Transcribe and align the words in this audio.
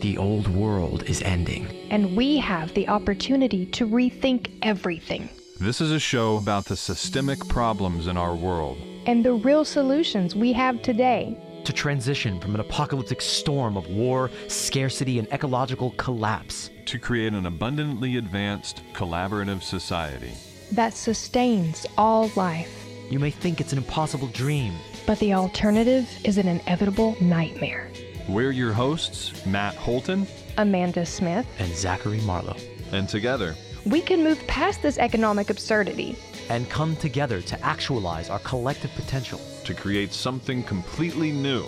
The 0.00 0.16
old 0.16 0.48
world 0.48 1.02
is 1.04 1.22
ending. 1.22 1.66
And 1.90 2.16
we 2.16 2.36
have 2.38 2.72
the 2.74 2.88
opportunity 2.88 3.66
to 3.66 3.86
rethink 3.86 4.50
everything. 4.62 5.28
This 5.60 5.80
is 5.80 5.90
a 5.90 5.98
show 5.98 6.36
about 6.36 6.66
the 6.66 6.76
systemic 6.76 7.46
problems 7.48 8.06
in 8.06 8.16
our 8.16 8.34
world 8.34 8.78
and 9.06 9.24
the 9.24 9.32
real 9.32 9.64
solutions 9.64 10.36
we 10.36 10.52
have 10.52 10.82
today. 10.82 11.36
To 11.64 11.72
transition 11.72 12.40
from 12.40 12.54
an 12.54 12.60
apocalyptic 12.60 13.20
storm 13.20 13.76
of 13.76 13.88
war, 13.88 14.30
scarcity, 14.46 15.18
and 15.18 15.26
ecological 15.32 15.90
collapse. 15.92 16.70
To 16.86 16.98
create 16.98 17.32
an 17.32 17.46
abundantly 17.46 18.16
advanced, 18.16 18.82
collaborative 18.94 19.62
society 19.62 20.32
that 20.72 20.94
sustains 20.94 21.86
all 21.96 22.30
life. 22.36 22.86
You 23.10 23.18
may 23.18 23.30
think 23.30 23.60
it's 23.60 23.72
an 23.72 23.78
impossible 23.78 24.28
dream, 24.28 24.74
but 25.06 25.18
the 25.18 25.34
alternative 25.34 26.08
is 26.24 26.38
an 26.38 26.48
inevitable 26.48 27.16
nightmare. 27.20 27.90
We're 28.28 28.50
your 28.50 28.74
hosts, 28.74 29.46
Matt 29.46 29.74
Holton, 29.74 30.26
Amanda 30.58 31.06
Smith, 31.06 31.46
and 31.58 31.74
Zachary 31.74 32.20
Marlowe. 32.20 32.58
And 32.92 33.08
together, 33.08 33.54
we 33.86 34.02
can 34.02 34.22
move 34.22 34.46
past 34.46 34.82
this 34.82 34.98
economic 34.98 35.48
absurdity 35.48 36.14
and 36.50 36.68
come 36.68 36.94
together 36.96 37.40
to 37.40 37.58
actualize 37.64 38.28
our 38.28 38.38
collective 38.40 38.90
potential 38.96 39.40
to 39.64 39.72
create 39.72 40.12
something 40.12 40.62
completely 40.62 41.32
new. 41.32 41.64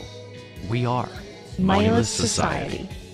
We 0.68 0.84
are 0.84 1.08
Moneyless 1.58 2.10
Society. 2.10 2.88
Society. 2.88 3.09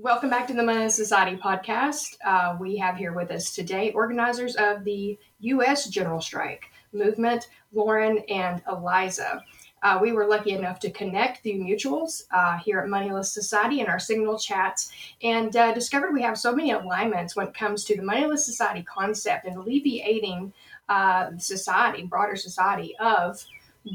Welcome 0.00 0.30
back 0.30 0.46
to 0.46 0.54
the 0.54 0.62
Moneyless 0.62 0.94
Society 0.94 1.36
podcast. 1.36 2.18
Uh, 2.24 2.56
we 2.60 2.76
have 2.76 2.96
here 2.96 3.12
with 3.12 3.32
us 3.32 3.52
today 3.52 3.90
organizers 3.90 4.54
of 4.54 4.84
the 4.84 5.18
U.S. 5.40 5.88
General 5.88 6.20
Strike 6.20 6.66
movement, 6.92 7.48
Lauren 7.72 8.18
and 8.28 8.62
Eliza. 8.68 9.42
Uh, 9.82 9.98
we 10.00 10.12
were 10.12 10.24
lucky 10.24 10.52
enough 10.52 10.78
to 10.80 10.90
connect 10.92 11.42
through 11.42 11.54
mutuals 11.54 12.22
uh, 12.30 12.58
here 12.58 12.78
at 12.78 12.88
Moneyless 12.88 13.34
Society 13.34 13.80
in 13.80 13.88
our 13.88 13.98
Signal 13.98 14.38
chats 14.38 14.92
and 15.24 15.56
uh, 15.56 15.74
discovered 15.74 16.12
we 16.12 16.22
have 16.22 16.38
so 16.38 16.54
many 16.54 16.70
alignments 16.70 17.34
when 17.34 17.48
it 17.48 17.54
comes 17.54 17.82
to 17.86 17.96
the 17.96 18.02
Moneyless 18.02 18.46
Society 18.46 18.84
concept 18.84 19.46
and 19.46 19.56
alleviating 19.56 20.52
uh, 20.88 21.30
society, 21.38 22.04
broader 22.04 22.36
society, 22.36 22.94
of 23.00 23.44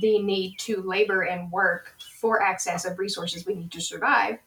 the 0.01 0.21
need 0.21 0.57
to 0.59 0.81
labor 0.81 1.21
and 1.21 1.49
work 1.49 1.95
for 2.19 2.41
access 2.41 2.83
of 2.83 2.99
resources 2.99 3.45
we 3.45 3.55
need 3.55 3.71
to 3.71 3.79
survive. 3.79 4.37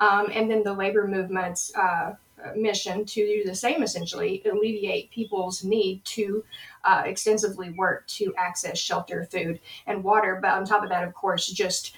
Um, 0.00 0.28
and 0.32 0.50
then 0.50 0.62
the 0.62 0.72
labor 0.72 1.06
movement's 1.06 1.74
uh, 1.76 2.14
mission 2.56 3.04
to 3.04 3.26
do 3.26 3.44
the 3.44 3.54
same 3.54 3.82
essentially 3.82 4.42
alleviate 4.50 5.10
people's 5.10 5.62
need 5.62 6.04
to 6.04 6.44
uh, 6.84 7.02
extensively 7.04 7.70
work 7.70 8.06
to 8.06 8.34
access 8.36 8.78
shelter 8.78 9.24
food 9.30 9.60
and 9.86 10.02
water. 10.02 10.38
But 10.40 10.52
on 10.52 10.64
top 10.64 10.82
of 10.82 10.88
that 10.88 11.06
of 11.06 11.14
course 11.14 11.46
just 11.48 11.94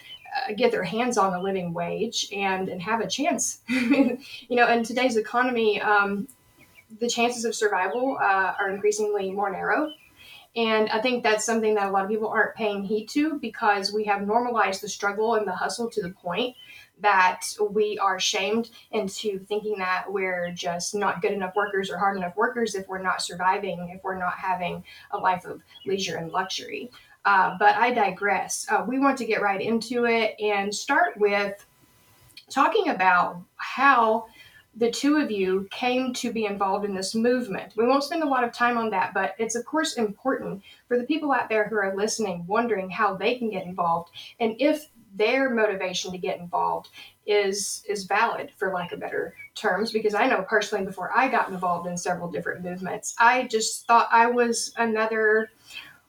uh, 0.48 0.52
get 0.54 0.72
their 0.72 0.84
hands 0.84 1.18
on 1.18 1.34
a 1.34 1.40
living 1.40 1.72
wage 1.72 2.28
and 2.32 2.68
and 2.68 2.82
have 2.82 3.00
a 3.00 3.08
chance. 3.08 3.60
You 3.68 4.56
know 4.56 4.68
in 4.68 4.82
today's 4.82 5.16
economy 5.16 5.80
um, 5.80 6.28
the 7.00 7.08
chances 7.08 7.44
of 7.44 7.54
survival 7.54 8.18
uh, 8.20 8.54
are 8.58 8.70
increasingly 8.70 9.30
more 9.32 9.50
narrow. 9.50 9.92
And 10.54 10.90
I 10.90 11.00
think 11.00 11.22
that's 11.22 11.46
something 11.46 11.74
that 11.76 11.88
a 11.88 11.90
lot 11.90 12.04
of 12.04 12.10
people 12.10 12.28
aren't 12.28 12.54
paying 12.54 12.84
heed 12.84 13.08
to 13.10 13.38
because 13.38 13.90
we 13.92 14.04
have 14.04 14.26
normalized 14.26 14.82
the 14.82 14.88
struggle 14.88 15.36
and 15.36 15.46
the 15.46 15.52
hustle 15.52 15.88
to 15.88 16.02
the 16.02 16.10
point 16.10 16.54
that 17.02 17.42
we 17.70 17.98
are 17.98 18.18
shamed 18.18 18.70
into 18.92 19.38
thinking 19.40 19.76
that 19.78 20.04
we're 20.08 20.50
just 20.52 20.94
not 20.94 21.20
good 21.20 21.32
enough 21.32 21.54
workers 21.54 21.90
or 21.90 21.98
hard 21.98 22.16
enough 22.16 22.36
workers 22.36 22.74
if 22.74 22.88
we're 22.88 23.02
not 23.02 23.20
surviving, 23.20 23.90
if 23.94 24.02
we're 24.02 24.18
not 24.18 24.34
having 24.34 24.82
a 25.10 25.18
life 25.18 25.44
of 25.44 25.60
leisure 25.84 26.16
and 26.16 26.30
luxury. 26.30 26.90
Uh, 27.24 27.56
but 27.58 27.76
I 27.76 27.92
digress. 27.92 28.66
Uh, 28.68 28.84
we 28.86 28.98
want 28.98 29.18
to 29.18 29.24
get 29.24 29.42
right 29.42 29.60
into 29.60 30.06
it 30.06 30.34
and 30.40 30.74
start 30.74 31.16
with 31.18 31.64
talking 32.50 32.88
about 32.88 33.40
how 33.56 34.26
the 34.76 34.90
two 34.90 35.18
of 35.18 35.30
you 35.30 35.68
came 35.70 36.14
to 36.14 36.32
be 36.32 36.46
involved 36.46 36.84
in 36.84 36.94
this 36.94 37.14
movement. 37.14 37.74
We 37.76 37.86
won't 37.86 38.04
spend 38.04 38.22
a 38.22 38.28
lot 38.28 38.42
of 38.42 38.52
time 38.52 38.78
on 38.78 38.90
that, 38.90 39.12
but 39.12 39.34
it's 39.38 39.54
of 39.54 39.66
course 39.66 39.94
important 39.94 40.62
for 40.88 40.96
the 40.96 41.04
people 41.04 41.30
out 41.30 41.48
there 41.48 41.68
who 41.68 41.76
are 41.76 41.94
listening, 41.94 42.44
wondering 42.46 42.88
how 42.88 43.14
they 43.14 43.36
can 43.36 43.50
get 43.50 43.66
involved 43.66 44.12
and 44.40 44.56
if 44.58 44.88
their 45.14 45.50
motivation 45.50 46.12
to 46.12 46.18
get 46.18 46.38
involved 46.38 46.88
is 47.26 47.84
is 47.88 48.04
valid 48.04 48.50
for 48.56 48.72
lack 48.72 48.92
of 48.92 49.00
better 49.00 49.34
terms 49.54 49.92
because 49.92 50.14
i 50.14 50.26
know 50.26 50.42
personally 50.48 50.84
before 50.84 51.10
i 51.16 51.28
got 51.28 51.50
involved 51.50 51.86
in 51.86 51.96
several 51.96 52.30
different 52.30 52.64
movements 52.64 53.14
i 53.18 53.46
just 53.46 53.86
thought 53.86 54.08
i 54.10 54.26
was 54.26 54.72
another 54.78 55.50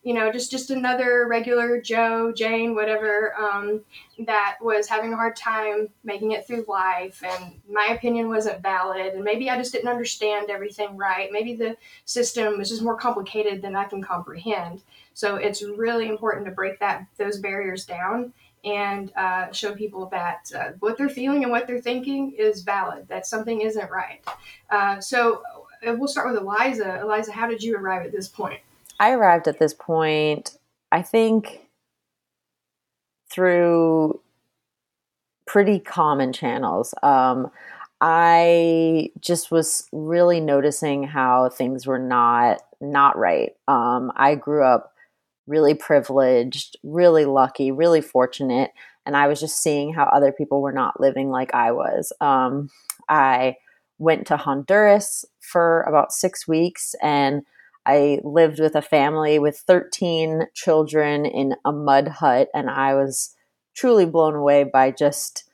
you 0.03 0.13
know 0.13 0.31
just 0.31 0.51
just 0.51 0.69
another 0.69 1.27
regular 1.27 1.79
joe 1.81 2.31
jane 2.35 2.75
whatever 2.75 3.33
um, 3.35 3.81
that 4.25 4.57
was 4.61 4.87
having 4.87 5.13
a 5.13 5.15
hard 5.15 5.35
time 5.35 5.87
making 6.03 6.31
it 6.31 6.45
through 6.45 6.65
life 6.67 7.23
and 7.23 7.53
my 7.69 7.87
opinion 7.91 8.27
wasn't 8.27 8.61
valid 8.61 9.13
and 9.13 9.23
maybe 9.23 9.49
i 9.49 9.57
just 9.57 9.71
didn't 9.71 9.89
understand 9.89 10.49
everything 10.49 10.95
right. 10.97 11.29
Maybe 11.31 11.55
the 11.55 11.75
system 12.05 12.57
was 12.57 12.69
just 12.69 12.81
more 12.81 12.97
complicated 12.97 13.61
than 13.61 13.75
i 13.75 13.85
can 13.85 14.01
comprehend. 14.01 14.81
So 15.13 15.35
it's 15.35 15.63
really 15.63 16.09
important 16.09 16.45
to 16.45 16.51
break 16.51 16.79
that 16.79 17.05
those 17.17 17.39
barriers 17.39 17.85
down 17.85 18.33
and 18.63 19.11
uh, 19.15 19.51
show 19.51 19.73
people 19.73 20.07
that 20.07 20.49
uh, 20.55 20.71
what 20.79 20.97
they're 20.97 21.09
feeling 21.09 21.43
and 21.43 21.51
what 21.51 21.67
they're 21.67 21.81
thinking 21.81 22.31
is 22.31 22.61
valid, 22.61 23.07
that 23.09 23.25
something 23.25 23.61
isn't 23.61 23.91
right. 23.91 24.25
Uh, 24.69 24.99
so 24.99 25.43
uh, 25.85 25.93
we'll 25.97 26.07
start 26.07 26.31
with 26.31 26.41
Eliza. 26.41 26.99
Eliza, 27.01 27.31
how 27.31 27.47
did 27.47 27.61
you 27.61 27.75
arrive 27.75 28.05
at 28.05 28.11
this 28.11 28.27
point? 28.27 28.59
I 28.99 29.11
arrived 29.11 29.47
at 29.47 29.59
this 29.59 29.73
point, 29.73 30.57
I 30.91 31.01
think, 31.01 31.67
through 33.29 34.21
pretty 35.45 35.79
common 35.79 36.31
channels. 36.31 36.93
Um, 37.03 37.51
I 37.99 39.11
just 39.19 39.51
was 39.51 39.87
really 39.91 40.39
noticing 40.39 41.03
how 41.03 41.49
things 41.49 41.85
were 41.85 41.99
not 41.99 42.61
not 42.81 43.17
right. 43.17 43.55
Um, 43.67 44.11
I 44.15 44.35
grew 44.35 44.63
up 44.63 44.92
really 45.47 45.73
privileged, 45.73 46.77
really 46.83 47.25
lucky, 47.25 47.71
really 47.71 48.01
fortunate. 48.01 48.71
And 49.05 49.17
I 49.17 49.27
was 49.27 49.39
just 49.39 49.61
seeing 49.61 49.93
how 49.93 50.05
other 50.05 50.31
people 50.31 50.61
were 50.61 50.71
not 50.71 50.99
living 50.99 51.29
like 51.29 51.53
I 51.53 51.71
was. 51.71 52.13
Um, 52.21 52.69
I 53.09 53.57
went 53.97 54.27
to 54.27 54.37
Honduras 54.37 55.25
for 55.39 55.81
about 55.83 56.11
six 56.11 56.47
weeks 56.47 56.95
and 57.01 57.43
I 57.85 58.19
lived 58.23 58.59
with 58.59 58.75
a 58.75 58.81
family 58.81 59.39
with 59.39 59.57
13 59.67 60.47
children 60.53 61.25
in 61.25 61.55
a 61.65 61.71
mud 61.71 62.07
hut. 62.07 62.47
And 62.53 62.69
I 62.69 62.95
was 62.95 63.35
truly 63.75 64.05
blown 64.05 64.35
away 64.35 64.63
by 64.63 64.91
just 64.91 65.49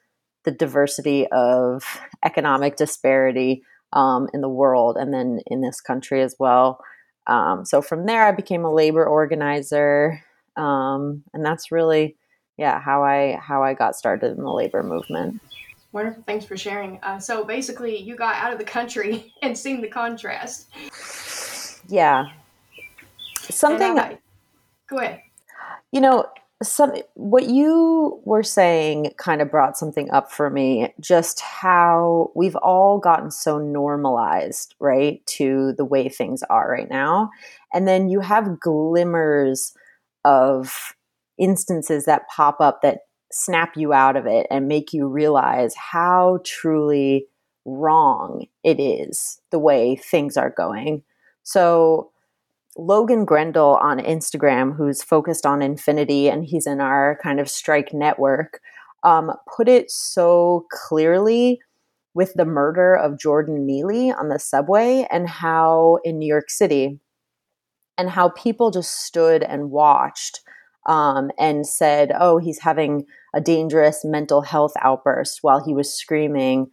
the 0.45 0.51
diversity 0.51 1.27
of 1.31 1.83
economic 2.23 2.75
disparity 2.75 3.63
um, 3.93 4.27
in 4.33 4.41
the 4.41 4.49
world 4.49 4.97
and 4.97 5.13
then 5.13 5.39
in 5.47 5.61
this 5.61 5.81
country 5.81 6.21
as 6.21 6.35
well. 6.39 6.79
Um, 7.29 7.63
so 7.63 7.81
from 7.81 8.07
there, 8.07 8.25
I 8.25 8.31
became 8.31 8.65
a 8.65 8.73
labor 8.73 9.05
organizer, 9.05 10.19
um, 10.57 11.23
and 11.31 11.45
that's 11.45 11.71
really, 11.71 12.17
yeah, 12.57 12.81
how 12.81 13.03
I 13.03 13.39
how 13.39 13.63
I 13.63 13.75
got 13.75 13.95
started 13.95 14.35
in 14.35 14.43
the 14.43 14.51
labor 14.51 14.81
movement. 14.81 15.39
Wonderful, 15.91 16.23
thanks 16.25 16.45
for 16.45 16.57
sharing. 16.57 16.99
Uh, 17.03 17.19
so 17.19 17.43
basically, 17.43 17.95
you 17.95 18.15
got 18.15 18.35
out 18.35 18.51
of 18.51 18.57
the 18.57 18.65
country 18.65 19.31
and 19.43 19.55
seen 19.55 19.79
the 19.79 19.87
contrast. 19.87 20.69
Yeah, 21.87 22.25
something. 23.39 23.93
that. 23.93 24.19
go 24.87 24.97
ahead. 24.97 25.21
You 25.91 26.01
know, 26.01 26.25
some 26.61 26.93
what 27.13 27.45
you 27.45 28.21
were 28.25 28.43
saying 28.43 29.11
kind 29.17 29.41
of 29.41 29.49
brought 29.49 29.77
something 29.77 30.11
up 30.11 30.31
for 30.31 30.49
me 30.49 30.93
just 30.99 31.39
how 31.39 32.31
we've 32.35 32.57
all 32.57 32.99
gotten 32.99 33.31
so 33.31 33.57
normalized 33.57 34.75
right 34.79 35.25
to 35.25 35.73
the 35.77 35.85
way 35.85 36.09
things 36.09 36.43
are 36.49 36.69
right 36.69 36.89
now. 36.89 37.29
And 37.73 37.87
then 37.87 38.09
you 38.09 38.19
have 38.19 38.59
glimmers 38.59 39.73
of 40.25 40.93
instances 41.37 42.05
that 42.05 42.27
pop 42.27 42.59
up 42.59 42.81
that 42.81 42.99
snap 43.31 43.77
you 43.77 43.93
out 43.93 44.17
of 44.17 44.25
it 44.25 44.45
and 44.51 44.67
make 44.67 44.91
you 44.91 45.07
realize 45.07 45.73
how 45.75 46.39
truly 46.43 47.27
wrong 47.63 48.45
it 48.63 48.79
is 48.81 49.39
the 49.51 49.59
way 49.59 49.95
things 49.95 50.35
are 50.35 50.49
going. 50.49 51.03
So 51.43 52.11
Logan 52.77 53.25
Grendel 53.25 53.77
on 53.81 53.99
Instagram, 53.99 54.75
who's 54.75 55.03
focused 55.03 55.45
on 55.45 55.61
infinity 55.61 56.29
and 56.29 56.45
he's 56.45 56.67
in 56.67 56.79
our 56.79 57.17
kind 57.21 57.39
of 57.39 57.49
strike 57.49 57.93
network, 57.93 58.61
um, 59.03 59.31
put 59.55 59.67
it 59.67 59.89
so 59.89 60.65
clearly 60.71 61.59
with 62.13 62.33
the 62.33 62.45
murder 62.45 62.95
of 62.95 63.19
Jordan 63.19 63.65
Neely 63.65 64.11
on 64.11 64.29
the 64.29 64.39
subway 64.39 65.07
and 65.11 65.27
how 65.27 65.99
in 66.03 66.17
New 66.19 66.27
York 66.27 66.49
City, 66.49 66.99
and 67.97 68.09
how 68.09 68.29
people 68.29 68.71
just 68.71 69.05
stood 69.05 69.43
and 69.43 69.71
watched 69.71 70.39
um, 70.87 71.31
and 71.37 71.67
said, 71.67 72.11
oh, 72.17 72.37
he's 72.37 72.59
having 72.59 73.05
a 73.33 73.41
dangerous 73.41 74.05
mental 74.05 74.41
health 74.41 74.73
outburst 74.81 75.39
while 75.41 75.63
he 75.63 75.73
was 75.73 75.93
screaming, 75.93 76.67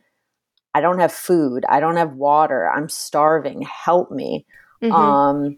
I 0.72 0.80
don't 0.80 1.00
have 1.00 1.12
food, 1.12 1.64
I 1.68 1.80
don't 1.80 1.96
have 1.96 2.14
water, 2.14 2.70
I'm 2.70 2.88
starving, 2.88 3.62
help 3.62 4.10
me. 4.10 4.46
Mm-hmm. 4.82 4.92
Um, 4.92 5.56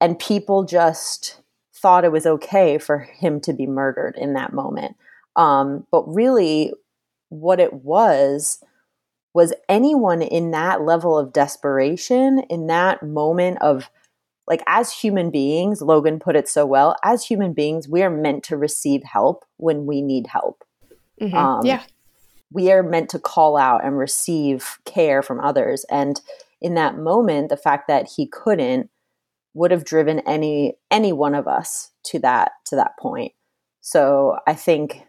and 0.00 0.18
people 0.18 0.64
just 0.64 1.40
thought 1.74 2.04
it 2.04 2.12
was 2.12 2.26
okay 2.26 2.78
for 2.78 2.98
him 2.98 3.40
to 3.40 3.52
be 3.52 3.66
murdered 3.66 4.16
in 4.16 4.34
that 4.34 4.52
moment. 4.52 4.96
Um, 5.36 5.86
but 5.90 6.02
really, 6.12 6.72
what 7.28 7.60
it 7.60 7.72
was 7.72 8.62
was 9.34 9.52
anyone 9.68 10.22
in 10.22 10.50
that 10.50 10.82
level 10.82 11.16
of 11.16 11.32
desperation, 11.32 12.40
in 12.50 12.66
that 12.66 13.02
moment 13.02 13.58
of 13.60 13.90
like, 14.46 14.62
as 14.66 14.90
human 14.92 15.30
beings, 15.30 15.82
Logan 15.82 16.18
put 16.18 16.34
it 16.34 16.48
so 16.48 16.64
well, 16.64 16.96
as 17.04 17.24
human 17.24 17.52
beings, 17.52 17.86
we 17.86 18.02
are 18.02 18.10
meant 18.10 18.42
to 18.44 18.56
receive 18.56 19.02
help 19.04 19.44
when 19.58 19.84
we 19.84 20.00
need 20.00 20.26
help. 20.26 20.64
Mhm. 21.20 21.34
Um, 21.34 21.66
yeah. 21.66 21.82
we 22.50 22.72
are 22.72 22.82
meant 22.82 23.10
to 23.10 23.18
call 23.18 23.56
out 23.58 23.84
and 23.84 23.98
receive 23.98 24.78
care 24.86 25.22
from 25.22 25.38
others 25.40 25.84
and 25.90 26.20
in 26.62 26.74
that 26.74 26.96
moment 26.96 27.50
the 27.50 27.56
fact 27.56 27.88
that 27.88 28.08
he 28.16 28.26
couldn't 28.26 28.88
would 29.58 29.70
have 29.70 29.84
driven 29.84 30.20
any 30.20 30.78
any 30.90 31.12
one 31.12 31.34
of 31.34 31.48
us 31.48 31.90
to 32.04 32.18
that 32.20 32.52
to 32.66 32.76
that 32.76 32.92
point. 32.98 33.32
So 33.80 34.36
i 34.46 34.54
think 34.54 35.02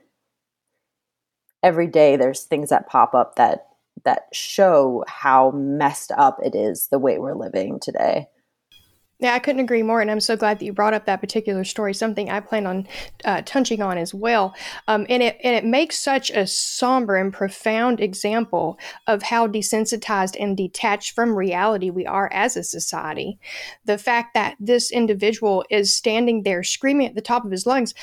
every 1.63 1.88
day 1.88 2.16
there's 2.16 2.44
things 2.44 2.69
that 2.69 2.88
pop 2.88 3.13
up 3.13 3.36
that 3.36 3.68
that 4.06 4.24
show 4.31 5.04
how 5.07 5.51
messed 5.51 6.12
up 6.18 6.40
it 6.44 6.56
is 6.56 6.88
the 6.88 7.00
way 7.00 7.18
we're 7.18 7.36
living 7.36 7.80
today 7.81 8.28
Yeah, 9.21 9.33
I 9.33 9.39
couldn't 9.39 9.60
agree 9.60 9.83
more, 9.83 10.00
and 10.00 10.10
I'm 10.10 10.21
so 10.21 10.38
glad 10.38 10.60
that 10.60 10.66
you 10.66 10.71
brought 10.71 10.94
up 10.94 11.06
that 11.06 11.19
particular 11.19 11.66
story. 11.66 11.94
Something 11.94 12.30
I 12.30 12.39
plan 12.39 12.66
on 12.66 12.88
uh, 13.25 13.42
touching 13.45 13.81
on 13.81 13.98
as 13.98 14.13
well, 14.13 14.56
um, 14.88 15.06
and 15.10 15.21
it 15.21 15.38
and 15.44 15.54
it 15.57 15.66
makes 15.66 16.00
such 16.00 16.30
a 16.31 16.48
somber 16.48 17.18
and 17.18 17.33
profound 17.33 18.00
example 18.00 18.80
of 19.07 19.24
how 19.24 19.45
desensitized 19.45 20.38
and 20.39 20.56
detached 20.56 21.16
from 21.16 21.36
reality 21.36 21.89
we 21.89 22.06
are 22.06 22.30
as 22.31 22.56
a 22.56 22.63
society. 22.63 23.38
The 23.83 23.98
fact 23.98 24.36
that 24.36 24.56
this 24.57 24.89
individual 24.89 25.66
is 25.69 25.94
standing 25.94 26.44
there 26.44 26.63
screaming 26.63 27.07
at 27.07 27.16
the 27.16 27.21
top 27.21 27.44
of 27.44 27.51
his 27.51 27.66
lungs, 27.66 27.94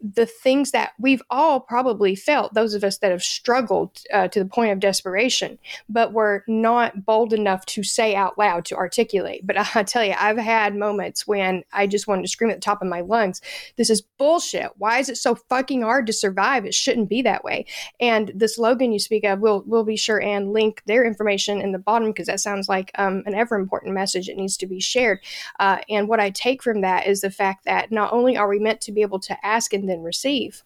the 0.00 0.26
things 0.26 0.72
that 0.72 0.92
we've 0.98 1.22
all 1.30 1.60
probably 1.60 2.14
felt, 2.14 2.54
those 2.54 2.74
of 2.74 2.84
us 2.84 2.98
that 2.98 3.10
have 3.10 3.22
struggled 3.22 4.02
uh, 4.12 4.28
to 4.28 4.38
the 4.38 4.48
point 4.48 4.72
of 4.72 4.78
desperation, 4.78 5.58
but 5.88 6.12
were 6.12 6.44
not 6.46 7.04
bold 7.04 7.32
enough 7.32 7.64
to 7.66 7.82
say 7.82 8.14
out 8.14 8.36
loud, 8.36 8.64
to 8.66 8.76
articulate. 8.76 9.46
But 9.46 9.56
I 9.76 9.82
tell 9.82 10.04
you, 10.04 10.14
I've 10.18 10.36
had 10.36 10.76
moments 10.76 11.26
when 11.26 11.64
I 11.72 11.86
just 11.86 12.06
wanted 12.06 12.22
to 12.22 12.28
scream 12.28 12.50
at 12.50 12.56
the 12.56 12.60
top 12.60 12.82
of 12.82 12.88
my 12.88 13.00
lungs, 13.00 13.40
this 13.76 13.90
is 13.90 14.02
bullshit. 14.02 14.70
Why 14.76 14.98
is 14.98 15.08
it 15.08 15.16
so 15.16 15.34
fucking 15.34 15.82
hard 15.82 16.06
to 16.06 16.12
survive? 16.12 16.66
It 16.66 16.74
shouldn't 16.74 17.08
be 17.08 17.22
that 17.22 17.44
way. 17.44 17.66
And 17.98 18.32
the 18.34 18.48
slogan 18.48 18.92
you 18.92 18.98
speak 18.98 19.24
of, 19.24 19.40
we'll, 19.40 19.62
we'll 19.66 19.84
be 19.84 19.96
sure 19.96 20.20
and 20.20 20.52
link 20.52 20.82
their 20.86 21.04
information 21.04 21.60
in 21.60 21.72
the 21.72 21.78
bottom 21.78 22.08
because 22.08 22.26
that 22.26 22.40
sounds 22.40 22.68
like 22.68 22.90
um, 22.96 23.22
an 23.26 23.34
ever 23.34 23.56
important 23.56 23.94
message 23.94 24.26
that 24.26 24.36
needs 24.36 24.56
to 24.58 24.66
be 24.66 24.80
shared. 24.80 25.20
Uh, 25.58 25.78
and 25.88 26.08
what 26.08 26.20
I 26.20 26.30
take 26.30 26.62
from 26.62 26.82
that 26.82 27.06
is 27.06 27.22
the 27.22 27.30
fact 27.30 27.64
that 27.64 27.90
not 27.90 28.12
only 28.12 28.36
are 28.36 28.48
we 28.48 28.58
meant 28.58 28.80
to 28.82 28.92
be 28.92 29.02
able 29.02 29.20
to 29.20 29.46
ask 29.46 29.72
and 29.72 29.88
then 29.88 29.95
receive, 30.00 30.62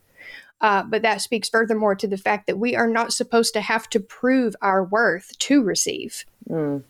uh, 0.61 0.83
but 0.83 1.03
that 1.03 1.21
speaks 1.21 1.49
furthermore 1.49 1.95
to 1.95 2.07
the 2.07 2.17
fact 2.17 2.47
that 2.47 2.59
we 2.59 2.77
are 2.77 2.89
not 2.89 3.13
supposed 3.13 3.55
to 3.55 3.61
have 3.61 3.89
to 3.91 4.01
prove 4.01 4.55
our 4.63 4.85
worth 4.85 5.37
to 5.39 5.63
receive. 5.63 6.25
Mm. 6.49 6.83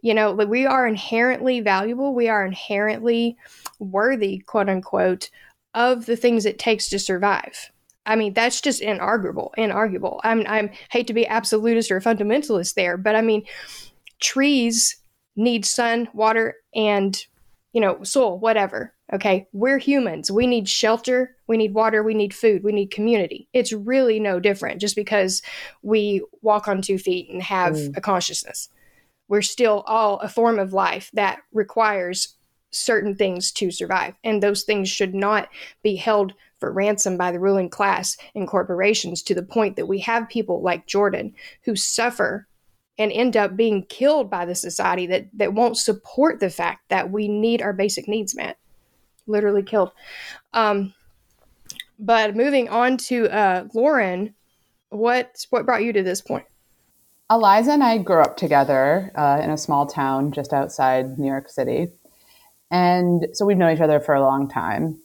You 0.00 0.14
know, 0.14 0.32
we 0.32 0.66
are 0.66 0.86
inherently 0.86 1.60
valuable, 1.60 2.14
we 2.14 2.28
are 2.28 2.44
inherently 2.44 3.36
worthy, 3.78 4.38
quote 4.38 4.68
unquote, 4.68 5.30
of 5.74 6.06
the 6.06 6.16
things 6.16 6.44
it 6.44 6.58
takes 6.58 6.88
to 6.88 6.98
survive. 6.98 7.70
I 8.04 8.16
mean, 8.16 8.34
that's 8.34 8.60
just 8.60 8.82
inarguable. 8.82 9.50
Inarguable. 9.56 10.20
I'm 10.24 10.44
I'm 10.48 10.70
hate 10.90 11.06
to 11.06 11.14
be 11.14 11.26
absolutist 11.26 11.90
or 11.90 12.00
fundamentalist 12.00 12.74
there, 12.74 12.96
but 12.96 13.14
I 13.14 13.22
mean, 13.22 13.44
trees 14.20 14.96
need 15.36 15.64
sun, 15.64 16.08
water, 16.12 16.56
and 16.74 17.24
you 17.72 17.80
know, 17.80 18.02
soil, 18.02 18.38
whatever. 18.38 18.92
Okay, 19.12 19.46
we're 19.52 19.78
humans. 19.78 20.30
We 20.30 20.46
need 20.46 20.68
shelter, 20.68 21.36
we 21.46 21.56
need 21.56 21.74
water, 21.74 22.02
we 22.02 22.14
need 22.14 22.34
food, 22.34 22.62
we 22.62 22.72
need 22.72 22.90
community. 22.90 23.48
It's 23.52 23.72
really 23.72 24.20
no 24.20 24.40
different 24.40 24.80
just 24.80 24.96
because 24.96 25.42
we 25.82 26.22
walk 26.40 26.68
on 26.68 26.80
two 26.82 26.98
feet 26.98 27.28
and 27.30 27.42
have 27.42 27.74
Mm. 27.74 27.96
a 27.96 28.00
consciousness. 28.00 28.68
We're 29.28 29.42
still 29.42 29.82
all 29.86 30.18
a 30.20 30.28
form 30.28 30.58
of 30.58 30.72
life 30.72 31.10
that 31.14 31.40
requires 31.52 32.36
certain 32.70 33.14
things 33.14 33.52
to 33.52 33.70
survive. 33.70 34.14
And 34.24 34.42
those 34.42 34.62
things 34.62 34.88
should 34.88 35.14
not 35.14 35.48
be 35.82 35.96
held 35.96 36.32
for 36.58 36.72
ransom 36.72 37.16
by 37.18 37.32
the 37.32 37.40
ruling 37.40 37.68
class 37.68 38.16
and 38.34 38.48
corporations 38.48 39.22
to 39.24 39.34
the 39.34 39.42
point 39.42 39.76
that 39.76 39.86
we 39.86 39.98
have 40.00 40.28
people 40.28 40.62
like 40.62 40.86
Jordan 40.86 41.34
who 41.64 41.76
suffer 41.76 42.46
and 42.98 43.10
end 43.12 43.36
up 43.36 43.56
being 43.56 43.84
killed 43.86 44.30
by 44.30 44.44
the 44.44 44.54
society 44.54 45.06
that, 45.06 45.28
that 45.34 45.54
won't 45.54 45.76
support 45.76 46.40
the 46.40 46.50
fact 46.50 46.88
that 46.88 47.10
we 47.10 47.28
need 47.28 47.62
our 47.62 47.72
basic 47.72 48.06
needs 48.06 48.34
met. 48.34 48.58
Literally 49.26 49.62
killed. 49.62 49.92
Um, 50.52 50.92
but 51.98 52.36
moving 52.36 52.68
on 52.68 52.96
to 52.98 53.28
uh, 53.28 53.64
Lauren, 53.74 54.34
what 54.88 55.46
what 55.50 55.64
brought 55.64 55.84
you 55.84 55.92
to 55.92 56.02
this 56.02 56.20
point? 56.20 56.44
Eliza 57.30 57.72
and 57.72 57.82
I 57.82 57.98
grew 57.98 58.20
up 58.20 58.36
together 58.36 59.10
uh, 59.14 59.40
in 59.42 59.50
a 59.50 59.56
small 59.56 59.86
town 59.86 60.32
just 60.32 60.52
outside 60.52 61.18
New 61.18 61.28
York 61.28 61.48
City. 61.48 61.88
And 62.70 63.28
so 63.32 63.46
we've 63.46 63.56
known 63.56 63.74
each 63.74 63.80
other 63.80 64.00
for 64.00 64.14
a 64.14 64.20
long 64.20 64.48
time. 64.48 65.00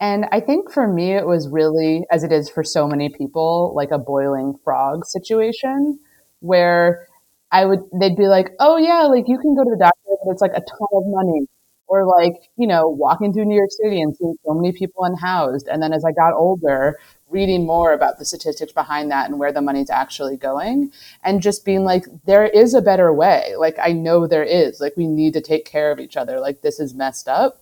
And 0.00 0.26
I 0.32 0.40
think 0.40 0.70
for 0.70 0.88
me, 0.88 1.12
it 1.12 1.26
was 1.26 1.48
really, 1.48 2.04
as 2.10 2.24
it 2.24 2.32
is 2.32 2.50
for 2.50 2.64
so 2.64 2.88
many 2.88 3.08
people, 3.08 3.72
like 3.76 3.90
a 3.90 3.98
boiling 3.98 4.54
frog 4.64 5.06
situation 5.06 5.98
where 6.40 7.06
I 7.52 7.66
would, 7.66 7.80
they'd 7.92 8.16
be 8.16 8.26
like, 8.28 8.50
oh, 8.58 8.78
yeah, 8.78 9.02
like 9.02 9.28
you 9.28 9.38
can 9.38 9.54
go 9.54 9.62
to 9.64 9.70
the 9.70 9.76
doctor, 9.76 10.16
but 10.24 10.32
it's 10.32 10.42
like 10.42 10.52
a 10.52 10.60
ton 10.60 10.88
of 10.92 11.04
money. 11.06 11.46
Or 11.86 12.06
like, 12.06 12.48
you 12.56 12.66
know, 12.66 12.88
walking 12.88 13.34
through 13.34 13.44
New 13.44 13.56
York 13.56 13.70
City 13.70 14.00
and 14.00 14.16
seeing 14.16 14.34
so 14.46 14.54
many 14.54 14.72
people 14.72 15.04
unhoused. 15.04 15.68
And 15.68 15.82
then 15.82 15.92
as 15.92 16.06
I 16.06 16.12
got 16.12 16.32
older, 16.32 16.98
reading 17.32 17.66
more 17.66 17.92
about 17.92 18.18
the 18.18 18.24
statistics 18.24 18.72
behind 18.72 19.10
that 19.10 19.28
and 19.28 19.38
where 19.38 19.52
the 19.52 19.62
money's 19.62 19.90
actually 19.90 20.36
going 20.36 20.92
and 21.24 21.40
just 21.40 21.64
being 21.64 21.82
like 21.82 22.04
there 22.26 22.46
is 22.46 22.74
a 22.74 22.82
better 22.82 23.12
way 23.12 23.54
like 23.58 23.76
i 23.82 23.90
know 23.90 24.26
there 24.26 24.44
is 24.44 24.80
like 24.80 24.92
we 24.96 25.06
need 25.06 25.32
to 25.32 25.40
take 25.40 25.64
care 25.64 25.90
of 25.90 25.98
each 25.98 26.16
other 26.16 26.38
like 26.38 26.60
this 26.60 26.78
is 26.78 26.94
messed 26.94 27.28
up 27.28 27.61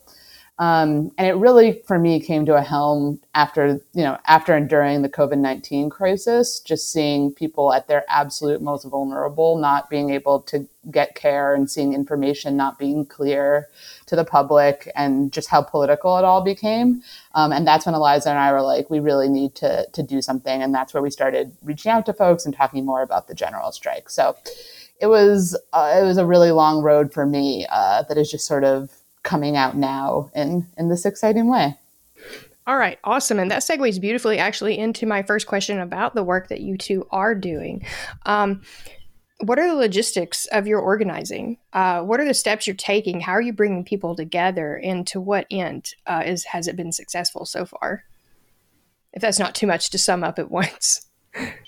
um, 0.60 1.10
and 1.18 1.26
it 1.26 1.34
really 1.34 1.82
for 1.86 1.98
me 1.98 2.20
came 2.20 2.46
to 2.46 2.54
a 2.54 2.62
helm 2.62 3.20
after 3.34 3.80
you 3.92 4.04
know 4.04 4.16
after 4.26 4.54
and 4.54 4.68
during 4.68 5.02
the 5.02 5.08
covid-19 5.08 5.90
crisis 5.90 6.60
just 6.60 6.92
seeing 6.92 7.32
people 7.32 7.72
at 7.72 7.88
their 7.88 8.04
absolute 8.08 8.62
most 8.62 8.84
vulnerable 8.84 9.58
not 9.58 9.90
being 9.90 10.10
able 10.10 10.40
to 10.40 10.68
get 10.90 11.14
care 11.14 11.54
and 11.54 11.70
seeing 11.70 11.92
information 11.92 12.56
not 12.56 12.78
being 12.78 13.04
clear 13.04 13.68
to 14.06 14.16
the 14.16 14.24
public 14.24 14.90
and 14.94 15.32
just 15.32 15.48
how 15.48 15.62
political 15.62 16.16
it 16.16 16.24
all 16.24 16.42
became. 16.42 17.02
Um, 17.34 17.52
and 17.52 17.66
that's 17.66 17.86
when 17.86 17.94
eliza 17.94 18.30
and 18.30 18.38
i 18.38 18.52
were 18.52 18.62
like 18.62 18.88
we 18.90 19.00
really 19.00 19.28
need 19.28 19.54
to 19.56 19.86
to 19.92 20.02
do 20.02 20.22
something. 20.22 20.62
And 20.62 20.74
that's 20.74 20.94
where 20.94 21.02
we 21.02 21.10
started 21.10 21.52
reaching 21.62 21.92
out 21.92 22.06
to 22.06 22.12
folks 22.12 22.44
and 22.44 22.54
talking 22.54 22.84
more 22.84 23.02
about 23.02 23.28
the 23.28 23.34
general 23.34 23.72
strike. 23.72 24.08
So 24.10 24.36
it 25.00 25.06
was 25.06 25.56
uh, 25.72 25.98
it 26.00 26.04
was 26.04 26.18
a 26.18 26.26
really 26.26 26.50
long 26.50 26.82
road 26.82 27.12
for 27.12 27.26
me 27.26 27.66
uh, 27.70 28.02
that 28.08 28.18
is 28.18 28.30
just 28.30 28.46
sort 28.46 28.64
of 28.64 28.90
coming 29.22 29.56
out 29.56 29.76
now 29.76 30.30
in 30.34 30.66
in 30.76 30.88
this 30.88 31.04
exciting 31.04 31.50
way. 31.50 31.76
All 32.66 32.76
right, 32.76 32.98
awesome. 33.04 33.38
And 33.38 33.50
that 33.50 33.62
segues 33.62 34.00
beautifully 34.00 34.38
actually 34.38 34.78
into 34.78 35.06
my 35.06 35.22
first 35.22 35.46
question 35.46 35.80
about 35.80 36.14
the 36.14 36.22
work 36.22 36.48
that 36.48 36.60
you 36.60 36.76
two 36.76 37.06
are 37.10 37.34
doing. 37.34 37.84
Um, 38.26 38.62
what 39.42 39.58
are 39.58 39.66
the 39.66 39.74
logistics 39.74 40.46
of 40.46 40.66
your 40.66 40.80
organizing? 40.80 41.56
Uh, 41.72 42.02
what 42.02 42.20
are 42.20 42.26
the 42.26 42.34
steps 42.34 42.66
you're 42.66 42.76
taking? 42.76 43.20
How 43.20 43.32
are 43.32 43.40
you 43.40 43.52
bringing 43.52 43.84
people 43.84 44.14
together? 44.14 44.76
And 44.76 45.06
to 45.08 45.20
what 45.20 45.46
end 45.50 45.94
uh, 46.06 46.22
is 46.26 46.44
has 46.44 46.68
it 46.68 46.76
been 46.76 46.92
successful 46.92 47.46
so 47.46 47.64
far? 47.64 48.04
If 49.12 49.22
that's 49.22 49.38
not 49.38 49.54
too 49.54 49.66
much 49.66 49.90
to 49.90 49.98
sum 49.98 50.22
up 50.22 50.38
at 50.38 50.50
once. 50.52 51.09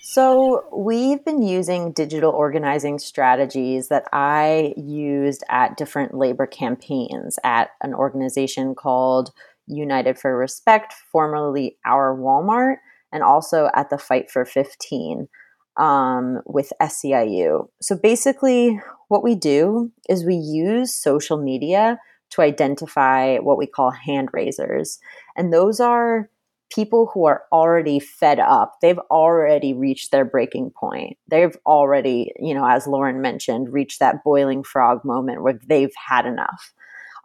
So, 0.01 0.65
we've 0.73 1.25
been 1.25 1.43
using 1.43 1.93
digital 1.93 2.33
organizing 2.33 2.99
strategies 2.99 3.89
that 3.89 4.05
I 4.13 4.75
used 4.77 5.45
at 5.49 5.77
different 5.77 6.15
labor 6.15 6.47
campaigns 6.47 7.39
at 7.45 7.71
an 7.83 7.95
organization 7.95 8.75
called 8.75 9.31
United 9.67 10.19
for 10.19 10.37
Respect, 10.37 10.95
formerly 11.13 11.79
Our 11.87 12.17
Walmart, 12.17 12.77
and 13.13 13.23
also 13.23 13.71
at 13.75 13.91
the 13.91 13.99
Fight 13.99 14.31
for 14.31 14.45
15 14.45 15.29
um, 15.77 16.41
with 16.47 16.73
SEIU. 16.81 17.69
So, 17.81 17.97
basically, 17.97 18.81
what 19.09 19.23
we 19.23 19.35
do 19.35 19.93
is 20.09 20.25
we 20.25 20.35
use 20.35 20.95
social 20.95 21.41
media 21.41 21.99
to 22.31 22.43
identify 22.43 23.37
what 23.39 23.59
we 23.59 23.67
call 23.67 23.91
hand 23.91 24.31
raisers. 24.33 24.99
And 25.37 25.53
those 25.53 25.81
are 25.81 26.31
people 26.75 27.11
who 27.13 27.25
are 27.27 27.43
already 27.53 27.99
fed 27.99 28.39
up. 28.39 28.77
They've 28.81 28.99
already 29.11 29.75
reached 29.75 30.11
their 30.11 30.25
breaking 30.25 30.71
point. 30.71 31.17
They've 31.29 31.57
already, 31.67 32.33
you 32.39 32.55
know, 32.55 32.67
as 32.67 32.87
Lauren 32.87 33.21
mentioned, 33.21 33.73
reached 33.73 34.01
that 34.01 34.25
boiling 34.25 34.63
frog 34.63 35.05
moment 35.05 35.43
where 35.43 35.59
they've 35.67 35.93
had 36.09 36.27
enough. 36.27 36.73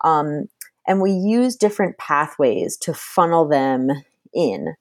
Um, 0.03 0.47
and 0.87 1.01
we 1.01 1.11
use 1.11 1.55
different 1.55 1.97
pathways 1.97 2.77
to 2.77 2.93
funnel 2.93 3.47
them 3.47 3.89
in. 4.33 4.73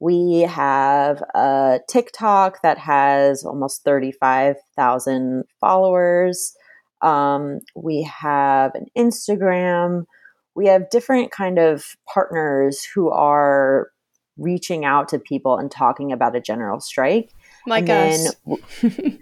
We 0.00 0.40
have 0.40 1.22
a 1.34 1.78
TikTok 1.88 2.62
that 2.62 2.78
has 2.78 3.44
almost 3.44 3.84
35,000 3.84 5.44
followers. 5.60 6.56
Um, 7.02 7.60
we 7.76 8.02
have 8.02 8.74
an 8.74 8.86
Instagram. 8.96 10.06
we 10.54 10.66
have 10.66 10.90
different 10.90 11.30
kind 11.30 11.58
of 11.58 11.96
partners 12.12 12.84
who 12.94 13.10
are 13.10 13.88
reaching 14.36 14.84
out 14.84 15.08
to 15.08 15.18
people 15.18 15.58
and 15.58 15.70
talking 15.70 16.12
about 16.12 16.36
a 16.36 16.40
general 16.40 16.80
strike. 16.80 17.30
Like 17.66 17.88
And 17.88 18.28
us. 18.46 19.18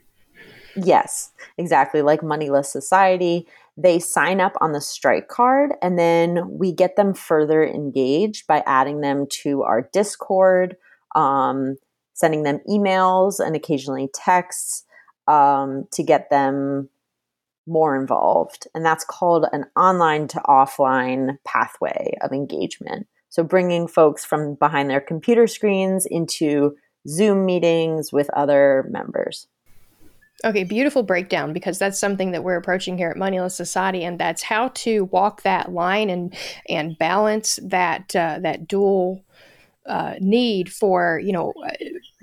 Yes, 0.76 1.33
exactly. 1.59 2.02
Like 2.02 2.23
Moneyless 2.23 2.71
Society, 2.71 3.47
they 3.76 3.99
sign 3.99 4.40
up 4.40 4.52
on 4.61 4.73
the 4.73 4.81
strike 4.81 5.29
card 5.29 5.73
and 5.83 5.99
then 5.99 6.59
we 6.59 6.73
get 6.73 6.97
them 6.97 7.14
further 7.14 7.64
engaged 7.64 8.47
by 8.47 8.62
adding 8.67 9.00
them 9.00 9.26
to 9.43 9.62
our 9.62 9.88
Discord, 9.93 10.76
um, 11.14 11.76
sending 12.14 12.43
them 12.43 12.61
emails 12.69 13.45
and 13.45 13.57
occasionally 13.57 14.09
texts 14.14 14.85
um, 15.26 15.87
to 15.93 16.02
get 16.02 16.31
them 16.31 16.88
more 17.67 17.99
involved. 17.99 18.67
And 18.75 18.85
that's 18.85 19.05
called 19.05 19.47
an 19.52 19.67
online 19.76 20.29
to 20.29 20.40
offline 20.40 21.38
pathway 21.45 22.17
of 22.21 22.33
engagement. 22.33 23.07
So 23.31 23.43
bringing 23.43 23.89
folks 23.89 24.25
from 24.25 24.57
behind 24.57 24.91
their 24.91 25.01
computer 25.01 25.47
screens 25.47 26.05
into 26.05 26.77
Zoom 27.09 27.47
meetings 27.47 28.13
with 28.13 28.29
other 28.31 28.87
members. 28.91 29.47
Okay, 30.43 30.65
beautiful 30.65 31.03
breakdown 31.03 31.53
because 31.53 31.79
that's 31.79 31.99
something 31.99 32.31
that 32.31 32.45
we're 32.45 32.57
approaching 32.57 32.97
here 32.97 33.11
at 33.11 33.17
Moneyless 33.17 33.55
Society, 33.55 34.03
and 34.05 34.19
that's 34.19 34.43
how 34.43 34.69
to 34.69 35.05
walk 35.07 35.43
that 35.43 35.73
line 35.73 36.09
and 36.09 36.35
and 36.69 36.97
balance 36.99 37.59
that 37.63 38.17
uh, 38.17 38.39
that 38.43 38.67
dual 38.67 39.23
uh, 39.87 40.15
need 40.19 40.73
for 40.73 41.21
you 41.23 41.33
know 41.33 41.53
uh, 41.63 41.71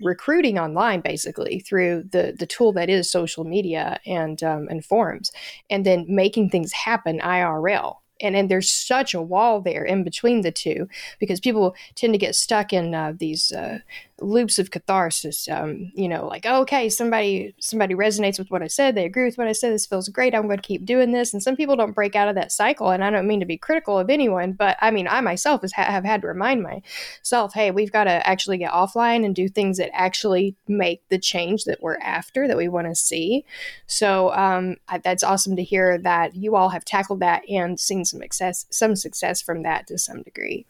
recruiting 0.01 0.57
online 0.57 1.01
basically 1.01 1.59
through 1.59 2.03
the 2.11 2.35
the 2.37 2.47
tool 2.47 2.73
that 2.73 2.89
is 2.89 3.09
social 3.09 3.43
media 3.43 3.99
and 4.07 4.41
um, 4.41 4.67
and 4.67 4.83
forums, 4.83 5.31
and 5.69 5.85
then 5.85 6.03
making 6.07 6.49
things 6.49 6.73
happen 6.73 7.19
IRL. 7.19 7.97
And, 8.21 8.35
and 8.35 8.49
there's 8.49 8.71
such 8.71 9.13
a 9.13 9.21
wall 9.21 9.61
there 9.61 9.83
in 9.83 10.03
between 10.03 10.41
the 10.41 10.51
two 10.51 10.87
because 11.19 11.39
people 11.39 11.75
tend 11.95 12.13
to 12.13 12.17
get 12.17 12.35
stuck 12.35 12.73
in 12.73 12.93
uh, 12.93 13.13
these 13.17 13.51
uh, 13.51 13.79
loops 14.19 14.57
of 14.57 14.71
catharsis. 14.71 15.47
Um, 15.49 15.91
you 15.93 16.07
know, 16.07 16.27
like 16.27 16.45
okay, 16.45 16.89
somebody 16.89 17.53
somebody 17.59 17.93
resonates 17.93 18.39
with 18.39 18.49
what 18.49 18.63
I 18.63 18.67
said. 18.67 18.95
They 18.95 19.05
agree 19.05 19.25
with 19.25 19.37
what 19.37 19.47
I 19.47 19.51
said. 19.51 19.73
This 19.73 19.85
feels 19.85 20.09
great. 20.09 20.33
I'm 20.33 20.47
going 20.47 20.57
to 20.57 20.63
keep 20.63 20.85
doing 20.85 21.11
this. 21.11 21.33
And 21.33 21.41
some 21.43 21.55
people 21.55 21.75
don't 21.75 21.93
break 21.93 22.15
out 22.15 22.27
of 22.27 22.35
that 22.35 22.51
cycle. 22.51 22.89
And 22.89 23.03
I 23.03 23.09
don't 23.09 23.27
mean 23.27 23.39
to 23.39 23.45
be 23.45 23.57
critical 23.57 23.97
of 23.97 24.09
anyone, 24.09 24.53
but 24.53 24.77
I 24.81 24.91
mean 24.91 25.07
I 25.07 25.21
myself 25.21 25.61
has, 25.61 25.73
have 25.73 26.03
had 26.03 26.21
to 26.21 26.27
remind 26.27 26.63
myself, 26.63 27.53
hey, 27.53 27.71
we've 27.71 27.91
got 27.91 28.05
to 28.05 28.27
actually 28.27 28.57
get 28.57 28.71
offline 28.71 29.25
and 29.25 29.35
do 29.35 29.47
things 29.47 29.77
that 29.77 29.95
actually 29.95 30.55
make 30.67 31.01
the 31.09 31.19
change 31.19 31.65
that 31.65 31.81
we're 31.81 31.97
after, 31.97 32.47
that 32.47 32.57
we 32.57 32.67
want 32.67 32.87
to 32.87 32.95
see. 32.95 33.45
So 33.85 34.33
um, 34.33 34.77
I, 34.87 34.97
that's 34.99 35.23
awesome 35.23 35.55
to 35.55 35.63
hear 35.63 35.97
that 35.99 36.35
you 36.35 36.55
all 36.55 36.69
have 36.69 36.85
tackled 36.85 37.19
that 37.19 37.47
and 37.49 37.79
seen 37.79 38.05
some 38.05 38.21
success, 38.21 38.65
some 38.69 38.95
success 38.95 39.41
from 39.41 39.63
that 39.63 39.87
to 39.87 39.97
some 39.97 40.23
degree. 40.23 40.65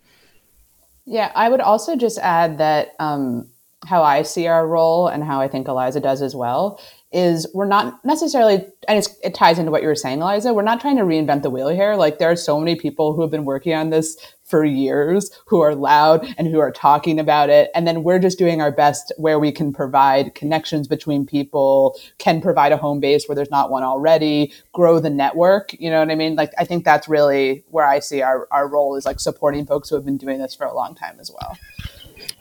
Yeah, 1.08 1.32
I 1.36 1.48
would 1.50 1.62
also 1.62 1.96
just 1.96 2.18
add 2.20 2.58
that 2.58 2.94
um, 3.00 3.50
how 3.86 4.04
I 4.04 4.24
see 4.24 4.48
our 4.48 4.68
role 4.68 5.08
and 5.08 5.24
how 5.24 5.40
I 5.40 5.48
think 5.48 5.68
Eliza 5.70 6.02
does 6.02 6.22
as 6.22 6.36
well 6.36 6.82
is 7.12 7.48
we're 7.54 7.68
not 7.68 8.04
necessarily, 8.04 8.66
and 8.88 9.08
it 9.24 9.34
ties 9.34 9.58
into 9.58 9.72
what 9.72 9.82
you 9.82 9.88
were 9.88 9.96
saying, 9.96 10.22
Eliza. 10.22 10.54
We're 10.54 10.62
not 10.64 10.82
trying 10.82 10.98
to 10.98 11.04
reinvent 11.04 11.42
the 11.42 11.50
wheel 11.50 11.70
here. 11.70 11.96
Like 11.96 12.20
there 12.20 12.30
are 12.30 12.36
so 12.36 12.60
many 12.60 12.76
people 12.76 13.14
who 13.14 13.22
have 13.22 13.32
been 13.32 13.46
working 13.46 13.74
on 13.74 13.92
this 13.92 14.18
for 14.44 14.64
years, 14.66 15.32
who 15.46 15.62
are 15.62 15.76
loud 15.76 16.34
and 16.38 16.48
who 16.48 16.60
are 16.60 16.72
talking 16.72 17.20
about 17.20 17.50
it, 17.50 17.70
and 17.74 17.88
then 17.88 18.04
we're 18.04 18.20
just 18.20 18.38
doing 18.38 18.62
our 18.62 18.72
best 18.72 19.14
where 19.18 19.40
we 19.40 19.52
can 19.52 19.72
provide 19.72 20.36
connections 20.36 20.88
between 20.88 21.26
people, 21.26 21.98
can 22.18 22.42
provide 22.42 22.72
a 22.72 22.78
home 22.78 23.00
base 23.00 23.28
where 23.28 23.36
there's 23.36 23.52
not 23.52 23.70
one 23.72 23.84
already, 23.84 24.52
grow 24.74 25.00
the 25.00 25.10
network. 25.10 25.74
You 25.80 25.90
know 25.90 26.00
what 26.00 26.12
I 26.12 26.16
mean? 26.16 26.36
Like 26.36 26.52
I 26.58 26.66
think 26.66 26.84
that's 26.84 27.08
really 27.08 27.64
where 27.70 27.88
I 27.88 28.00
see 28.00 28.22
our 28.22 28.48
our 28.52 28.68
role 28.68 28.96
is 28.96 29.06
like 29.06 29.20
supporting 29.20 29.66
folks 29.66 29.90
who 29.90 29.96
have 29.96 30.06
been 30.06 30.18
doing 30.18 30.40
this 30.40 30.56
for 30.56 30.66
a 30.66 30.74
long 30.74 30.94
time 30.94 31.20
as 31.20 31.32
well. 31.32 31.58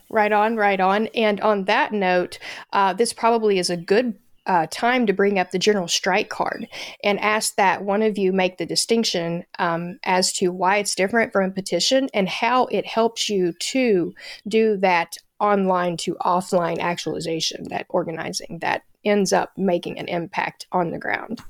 Right 0.08 0.32
on, 0.32 0.56
right 0.56 0.78
on. 0.78 1.08
And 1.08 1.40
on 1.40 1.64
that 1.64 1.92
note, 1.92 2.38
uh, 2.72 2.92
this 2.92 3.12
probably 3.12 3.58
is 3.58 3.70
a 3.70 3.76
good 3.76 4.16
uh, 4.46 4.66
time 4.70 5.06
to 5.06 5.12
bring 5.12 5.38
up 5.38 5.50
the 5.50 5.58
general 5.58 5.88
strike 5.88 6.28
card 6.28 6.68
and 7.02 7.18
ask 7.20 7.56
that 7.56 7.84
one 7.84 8.02
of 8.02 8.16
you 8.16 8.32
make 8.32 8.58
the 8.58 8.66
distinction 8.66 9.44
um, 9.58 9.98
as 10.04 10.32
to 10.34 10.48
why 10.52 10.78
it's 10.78 10.94
different 10.94 11.32
from 11.32 11.50
a 11.50 11.52
petition 11.52 12.08
and 12.14 12.28
how 12.28 12.66
it 12.66 12.86
helps 12.86 13.28
you 13.28 13.52
to 13.58 14.14
do 14.48 14.76
that 14.76 15.16
online 15.40 15.96
to 15.96 16.14
offline 16.16 16.78
actualization, 16.78 17.68
that 17.68 17.86
organizing 17.88 18.58
that 18.60 18.82
ends 19.04 19.32
up 19.32 19.52
making 19.56 19.98
an 19.98 20.08
impact 20.08 20.66
on 20.72 20.90
the 20.90 20.98
ground. 20.98 21.40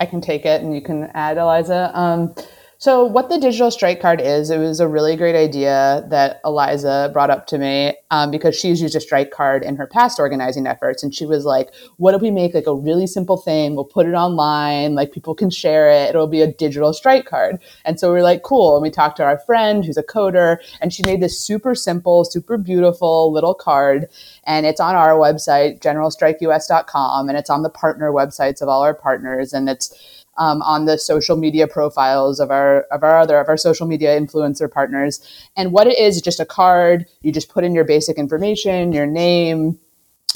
I 0.00 0.06
can 0.06 0.20
take 0.20 0.46
it 0.46 0.62
and 0.62 0.74
you 0.74 0.80
can 0.80 1.10
add, 1.14 1.36
Eliza. 1.36 1.90
Um, 1.94 2.34
so, 2.82 3.04
what 3.04 3.28
the 3.28 3.36
digital 3.36 3.70
strike 3.70 4.00
card 4.00 4.22
is, 4.22 4.48
it 4.48 4.56
was 4.56 4.80
a 4.80 4.88
really 4.88 5.14
great 5.14 5.36
idea 5.36 6.02
that 6.08 6.40
Eliza 6.46 7.10
brought 7.12 7.28
up 7.28 7.46
to 7.48 7.58
me 7.58 7.94
um, 8.10 8.30
because 8.30 8.58
she's 8.58 8.80
used 8.80 8.96
a 8.96 9.00
strike 9.00 9.30
card 9.32 9.62
in 9.62 9.76
her 9.76 9.86
past 9.86 10.18
organizing 10.18 10.66
efforts. 10.66 11.02
And 11.02 11.14
she 11.14 11.26
was 11.26 11.44
like, 11.44 11.68
What 11.98 12.14
if 12.14 12.22
we 12.22 12.30
make 12.30 12.54
like 12.54 12.66
a 12.66 12.74
really 12.74 13.06
simple 13.06 13.36
thing? 13.36 13.74
We'll 13.74 13.84
put 13.84 14.06
it 14.06 14.14
online, 14.14 14.94
like 14.94 15.12
people 15.12 15.34
can 15.34 15.50
share 15.50 15.90
it. 15.90 16.08
It'll 16.08 16.26
be 16.26 16.40
a 16.40 16.50
digital 16.50 16.94
strike 16.94 17.26
card. 17.26 17.60
And 17.84 18.00
so 18.00 18.10
we 18.10 18.20
are 18.20 18.22
like, 18.22 18.44
Cool. 18.44 18.76
And 18.76 18.82
we 18.82 18.88
talked 18.88 19.18
to 19.18 19.24
our 19.24 19.36
friend 19.40 19.84
who's 19.84 19.98
a 19.98 20.02
coder, 20.02 20.56
and 20.80 20.90
she 20.90 21.02
made 21.02 21.20
this 21.20 21.38
super 21.38 21.74
simple, 21.74 22.24
super 22.24 22.56
beautiful 22.56 23.30
little 23.30 23.52
card. 23.52 24.06
And 24.44 24.64
it's 24.64 24.80
on 24.80 24.94
our 24.94 25.18
website, 25.18 25.80
generalstrikeus.com, 25.80 27.28
and 27.28 27.36
it's 27.36 27.50
on 27.50 27.62
the 27.62 27.68
partner 27.68 28.10
websites 28.10 28.62
of 28.62 28.70
all 28.70 28.80
our 28.80 28.94
partners. 28.94 29.52
And 29.52 29.68
it's 29.68 30.19
um, 30.40 30.62
on 30.62 30.86
the 30.86 30.98
social 30.98 31.36
media 31.36 31.68
profiles 31.68 32.40
of 32.40 32.50
our 32.50 32.82
of 32.90 33.04
our 33.04 33.18
other 33.20 33.38
of 33.38 33.48
our 33.48 33.58
social 33.58 33.86
media 33.86 34.18
influencer 34.18 34.68
partners. 34.68 35.20
And 35.56 35.70
what 35.70 35.86
it 35.86 35.98
is, 35.98 36.16
is 36.16 36.22
just 36.22 36.40
a 36.40 36.46
card. 36.46 37.06
You 37.20 37.30
just 37.30 37.50
put 37.50 37.62
in 37.62 37.74
your 37.74 37.84
basic 37.84 38.16
information, 38.18 38.92
your 38.92 39.06
name, 39.06 39.78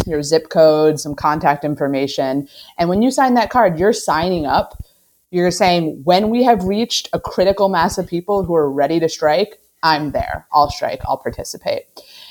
your 0.07 0.23
zip 0.23 0.51
code, 0.51 1.01
some 1.01 1.15
contact 1.17 1.65
information, 1.65 2.49
and 2.79 2.89
when 2.89 3.03
you 3.03 3.11
sign 3.11 3.35
that 3.35 3.51
card, 3.51 3.79
you're 3.81 3.95
signing 3.95 4.47
up. 4.47 4.81
You're 5.31 5.51
saying 5.51 6.03
when 6.05 6.31
we 6.31 6.45
have 6.45 6.63
reached 6.63 7.09
a 7.13 7.19
critical 7.19 7.69
mass 7.69 7.99
of 7.99 8.07
people 8.07 8.45
who 8.45 8.55
are 8.55 8.71
ready 8.71 9.01
to 9.01 9.09
strike, 9.09 9.59
I'm 9.83 10.13
there. 10.13 10.47
I'll 10.53 10.71
strike. 10.71 11.01
I'll 11.07 11.17
participate. 11.17 11.83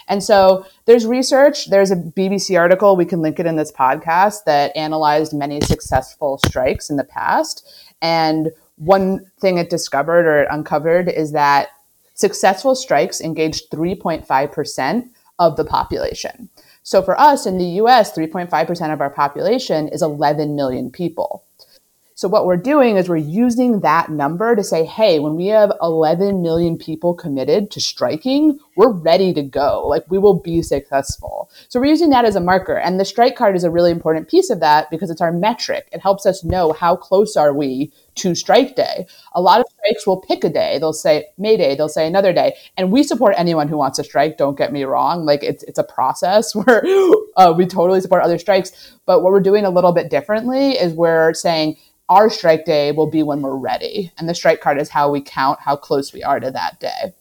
And 0.08 0.24
so 0.24 0.66
there's 0.86 1.06
research. 1.06 1.70
There's 1.70 1.92
a 1.92 1.96
BBC 1.96 2.58
article, 2.60 2.96
we 2.96 3.06
can 3.06 3.22
link 3.22 3.40
it 3.40 3.46
in 3.46 3.56
this 3.56 3.72
podcast, 3.72 4.44
that 4.46 4.76
analyzed 4.76 5.34
many 5.34 5.62
successful 5.62 6.40
strikes 6.46 6.90
in 6.90 6.98
the 6.98 7.04
past. 7.04 7.68
And 8.02 8.52
one 8.78 9.32
thing 9.40 9.58
it 9.58 9.70
discovered 9.70 10.26
or 10.26 10.44
it 10.44 10.48
uncovered 10.52 11.08
is 11.10 11.32
that 11.32 11.70
successful 12.16 12.76
strikes 12.76 13.22
engaged 13.22 13.70
3.5% 13.72 15.10
of 15.40 15.58
the 15.58 15.66
population. 15.66 16.50
So 16.84 17.02
for 17.02 17.20
us 17.20 17.46
in 17.46 17.58
the 17.58 17.82
US, 17.82 18.16
3.5% 18.16 18.94
of 18.94 19.02
our 19.02 19.10
population 19.10 19.88
is 19.88 20.02
11 20.02 20.56
million 20.56 20.92
people. 20.92 21.44
So 22.16 22.28
what 22.28 22.46
we're 22.46 22.58
doing 22.58 22.96
is 22.96 23.10
we're 23.10 23.18
using 23.18 23.80
that 23.80 24.10
number 24.10 24.56
to 24.56 24.64
say, 24.64 24.86
hey, 24.86 25.20
when 25.20 25.36
we 25.36 25.48
have 25.48 25.72
11 25.82 26.42
million 26.42 26.78
people 26.78 27.14
committed 27.14 27.72
to 27.72 27.82
striking, 27.82 28.60
we're 28.76 28.92
ready 28.92 29.34
to 29.34 29.42
go. 29.42 29.88
Like 29.88 30.10
we 30.10 30.20
will 30.20 30.40
be 30.40 30.62
successful. 30.62 31.50
So 31.70 31.80
we're 31.80 31.88
using 31.88 32.12
that 32.12 32.26
as 32.26 32.36
a 32.36 32.42
marker. 32.42 32.78
And 32.78 33.00
the 33.00 33.06
strike 33.06 33.36
card 33.36 33.56
is 33.56 33.64
a 33.64 33.72
really 33.72 33.92
important 33.92 34.30
piece 34.30 34.50
of 34.50 34.60
that 34.60 34.90
because 34.92 35.10
it's 35.10 35.22
our 35.22 35.32
metric. 35.32 35.90
It 35.92 36.02
helps 36.02 36.26
us 36.26 36.44
know 36.44 36.74
how 36.74 36.96
close 36.96 37.36
are 37.36 37.54
we 37.54 37.92
to 38.16 38.36
strike 38.36 38.76
day. 38.76 39.08
A 39.34 39.42
lot 39.42 39.60
of 39.60 39.66
strikes 39.78 40.06
will 40.06 40.22
pick 40.22 40.44
a 40.44 40.50
day. 40.50 40.78
They'll 40.78 40.94
say 40.94 41.26
May 41.40 41.58
Day, 41.58 41.74
they'll 41.76 41.90
say 41.90 42.06
another 42.06 42.32
day. 42.32 42.56
And 42.78 42.92
we 42.92 43.02
support 43.02 43.34
anyone 43.38 43.68
who 43.68 43.78
wants 43.78 43.98
to 43.98 44.04
strike. 44.04 44.38
Don't 44.38 44.58
get 44.58 44.72
me 44.72 44.84
wrong. 44.84 45.26
Like 45.26 45.44
it's, 45.44 45.64
it's 45.64 45.80
a 45.80 45.84
process 45.84 46.54
where 46.56 46.84
uh, 47.38 47.54
we 47.58 47.66
totally 47.66 48.02
support 48.02 48.24
other 48.24 48.38
strikes. 48.38 48.94
But 49.08 49.22
what 49.22 49.32
we're 49.32 49.40
doing 49.40 49.66
a 49.66 49.72
little 49.72 49.94
bit 49.94 50.12
differently 50.12 50.74
is 50.74 50.94
we're 50.94 51.34
saying, 51.34 51.78
our 52.10 52.30
strike 52.30 52.66
day 52.66 52.92
will 52.92 53.10
be 53.10 53.24
when 53.24 53.42
we're 53.42 53.56
ready. 53.56 54.12
And 54.18 54.28
the 54.28 54.36
strike 54.36 54.62
card 54.62 54.80
is 54.80 54.90
how 54.90 55.12
we 55.12 55.22
count 55.22 55.60
how 55.60 55.76
close 55.76 56.14
we 56.14 56.24
are 56.24 56.40
to 56.40 56.52
that 56.52 56.80
day. 56.80 57.14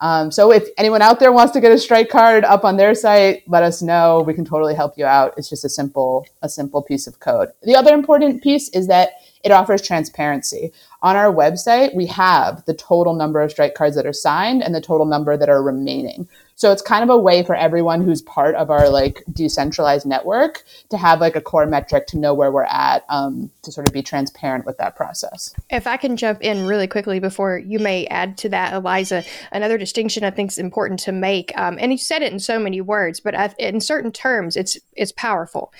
Um, 0.00 0.30
so 0.30 0.52
if 0.52 0.68
anyone 0.76 1.02
out 1.02 1.18
there 1.18 1.32
wants 1.32 1.52
to 1.54 1.60
get 1.60 1.72
a 1.72 1.78
strike 1.78 2.08
card 2.08 2.44
up 2.44 2.64
on 2.64 2.76
their 2.76 2.94
site, 2.94 3.42
let 3.48 3.64
us 3.64 3.82
know. 3.82 4.22
We 4.24 4.34
can 4.34 4.44
totally 4.44 4.74
help 4.74 4.96
you 4.96 5.04
out. 5.04 5.34
It's 5.36 5.48
just 5.48 5.64
a 5.64 5.68
simple, 5.68 6.26
a 6.40 6.48
simple 6.48 6.82
piece 6.82 7.06
of 7.06 7.18
code. 7.18 7.48
The 7.62 7.74
other 7.74 7.94
important 7.94 8.42
piece 8.42 8.68
is 8.70 8.86
that 8.86 9.10
it 9.42 9.50
offers 9.50 9.82
transparency. 9.82 10.72
On 11.02 11.16
our 11.16 11.32
website, 11.32 11.94
we 11.94 12.06
have 12.06 12.64
the 12.64 12.74
total 12.74 13.14
number 13.14 13.40
of 13.40 13.50
strike 13.50 13.74
cards 13.74 13.96
that 13.96 14.06
are 14.06 14.12
signed 14.12 14.62
and 14.62 14.74
the 14.74 14.80
total 14.80 15.06
number 15.06 15.36
that 15.36 15.48
are 15.48 15.62
remaining. 15.62 16.28
So 16.58 16.72
it's 16.72 16.82
kind 16.82 17.04
of 17.04 17.08
a 17.08 17.16
way 17.16 17.44
for 17.44 17.54
everyone 17.54 18.02
who's 18.02 18.20
part 18.20 18.56
of 18.56 18.68
our 18.68 18.88
like 18.88 19.22
decentralized 19.32 20.04
network 20.04 20.64
to 20.90 20.98
have 20.98 21.20
like 21.20 21.36
a 21.36 21.40
core 21.40 21.66
metric 21.66 22.08
to 22.08 22.18
know 22.18 22.34
where 22.34 22.50
we're 22.50 22.64
at, 22.64 23.04
um, 23.08 23.48
to 23.62 23.70
sort 23.70 23.88
of 23.88 23.94
be 23.94 24.02
transparent 24.02 24.66
with 24.66 24.76
that 24.78 24.96
process. 24.96 25.54
If 25.70 25.86
I 25.86 25.96
can 25.96 26.16
jump 26.16 26.42
in 26.42 26.66
really 26.66 26.88
quickly 26.88 27.20
before 27.20 27.58
you 27.58 27.78
may 27.78 28.08
add 28.08 28.36
to 28.38 28.48
that, 28.48 28.74
Eliza, 28.74 29.22
another 29.52 29.78
distinction 29.78 30.24
I 30.24 30.32
think 30.32 30.50
is 30.50 30.58
important 30.58 30.98
to 31.00 31.12
make, 31.12 31.56
um, 31.56 31.78
and 31.80 31.92
you 31.92 31.98
said 31.98 32.22
it 32.22 32.32
in 32.32 32.40
so 32.40 32.58
many 32.58 32.80
words, 32.80 33.20
but 33.20 33.54
in 33.60 33.80
certain 33.80 34.10
terms, 34.10 34.56
it's 34.56 34.76
it's 34.96 35.12
powerful 35.12 35.72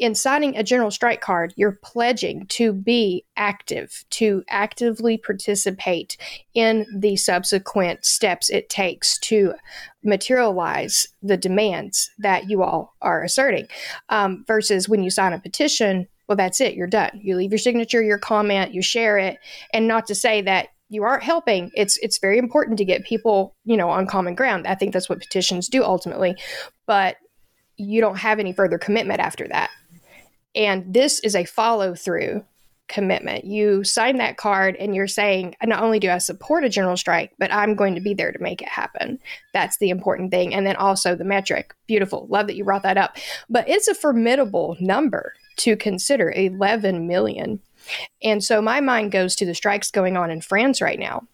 in 0.00 0.14
signing 0.14 0.56
a 0.56 0.64
general 0.64 0.90
strike 0.90 1.20
card, 1.20 1.52
you're 1.56 1.78
pledging 1.82 2.46
to 2.46 2.72
be 2.72 3.22
active, 3.36 4.02
to 4.08 4.42
actively 4.48 5.18
participate 5.18 6.16
in 6.54 6.86
the 6.92 7.16
subsequent 7.16 8.04
steps 8.04 8.48
it 8.48 8.70
takes 8.70 9.18
to 9.18 9.52
materialize 10.02 11.06
the 11.22 11.36
demands 11.36 12.10
that 12.18 12.48
you 12.48 12.62
all 12.62 12.96
are 13.02 13.22
asserting. 13.22 13.68
Um, 14.08 14.42
versus 14.46 14.88
when 14.88 15.02
you 15.02 15.10
sign 15.10 15.34
a 15.34 15.38
petition, 15.38 16.08
well, 16.28 16.36
that's 16.36 16.62
it, 16.62 16.74
you're 16.74 16.86
done. 16.86 17.20
You 17.22 17.36
leave 17.36 17.52
your 17.52 17.58
signature, 17.58 18.02
your 18.02 18.18
comment, 18.18 18.72
you 18.72 18.80
share 18.80 19.18
it. 19.18 19.38
And 19.74 19.86
not 19.86 20.06
to 20.06 20.14
say 20.14 20.40
that 20.42 20.68
you 20.88 21.04
aren't 21.04 21.22
helping 21.22 21.70
it's 21.74 21.98
it's 21.98 22.18
very 22.18 22.36
important 22.36 22.76
to 22.76 22.84
get 22.84 23.04
people 23.04 23.54
you 23.64 23.76
know 23.76 23.88
on 23.88 24.08
common 24.08 24.34
ground 24.34 24.66
i 24.66 24.74
think 24.74 24.92
that's 24.92 25.08
what 25.08 25.20
petitions 25.20 25.68
do 25.68 25.84
ultimately 25.84 26.34
but 26.84 27.16
you 27.76 28.00
don't 28.00 28.16
have 28.16 28.40
any 28.40 28.52
further 28.52 28.76
commitment 28.76 29.20
after 29.20 29.46
that 29.46 29.70
and 30.54 30.92
this 30.92 31.20
is 31.20 31.34
a 31.34 31.44
follow 31.44 31.94
through 31.94 32.44
commitment. 32.90 33.44
You 33.44 33.84
sign 33.84 34.18
that 34.18 34.36
card 34.36 34.76
and 34.76 34.94
you're 34.94 35.06
saying, 35.06 35.54
not 35.62 35.82
only 35.82 36.00
do 36.00 36.10
I 36.10 36.18
support 36.18 36.64
a 36.64 36.68
general 36.68 36.96
strike, 36.96 37.32
but 37.38 37.52
I'm 37.52 37.76
going 37.76 37.94
to 37.94 38.00
be 38.00 38.14
there 38.14 38.32
to 38.32 38.42
make 38.42 38.60
it 38.60 38.68
happen. 38.68 39.20
That's 39.54 39.78
the 39.78 39.90
important 39.90 40.32
thing. 40.32 40.52
And 40.52 40.66
then 40.66 40.76
also 40.76 41.14
the 41.14 41.24
metric. 41.24 41.72
Beautiful. 41.86 42.26
Love 42.28 42.48
that 42.48 42.56
you 42.56 42.64
brought 42.64 42.82
that 42.82 42.98
up. 42.98 43.16
But 43.48 43.68
it's 43.68 43.86
a 43.86 43.94
formidable 43.94 44.76
number 44.80 45.34
to 45.58 45.76
consider 45.76 46.32
11 46.32 47.06
million. 47.06 47.60
And 48.22 48.42
so 48.42 48.60
my 48.60 48.80
mind 48.80 49.12
goes 49.12 49.36
to 49.36 49.46
the 49.46 49.54
strikes 49.54 49.90
going 49.90 50.16
on 50.16 50.30
in 50.30 50.40
France 50.40 50.82
right 50.82 50.98
now 50.98 51.26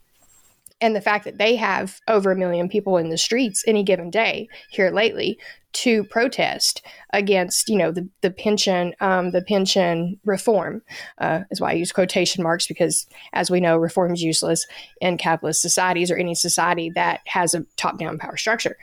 and 0.81 0.95
the 0.95 1.01
fact 1.01 1.25
that 1.25 1.39
they 1.39 1.57
have 1.57 2.01
over 2.07 2.31
a 2.31 2.37
million 2.37 2.69
people 2.69 2.99
in 2.99 3.09
the 3.09 3.19
streets 3.19 3.65
any 3.67 3.83
given 3.83 4.11
day 4.11 4.49
here 4.71 4.91
lately 4.91 5.39
to 5.77 6.05
protest 6.05 6.81
against, 7.13 7.69
you 7.69 7.77
know, 7.77 7.93
the 7.93 8.09
the 8.23 8.31
pension 8.31 8.95
um, 9.01 9.31
the 9.33 9.43
pension 9.43 10.19
reform 10.25 10.81
uh, 11.19 11.41
is 11.51 11.61
why 11.61 11.71
I 11.71 11.75
use 11.75 11.93
quotation 11.93 12.43
marks 12.43 12.67
because, 12.67 13.07
as 13.35 13.51
we 13.51 13.61
know, 13.61 13.77
reform 13.77 14.15
is 14.15 14.23
useless 14.23 14.67
in 15.03 15.19
capitalist 15.19 15.61
societies 15.61 16.11
or 16.11 16.17
any 16.17 16.35
society 16.35 16.91
that 16.95 17.21
has 17.27 17.53
a 17.53 17.67
top 17.77 17.99
down 17.99 18.17
power 18.17 18.39
structure. 18.39 18.79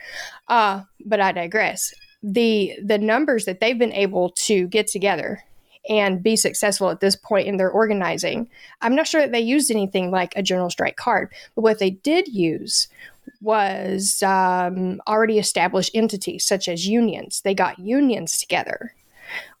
Uh, 0.46 0.82
but 1.04 1.20
I 1.20 1.32
digress. 1.32 1.92
The 2.22 2.78
the 2.82 2.98
numbers 2.98 3.44
that 3.46 3.58
they've 3.58 3.78
been 3.78 3.92
able 3.92 4.30
to 4.46 4.68
get 4.68 4.86
together 4.86 5.42
and 5.90 6.22
be 6.22 6.36
successful 6.36 6.90
at 6.90 7.00
this 7.00 7.16
point 7.16 7.46
in 7.48 7.56
their 7.56 7.70
organizing. 7.70 8.48
I'm 8.80 8.94
not 8.94 9.06
sure 9.06 9.20
that 9.20 9.32
they 9.32 9.40
used 9.40 9.70
anything 9.70 10.10
like 10.10 10.32
a 10.34 10.42
general 10.42 10.70
strike 10.70 10.96
card, 10.96 11.30
but 11.54 11.62
what 11.62 11.78
they 11.78 11.90
did 11.90 12.28
use 12.28 12.88
was 13.40 14.22
um, 14.22 15.00
already 15.06 15.38
established 15.38 15.90
entities 15.94 16.44
such 16.44 16.68
as 16.68 16.86
unions. 16.86 17.40
They 17.44 17.54
got 17.54 17.78
unions 17.78 18.38
together, 18.38 18.94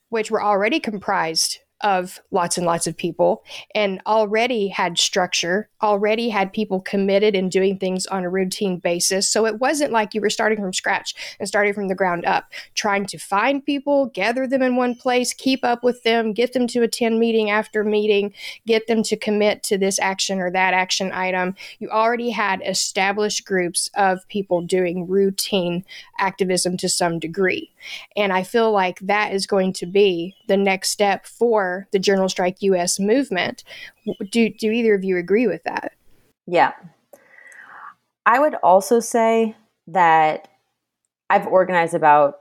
which 0.08 0.30
were 0.30 0.42
already 0.42 0.80
comprised 0.80 1.58
of 1.84 2.22
lots 2.30 2.56
and 2.56 2.66
lots 2.66 2.86
of 2.86 2.96
people 2.96 3.44
and 3.74 4.00
already 4.06 4.68
had 4.68 4.98
structure, 4.98 5.68
already 5.82 6.30
had 6.30 6.50
people 6.50 6.80
committed 6.80 7.36
and 7.36 7.50
doing 7.50 7.78
things 7.78 8.06
on 8.06 8.24
a 8.24 8.30
routine 8.30 8.78
basis. 8.78 9.28
So 9.28 9.44
it 9.44 9.60
wasn't 9.60 9.92
like 9.92 10.14
you 10.14 10.22
were 10.22 10.30
starting 10.30 10.58
from 10.58 10.72
scratch 10.72 11.14
and 11.38 11.46
starting 11.46 11.74
from 11.74 11.88
the 11.88 11.94
ground 11.94 12.24
up, 12.24 12.50
trying 12.74 13.04
to 13.06 13.18
find 13.18 13.64
people, 13.64 14.06
gather 14.06 14.46
them 14.46 14.62
in 14.62 14.76
one 14.76 14.94
place, 14.94 15.34
keep 15.34 15.62
up 15.62 15.84
with 15.84 16.02
them, 16.04 16.32
get 16.32 16.54
them 16.54 16.66
to 16.68 16.82
attend 16.82 17.20
meeting 17.20 17.50
after 17.50 17.84
meeting, 17.84 18.32
get 18.66 18.86
them 18.86 19.02
to 19.02 19.16
commit 19.16 19.62
to 19.64 19.76
this 19.76 20.00
action 20.00 20.40
or 20.40 20.50
that 20.50 20.72
action 20.72 21.12
item. 21.12 21.54
You 21.80 21.90
already 21.90 22.30
had 22.30 22.62
established 22.64 23.44
groups 23.44 23.90
of 23.94 24.26
people 24.28 24.62
doing 24.62 25.06
routine 25.06 25.84
activism 26.18 26.78
to 26.78 26.88
some 26.88 27.18
degree. 27.18 27.73
And 28.16 28.32
I 28.32 28.42
feel 28.42 28.72
like 28.72 28.98
that 29.00 29.32
is 29.32 29.46
going 29.46 29.72
to 29.74 29.86
be 29.86 30.34
the 30.48 30.56
next 30.56 30.90
step 30.90 31.26
for 31.26 31.86
the 31.92 31.98
General 31.98 32.28
Strike 32.28 32.62
US 32.62 32.98
movement. 32.98 33.64
Do, 34.30 34.50
do 34.50 34.70
either 34.70 34.94
of 34.94 35.04
you 35.04 35.16
agree 35.16 35.46
with 35.46 35.62
that? 35.64 35.92
Yeah. 36.46 36.72
I 38.26 38.38
would 38.38 38.54
also 38.56 39.00
say 39.00 39.56
that 39.86 40.48
I've 41.28 41.46
organized 41.46 41.94
about 41.94 42.40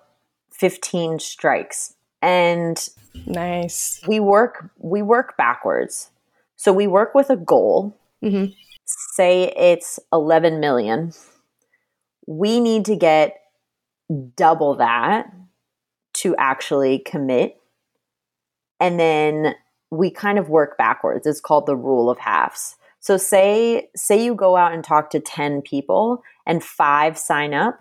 15 0.51 1.19
strikes 1.19 1.95
and 2.21 2.89
nice. 3.25 4.01
We 4.07 4.19
work 4.19 4.69
we 4.77 5.01
work 5.01 5.35
backwards. 5.37 6.09
So 6.55 6.71
we 6.71 6.87
work 6.87 7.13
with 7.13 7.29
a 7.29 7.35
goal. 7.35 7.97
Mm-hmm. 8.23 8.53
Say 8.85 9.53
it's 9.57 9.99
11 10.13 10.59
million. 10.59 11.11
We 12.25 12.59
need 12.59 12.85
to 12.85 12.95
get 12.95 13.42
double 14.35 14.75
that 14.75 15.31
to 16.13 16.35
actually 16.37 16.99
commit. 16.99 17.57
And 18.79 18.99
then 18.99 19.55
we 19.91 20.09
kind 20.09 20.37
of 20.37 20.49
work 20.49 20.77
backwards. 20.77 21.27
It's 21.27 21.39
called 21.39 21.65
the 21.65 21.75
rule 21.75 22.09
of 22.09 22.19
halves. 22.19 22.75
So 22.99 23.17
say 23.17 23.89
say 23.95 24.23
you 24.23 24.33
go 24.33 24.55
out 24.55 24.73
and 24.73 24.83
talk 24.83 25.09
to 25.11 25.19
10 25.19 25.61
people 25.61 26.23
and 26.45 26.63
5 26.63 27.17
sign 27.17 27.53
up, 27.53 27.79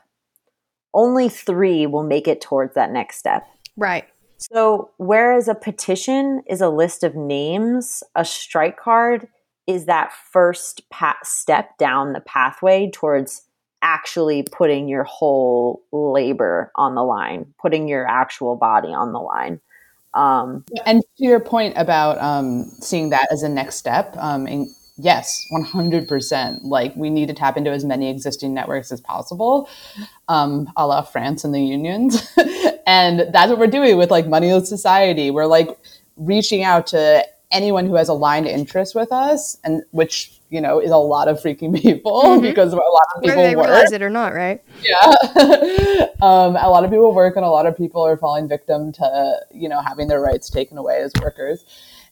only 0.95 1.29
3 1.29 1.87
will 1.87 2.03
make 2.03 2.27
it 2.27 2.41
towards 2.41 2.75
that 2.75 2.93
next 2.93 3.19
step. 3.19 3.47
Right. 3.77 4.05
So 4.39 4.91
whereas 4.97 5.47
a 5.47 5.55
petition 5.55 6.43
is 6.49 6.61
a 6.61 6.69
list 6.69 7.05
of 7.05 7.15
names, 7.15 8.03
a 8.17 8.25
strike 8.25 8.77
card 8.77 9.29
is 9.69 9.87
that 9.87 10.13
first 10.33 10.89
pa- 10.91 11.19
step 11.23 11.79
down 11.79 12.13
the 12.13 12.21
pathway 12.21 12.91
towards 12.93 13.43
actually 13.83 14.45
putting 14.45 14.89
your 14.89 15.05
whole 15.05 15.83
labor 15.93 16.71
on 16.77 16.95
the 16.95 17.03
line, 17.03 17.53
putting 17.61 17.89
your 17.89 18.09
actual 18.09 18.57
body 18.57 18.89
on 18.89 19.13
the 19.13 19.19
line. 19.19 19.61
Um, 20.15 20.65
and 20.87 21.03
to 21.03 21.25
your 21.25 21.41
point 21.41 21.75
about 21.77 22.21
um, 22.21 22.65
seeing 22.81 23.11
that 23.11 23.29
as 23.31 23.43
a 23.43 23.49
next 23.49 23.77
step, 23.77 24.15
um, 24.19 24.47
in, 24.47 24.73
yes, 24.97 25.47
100%. 25.53 26.61
Like 26.63 26.95
we 26.97 27.11
need 27.11 27.29
to 27.29 27.35
tap 27.35 27.57
into 27.57 27.71
as 27.71 27.85
many 27.85 28.11
existing 28.11 28.55
networks 28.55 28.93
as 28.93 29.01
possible, 29.01 29.69
um, 30.29 30.71
a 30.77 30.87
la 30.87 31.03
France 31.03 31.45
and 31.45 31.55
the 31.55 31.63
unions. 31.63 32.31
and 32.87 33.27
that's 33.33 33.51
what 33.51 33.59
we're 33.59 33.67
doing 33.67 33.97
with 33.97 34.11
like 34.11 34.27
Moneyless 34.27 34.69
Society. 34.69 35.31
We're 35.31 35.47
like 35.47 35.69
reaching 36.17 36.63
out 36.63 36.87
to 36.89 37.27
anyone 37.53 37.87
who 37.87 37.95
has 37.95 38.09
aligned 38.09 38.47
interests 38.47 38.95
with 38.95 39.13
us 39.13 39.59
and 39.63 39.83
which 39.91 40.41
you 40.53 40.61
know, 40.61 40.81
is 40.81 40.91
a 40.91 40.97
lot 40.99 41.29
of 41.29 41.41
freaking 41.41 41.75
people 41.83 42.23
mm-hmm. 42.23 42.43
because 42.43 42.73
a 42.75 42.77
lot 42.77 42.87
of 43.17 43.23
people 43.23 43.37
Whether 43.37 43.49
they 43.49 43.57
work. 43.57 43.67
realize 43.69 43.91
it 43.91 44.03
or 44.03 44.11
not, 44.11 44.35
right? 44.35 44.63
Yeah. 44.85 44.99
um, 46.23 46.57
a 46.57 46.69
lot 46.69 46.85
of 46.85 46.91
people 46.91 47.13
work 47.15 47.37
and 47.37 47.45
a 47.45 47.49
lot 47.49 47.67
of 47.67 47.77
people 47.77 48.07
are 48.07 48.19
falling 48.19 48.49
victim 48.49 48.93
to, 48.93 49.41
you 49.51 49.69
know, 49.69 49.81
having 49.81 50.09
their 50.09 50.21
rights 50.21 50.51
taken 50.51 50.77
away 50.77 50.99
as 50.99 51.11
workers. 51.23 51.65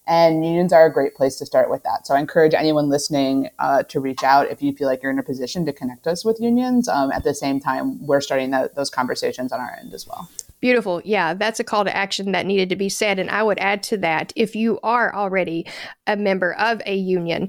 And 0.06 0.44
unions 0.44 0.72
are 0.72 0.86
a 0.86 0.92
great 0.92 1.14
place 1.14 1.36
to 1.36 1.46
start 1.46 1.70
with 1.70 1.82
that. 1.82 2.06
So 2.06 2.14
I 2.14 2.18
encourage 2.18 2.54
anyone 2.54 2.88
listening 2.88 3.50
uh, 3.58 3.82
to 3.84 4.00
reach 4.00 4.24
out 4.24 4.50
if 4.50 4.62
you 4.62 4.72
feel 4.72 4.88
like 4.88 5.02
you're 5.02 5.12
in 5.12 5.18
a 5.18 5.22
position 5.22 5.66
to 5.66 5.72
connect 5.72 6.06
us 6.06 6.24
with 6.24 6.40
unions. 6.40 6.88
Um, 6.88 7.12
at 7.12 7.22
the 7.22 7.34
same 7.34 7.60
time, 7.60 8.04
we're 8.06 8.22
starting 8.22 8.50
that, 8.52 8.74
those 8.74 8.88
conversations 8.88 9.52
on 9.52 9.60
our 9.60 9.76
end 9.78 9.92
as 9.92 10.06
well. 10.08 10.30
Beautiful. 10.60 11.00
Yeah, 11.04 11.34
that's 11.34 11.60
a 11.60 11.64
call 11.64 11.84
to 11.84 11.96
action 11.96 12.32
that 12.32 12.46
needed 12.46 12.68
to 12.68 12.76
be 12.76 12.88
said. 12.88 13.18
And 13.18 13.30
I 13.30 13.42
would 13.42 13.58
add 13.58 13.82
to 13.84 13.96
that 13.98 14.32
if 14.36 14.54
you 14.54 14.78
are 14.82 15.14
already 15.14 15.66
a 16.06 16.16
member 16.16 16.54
of 16.54 16.82
a 16.84 16.94
union, 16.94 17.48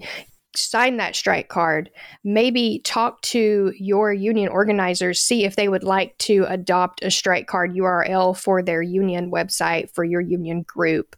sign 0.55 0.97
that 0.97 1.15
strike 1.15 1.49
card. 1.49 1.89
Maybe 2.23 2.81
talk 2.83 3.21
to 3.23 3.73
your 3.77 4.13
union 4.13 4.49
organizers, 4.49 5.21
see 5.21 5.45
if 5.45 5.55
they 5.55 5.67
would 5.67 5.83
like 5.83 6.17
to 6.19 6.45
adopt 6.49 7.03
a 7.03 7.11
strike 7.11 7.47
card 7.47 7.73
URL 7.73 8.37
for 8.37 8.61
their 8.61 8.81
union 8.81 9.31
website 9.31 9.93
for 9.93 10.03
your 10.03 10.21
union 10.21 10.63
group, 10.63 11.15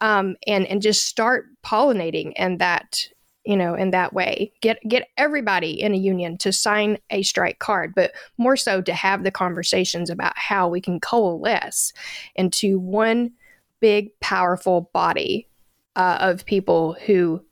um, 0.00 0.36
and 0.46 0.66
and 0.66 0.82
just 0.82 1.06
start 1.06 1.46
pollinating 1.64 2.32
and 2.36 2.60
that 2.60 3.08
you 3.46 3.56
know 3.56 3.74
in 3.74 3.90
that 3.90 4.12
way. 4.12 4.52
Get 4.60 4.78
get 4.88 5.08
everybody 5.16 5.80
in 5.80 5.94
a 5.94 5.98
union 5.98 6.36
to 6.38 6.52
sign 6.52 6.98
a 7.10 7.22
strike 7.22 7.58
card 7.58 7.94
but 7.94 8.12
more 8.38 8.56
so 8.56 8.82
to 8.82 8.92
have 8.92 9.22
the 9.22 9.30
conversations 9.30 10.10
about 10.10 10.36
how 10.36 10.68
we 10.68 10.80
can 10.80 11.00
coalesce 11.00 11.92
into 12.34 12.78
one 12.78 13.32
big 13.80 14.08
powerful 14.20 14.90
body 14.92 15.48
uh, 15.96 16.18
of 16.20 16.44
people 16.44 16.96
who 17.06 17.42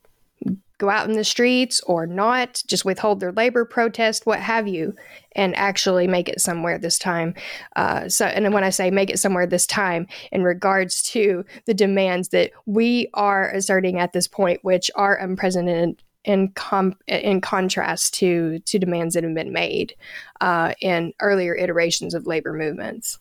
go 0.78 0.90
out 0.90 1.08
in 1.08 1.16
the 1.16 1.24
streets 1.24 1.80
or 1.82 2.06
not, 2.06 2.62
just 2.66 2.84
withhold 2.84 3.20
their 3.20 3.32
labor 3.32 3.64
protest, 3.64 4.26
what 4.26 4.40
have 4.40 4.66
you, 4.66 4.94
and 5.32 5.54
actually 5.56 6.06
make 6.06 6.28
it 6.28 6.40
somewhere 6.40 6.78
this 6.78 6.98
time. 6.98 7.34
Uh, 7.76 8.08
so, 8.08 8.26
and 8.26 8.52
when 8.52 8.64
I 8.64 8.70
say 8.70 8.90
make 8.90 9.10
it 9.10 9.18
somewhere 9.18 9.46
this 9.46 9.66
time, 9.66 10.06
in 10.32 10.42
regards 10.42 11.02
to 11.10 11.44
the 11.66 11.74
demands 11.74 12.28
that 12.30 12.50
we 12.66 13.08
are 13.14 13.50
asserting 13.50 13.98
at 13.98 14.12
this 14.12 14.28
point, 14.28 14.60
which 14.62 14.90
are 14.94 15.16
unprecedented 15.16 16.02
in 16.24 16.48
com- 16.52 16.96
in 17.06 17.40
contrast 17.40 18.14
to 18.14 18.58
to 18.60 18.78
demands 18.78 19.14
that 19.14 19.24
have 19.24 19.34
been 19.34 19.52
made 19.52 19.94
uh, 20.40 20.72
in 20.80 21.12
earlier 21.20 21.54
iterations 21.54 22.14
of 22.14 22.26
labor 22.26 22.52
movements. 22.52 23.18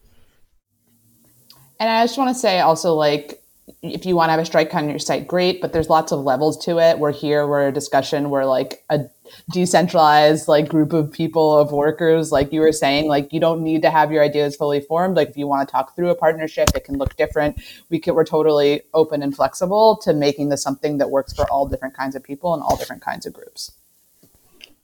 And 1.80 1.90
I 1.90 2.04
just 2.06 2.18
want 2.18 2.34
to 2.34 2.40
say 2.40 2.62
also, 2.62 2.94
like 2.94 3.43
if 3.82 4.06
you 4.06 4.16
want 4.16 4.28
to 4.28 4.32
have 4.32 4.40
a 4.40 4.46
strike 4.46 4.74
on 4.76 4.90
your 4.90 5.00
site, 5.00 5.28
great, 5.28 5.62
but 5.62 5.72
there's 5.72 5.90
lots 5.90 6.12
of 6.12 6.20
levels 6.20 6.58
to 6.66 6.80
it. 6.80 7.00
We're 7.00 7.14
here, 7.14 7.48
we're 7.48 7.68
a 7.68 7.72
discussion, 7.72 8.30
we're 8.30 8.46
like 8.46 8.84
a 8.90 9.06
decentralized 9.52 10.48
like 10.48 10.68
group 10.68 10.94
of 10.94 11.12
people 11.12 11.58
of 11.58 11.72
workers 11.72 12.32
like 12.32 12.54
you 12.54 12.60
were 12.60 12.72
saying 12.72 13.08
like 13.08 13.34
you 13.34 13.40
don't 13.40 13.64
need 13.64 13.82
to 13.82 13.90
have 13.90 14.12
your 14.12 14.24
ideas 14.24 14.56
fully 14.56 14.82
formed. 14.82 15.16
Like 15.16 15.30
if 15.30 15.38
you 15.38 15.48
want 15.48 15.68
to 15.68 15.72
talk 15.72 15.96
through 15.96 16.10
a 16.10 16.16
partnership 16.16 16.70
it 16.76 16.84
can 16.84 16.98
look 16.98 17.16
different. 17.16 17.62
We 17.90 18.00
could 18.00 18.16
we're 18.16 18.26
totally 18.26 18.82
open 18.94 19.24
and 19.24 19.36
flexible 19.36 19.98
to 20.04 20.14
making 20.14 20.50
this 20.50 20.62
something 20.62 20.98
that 20.98 21.10
works 21.10 21.34
for 21.34 21.50
all 21.50 21.68
different 21.68 21.96
kinds 21.96 22.16
of 22.16 22.24
people 22.24 22.54
and 22.54 22.62
all 22.62 22.76
different 22.76 23.02
kinds 23.02 23.26
of 23.26 23.34
groups. 23.34 23.72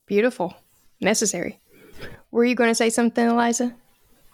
Beautiful. 0.06 0.56
Necessary. 1.02 1.60
Were 2.32 2.46
you 2.46 2.56
going 2.56 2.70
to 2.70 2.76
say 2.76 2.90
something 2.90 3.28
eliza? 3.28 3.76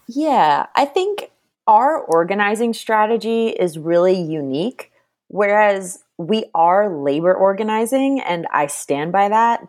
Yeah 0.07 0.67
i 0.75 0.85
think 0.85 1.31
our 1.67 1.99
organizing 1.99 2.73
strategy 2.73 3.47
is 3.47 3.77
really 3.77 4.19
unique 4.19 4.91
whereas 5.27 6.03
we 6.17 6.45
are 6.53 7.03
labor 7.03 7.33
organizing 7.33 8.19
and 8.21 8.45
i 8.53 8.67
stand 8.67 9.11
by 9.11 9.27
that 9.29 9.61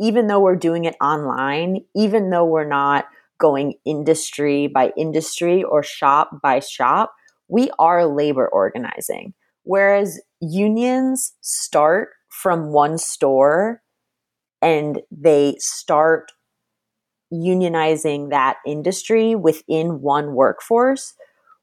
even 0.00 0.26
though 0.26 0.40
we're 0.40 0.56
doing 0.56 0.84
it 0.84 0.96
online, 1.00 1.84
even 1.94 2.30
though 2.30 2.44
we're 2.44 2.68
not 2.68 3.06
going 3.38 3.74
industry 3.84 4.66
by 4.66 4.92
industry 4.96 5.62
or 5.62 5.82
shop 5.82 6.30
by 6.42 6.60
shop, 6.60 7.14
we 7.48 7.70
are 7.78 8.06
labor 8.06 8.48
organizing. 8.48 9.34
Whereas 9.62 10.20
unions 10.40 11.32
start 11.40 12.10
from 12.28 12.72
one 12.72 12.98
store 12.98 13.82
and 14.60 15.00
they 15.10 15.56
start 15.58 16.32
unionizing 17.32 18.30
that 18.30 18.56
industry 18.66 19.34
within 19.34 20.00
one 20.00 20.34
workforce, 20.34 21.14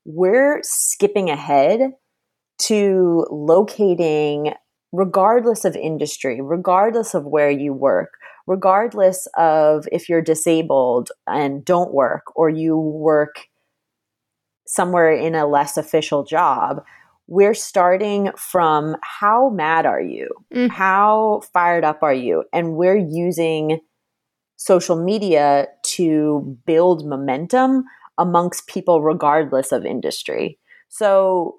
we're 0.06 0.60
skipping 0.64 1.30
ahead 1.30 1.94
to 2.60 3.26
locating, 3.32 4.54
regardless 4.92 5.66
of 5.66 5.76
industry, 5.76 6.40
regardless 6.42 7.14
of 7.14 7.26
where 7.26 7.50
you 7.50 7.74
work, 7.74 8.14
regardless 8.48 9.28
of 9.38 9.88
if 9.92 10.10
you're 10.10 10.22
disabled 10.22 11.10
and 11.28 11.66
don't 11.66 11.94
work 11.94 12.24
or 12.36 12.50
you 12.50 12.78
work 12.78 13.48
somewhere 14.68 15.12
in 15.12 15.36
a 15.36 15.48
less 15.48 15.78
official 15.78 16.24
job, 16.24 16.84
we're 17.28 17.54
starting 17.54 18.30
from 18.38 18.96
how 19.04 19.50
mad 19.50 19.86
are 19.86 20.02
you? 20.02 20.30
Mm. 20.54 20.70
How 20.70 21.42
fired 21.54 21.84
up 21.84 22.04
are 22.04 22.14
you? 22.14 22.44
And 22.54 22.76
we're 22.76 22.98
using 22.98 23.80
social 24.58 25.02
media 25.02 25.68
to 25.84 26.58
build 26.66 27.08
momentum 27.08 27.86
amongst 28.22 28.68
people 28.68 29.02
regardless 29.02 29.72
of 29.72 29.86
industry. 29.86 30.60
So 30.90 31.58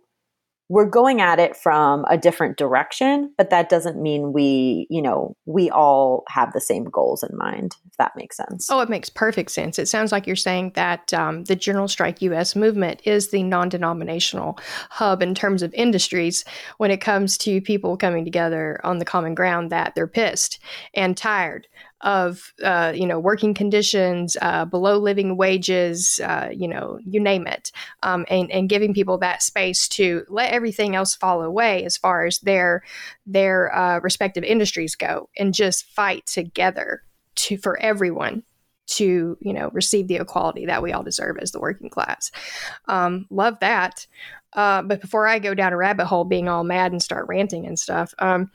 we're 0.68 0.86
going 0.86 1.20
at 1.20 1.38
it 1.38 1.54
from 1.54 2.06
a 2.08 2.16
different 2.16 2.56
direction, 2.56 3.34
but 3.36 3.50
that 3.50 3.68
doesn't 3.68 4.00
mean 4.00 4.32
we, 4.32 4.86
you 4.88 5.02
know, 5.02 5.36
we 5.44 5.68
all 5.68 6.24
have 6.28 6.54
the 6.54 6.62
same 6.62 6.84
goals 6.84 7.22
in 7.22 7.36
mind, 7.36 7.76
if 7.86 7.96
that 7.98 8.16
makes 8.16 8.38
sense. 8.38 8.70
Oh, 8.70 8.80
it 8.80 8.88
makes 8.88 9.10
perfect 9.10 9.50
sense. 9.50 9.78
It 9.78 9.86
sounds 9.86 10.12
like 10.12 10.26
you're 10.26 10.34
saying 10.34 10.72
that 10.74 11.12
um, 11.12 11.44
the 11.44 11.56
General 11.56 11.88
Strike 11.88 12.22
US 12.22 12.56
movement 12.56 13.02
is 13.04 13.30
the 13.30 13.42
non 13.42 13.68
denominational 13.68 14.58
hub 14.88 15.22
in 15.22 15.34
terms 15.34 15.62
of 15.62 15.74
industries 15.74 16.42
when 16.78 16.90
it 16.90 17.02
comes 17.02 17.36
to 17.38 17.60
people 17.60 17.98
coming 17.98 18.24
together 18.24 18.80
on 18.82 18.98
the 18.98 19.04
common 19.04 19.34
ground 19.34 19.70
that 19.70 19.94
they're 19.94 20.06
pissed 20.06 20.58
and 20.94 21.18
tired 21.18 21.66
of 22.02 22.52
uh, 22.64 22.92
you 22.94 23.06
know 23.06 23.18
working 23.18 23.54
conditions, 23.54 24.36
uh, 24.42 24.64
below 24.64 24.98
living 24.98 25.36
wages, 25.36 26.20
uh, 26.24 26.48
you 26.52 26.68
know, 26.68 26.98
you 27.04 27.20
name 27.20 27.46
it, 27.46 27.70
um, 28.02 28.24
and 28.28 28.50
and 28.50 28.68
giving 28.68 28.94
people 28.94 29.18
that 29.18 29.42
space 29.42 29.88
to 29.88 30.24
let 30.28 30.52
everything 30.52 30.96
else 30.96 31.14
fall 31.14 31.42
away 31.42 31.84
as 31.84 31.96
far 31.96 32.26
as 32.26 32.38
their 32.40 32.82
their 33.26 33.74
uh, 33.74 34.00
respective 34.00 34.44
industries 34.44 34.94
go, 34.94 35.28
and 35.36 35.54
just 35.54 35.84
fight 35.90 36.26
together 36.26 37.02
to 37.34 37.56
for 37.56 37.80
everyone 37.80 38.42
to 38.86 39.38
you 39.40 39.52
know 39.52 39.70
receive 39.72 40.08
the 40.08 40.16
equality 40.16 40.66
that 40.66 40.82
we 40.82 40.92
all 40.92 41.02
deserve 41.02 41.38
as 41.38 41.52
the 41.52 41.60
working 41.60 41.88
class. 41.88 42.30
Um, 42.88 43.26
love 43.30 43.58
that. 43.60 44.06
Uh, 44.54 44.82
but 44.82 45.00
before 45.00 45.26
I 45.26 45.38
go 45.38 45.54
down 45.54 45.72
a 45.72 45.76
rabbit 45.78 46.06
hole, 46.06 46.24
being 46.24 46.48
all 46.48 46.62
mad 46.62 46.92
and 46.92 47.02
start 47.02 47.26
ranting 47.26 47.66
and 47.66 47.78
stuff, 47.78 48.12
um, 48.18 48.50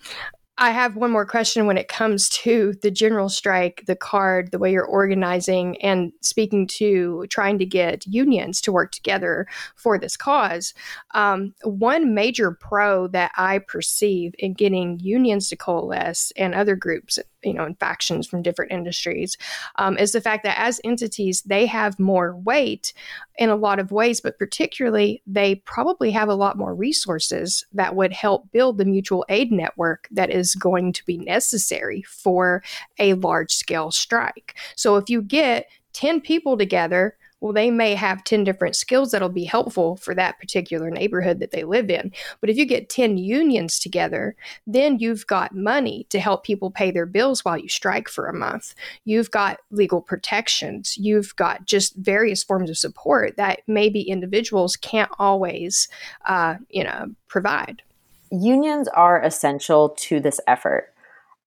I 0.60 0.72
have 0.72 0.96
one 0.96 1.12
more 1.12 1.26
question 1.26 1.68
when 1.68 1.78
it 1.78 1.88
comes 1.88 2.30
to 2.30 2.74
the 2.82 2.90
general 2.90 3.30
strike, 3.30 3.84
the 3.86 3.96
card, 3.96 4.52
the 4.52 4.58
way 4.58 4.72
you're 4.72 4.86
organizing, 4.86 5.80
and 5.84 6.12
speaking 6.22 6.66
to 6.68 7.28
trying 7.30 7.60
to 7.60 7.66
get 7.66 8.08
unions 8.08 8.60
to 8.62 8.72
work 8.72 8.92
together 8.92 9.46
for 9.76 10.00
this 10.00 10.18
cause. 10.18 10.74
Um, 11.14 11.54
one 11.64 12.16
major 12.16 12.52
pro 12.52 13.08
that 13.10 13.32
I 13.38 13.60
perceive 13.60 14.34
in 14.40 14.54
getting 14.54 15.00
unions 15.00 15.50
to 15.50 15.56
coalesce 15.56 16.32
and 16.36 16.56
other 16.56 16.76
groups 16.76 17.20
you 17.48 17.54
know, 17.54 17.64
and 17.64 17.80
factions 17.80 18.28
from 18.28 18.42
different 18.42 18.72
industries, 18.72 19.38
um, 19.78 19.98
is 19.98 20.12
the 20.12 20.22
fact 20.22 20.44
that 20.44 20.60
as 20.60 20.82
entities, 20.84 21.42
they 21.44 21.66
have 21.66 22.00
more 22.00 22.36
weight 22.36 22.94
in 23.38 23.50
a 23.50 23.56
lot 23.56 23.80
of 23.80 23.92
ways, 23.92 24.20
but 24.22 24.38
particularly 24.38 25.22
they 25.26 25.56
probably 25.56 26.12
have 26.12 26.30
a 26.30 26.36
lot 26.36 26.58
more 26.58 26.76
resources 26.76 27.66
that 27.74 27.96
would 27.96 28.14
help 28.14 28.52
build 28.52 28.78
the 28.78 28.86
mutual 28.86 29.26
aid 29.30 29.52
network 29.52 30.08
that 30.12 30.30
is 30.30 30.56
going 30.56 30.92
to 30.94 31.06
be 31.06 31.18
necessary 31.18 32.04
for 32.04 32.64
a 33.00 33.14
large 33.16 33.54
scale 33.54 33.92
strike. 33.92 34.56
So 34.76 34.98
if 34.98 35.10
you 35.10 35.22
get 35.22 35.68
10 35.94 36.22
people 36.22 36.58
together 36.58 37.18
well, 37.40 37.54
they 37.54 37.70
may 37.70 37.94
have 37.94 38.24
10 38.24 38.44
different 38.44 38.76
skills 38.76 39.12
that'll 39.12 39.30
be 39.30 39.44
helpful 39.44 39.96
for 39.98 40.16
that 40.16 40.40
particular 40.40 40.90
neighborhood 40.90 41.40
that 41.40 41.52
they 41.52 41.64
live 41.64 41.90
in. 41.90 42.12
But 42.42 42.50
if 42.50 42.58
you 42.58 42.66
get 42.66 42.90
10 42.90 43.18
unions 43.18 43.80
together, 43.80 44.36
then 44.66 44.98
you've 44.98 45.28
got 45.28 45.56
money 45.56 46.08
to 46.10 46.20
help 46.20 46.44
people 46.44 46.72
pay 46.72 46.90
their 46.90 47.06
bills 47.06 47.46
while 47.46 47.58
you 47.58 47.70
strike 47.70 48.10
for 48.10 48.28
a 48.28 48.34
month. 48.34 48.74
You've 49.06 49.30
got 49.30 49.60
legal 49.70 50.02
protections. 50.02 50.98
You've 50.98 51.36
got 51.36 51.66
just 51.66 51.96
various 51.96 52.44
forms 52.44 52.72
of 52.72 52.78
support 52.78 53.38
that 53.38 53.62
maybe 53.68 54.02
individuals 54.02 54.76
can't 54.76 55.12
always, 55.20 55.88
uh, 56.26 56.56
you 56.70 56.84
know, 56.84 57.12
provide. 57.28 57.84
Unions 58.32 58.88
are 58.90 59.22
essential 59.22 59.90
to 59.90 60.20
this 60.20 60.40
effort. 60.48 60.92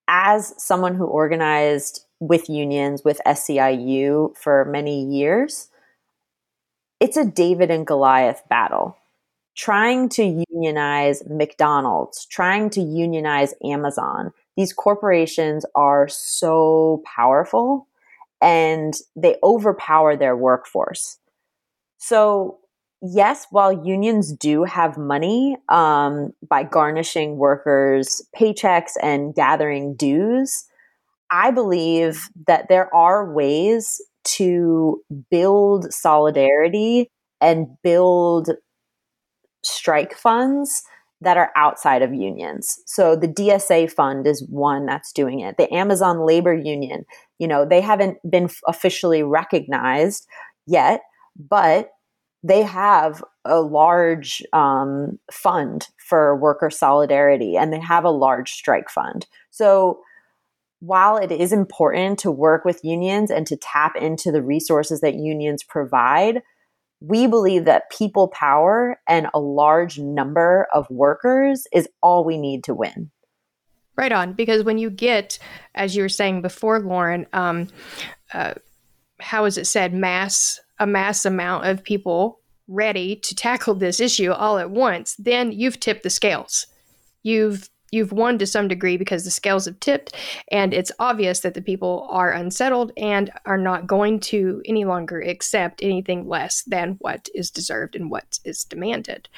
As 0.07 0.55
someone 0.57 0.95
who 0.95 1.05
organized 1.05 2.07
with 2.21 2.49
unions 2.51 3.03
with 3.05 3.21
SEIU 3.27 4.37
for 4.37 4.67
many 4.67 5.05
years, 5.05 5.70
it's 7.01 7.17
a 7.17 7.25
David 7.25 7.71
and 7.71 7.87
Goliath 7.87 8.43
battle. 8.49 8.97
Trying 9.57 10.09
to 10.11 10.45
unionize 10.51 11.23
McDonald's, 11.29 12.25
trying 12.27 12.71
to 12.71 12.81
unionize 12.81 13.53
Amazon. 13.65 14.33
These 14.57 14.73
corporations 14.73 15.67
are 15.75 16.09
so 16.09 17.03
powerful 17.05 17.89
and 18.41 18.95
they 19.17 19.37
overpower 19.43 20.17
their 20.17 20.37
workforce. 20.37 21.19
So, 21.99 22.59
yes, 23.03 23.47
while 23.51 23.85
unions 23.85 24.33
do 24.33 24.65
have 24.65 24.97
money 24.97 25.57
um, 25.69 26.33
by 26.49 26.63
garnishing 26.63 27.37
workers' 27.37 28.23
paychecks 28.35 28.93
and 29.03 29.35
gathering 29.35 29.95
dues, 29.95 30.65
I 31.31 31.51
believe 31.51 32.29
that 32.47 32.69
there 32.69 32.93
are 32.95 33.31
ways 33.31 34.01
to 34.25 35.03
build 35.31 35.93
solidarity 35.93 37.11
and 37.41 37.67
build 37.83 38.51
strike 39.65 40.15
funds 40.15 40.83
that 41.23 41.37
are 41.37 41.51
outside 41.55 42.03
of 42.03 42.15
unions. 42.15 42.79
So 42.87 43.15
the 43.15 43.29
DSA 43.29 43.93
fund 43.93 44.27
is 44.27 44.47
one 44.49 44.87
that's 44.87 45.13
doing 45.13 45.41
it. 45.41 45.57
The 45.59 45.73
Amazon 45.73 46.27
Labor 46.27 46.55
Union, 46.55 47.05
you 47.39 47.47
know, 47.47 47.67
they 47.67 47.81
haven't 47.81 48.19
been 48.29 48.49
officially 48.67 49.23
recognized 49.23 50.27
yet, 50.67 51.03
but 51.37 51.91
they 52.43 52.63
have 52.63 53.23
a 53.45 53.61
large 53.61 54.43
um, 54.55 55.19
fund 55.31 55.89
for 55.99 56.37
worker 56.37 56.71
solidarity 56.71 57.57
and 57.57 57.73
they 57.73 57.81
have 57.81 58.05
a 58.05 58.11
large 58.11 58.53
strike 58.53 58.89
fund. 58.89 59.27
So 59.51 60.01
while 60.81 61.17
it 61.17 61.31
is 61.31 61.53
important 61.53 62.19
to 62.21 62.31
work 62.31 62.65
with 62.65 62.85
unions 62.85 63.31
and 63.31 63.47
to 63.47 63.57
tap 63.57 63.97
into 63.97 64.33
the 64.33 64.43
resources 64.43 65.01
that 65.01 65.15
unions 65.15 65.63
provide, 65.63 66.43
we 67.01 67.27
believe 67.27 67.65
that 67.67 67.91
people 67.91 68.29
power 68.29 69.01
and 69.07 69.29
a 69.33 69.41
large 69.41 69.99
number 69.99 70.67
of 70.75 70.89
workers 70.91 71.67
is 71.73 71.89
all 72.03 72.25
we 72.25 72.37
need 72.37 72.65
to 72.65 72.75
win. 72.75 73.11
Right 73.97 74.13
on, 74.13 74.33
because 74.33 74.65
when 74.65 74.79
you 74.79 74.89
get, 74.89 75.39
as 75.75 75.95
you 75.95 76.03
were 76.03 76.09
saying 76.09 76.43
before, 76.43 76.81
Lauren, 76.81 77.27
um, 77.33 77.69
uh, 78.33 78.55
how 79.21 79.45
is 79.45 79.59
it 79.59 79.67
said, 79.67 79.93
mass 79.93 80.59
a 80.79 80.87
mass 80.87 81.27
amount 81.27 81.67
of 81.67 81.85
people 81.85 82.41
ready 82.67 83.17
to 83.17 83.35
tackle 83.35 83.75
this 83.75 84.01
issue 84.01 84.33
all 84.33 84.59
at 84.59 84.71
once, 84.71 85.15
then 85.19 85.53
you've 85.53 85.79
tipped 85.79 86.03
the 86.03 86.11
scales. 86.11 86.67
You've 87.23 87.69
you've 87.91 88.13
won 88.13 88.39
to 88.39 88.47
some 88.47 88.69
degree 88.69 88.97
because 88.97 89.25
the 89.25 89.31
scales 89.31 89.65
have 89.65 89.79
tipped 89.81 90.15
and 90.51 90.73
it's 90.75 90.93
obvious 90.99 91.41
that 91.41 91.55
the 91.55 91.63
people 91.63 92.07
are 92.11 92.33
unsettled 92.33 92.93
and 92.97 93.31
are 93.47 93.59
not 93.59 93.87
going 93.87 94.21
to 94.21 94.63
any 94.65 94.85
longer 94.85 95.21
accept 95.21 95.83
anything 95.83 96.29
less 96.29 96.63
than 96.63 96.97
what 97.01 97.29
is 97.35 97.51
deserved 97.51 97.97
and 97.97 98.11
what 98.11 98.39
is 98.45 98.61
demanded. 98.65 99.29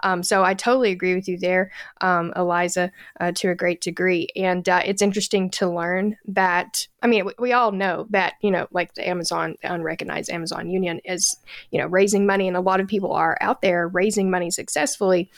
Um, 0.00 0.22
so 0.22 0.44
i 0.44 0.54
totally 0.54 0.90
agree 0.90 1.14
with 1.14 1.28
you 1.28 1.38
there 1.38 1.70
um, 2.00 2.32
eliza 2.36 2.90
uh, 3.20 3.32
to 3.32 3.50
a 3.50 3.54
great 3.54 3.80
degree. 3.80 4.28
And 4.36 4.68
uh, 4.68 4.82
it's 4.84 5.02
interesting 5.02 5.50
to 5.50 5.68
learn 5.68 6.16
that 6.26 6.86
i 7.02 7.06
mean 7.06 7.24
we, 7.24 7.32
we, 7.38 7.52
all 7.52 7.72
know 7.72 8.06
that 8.10 8.34
you 8.40 8.50
know 8.50 8.66
like 8.70 8.94
the 8.94 9.06
amazon 9.06 9.54
the 9.62 9.72
unrecognized 9.72 10.30
amazon 10.30 10.70
union 10.70 11.00
is 11.04 11.36
you 11.70 11.78
know 11.78 11.86
raising 11.86 12.24
money 12.24 12.48
and 12.48 12.56
a 12.56 12.60
lot 12.60 12.80
of 12.80 12.86
people 12.86 13.12
are 13.12 13.36
out 13.40 13.60
there 13.60 13.88
raising 13.88 14.30
money 14.30 14.50
successfully. 14.50 15.30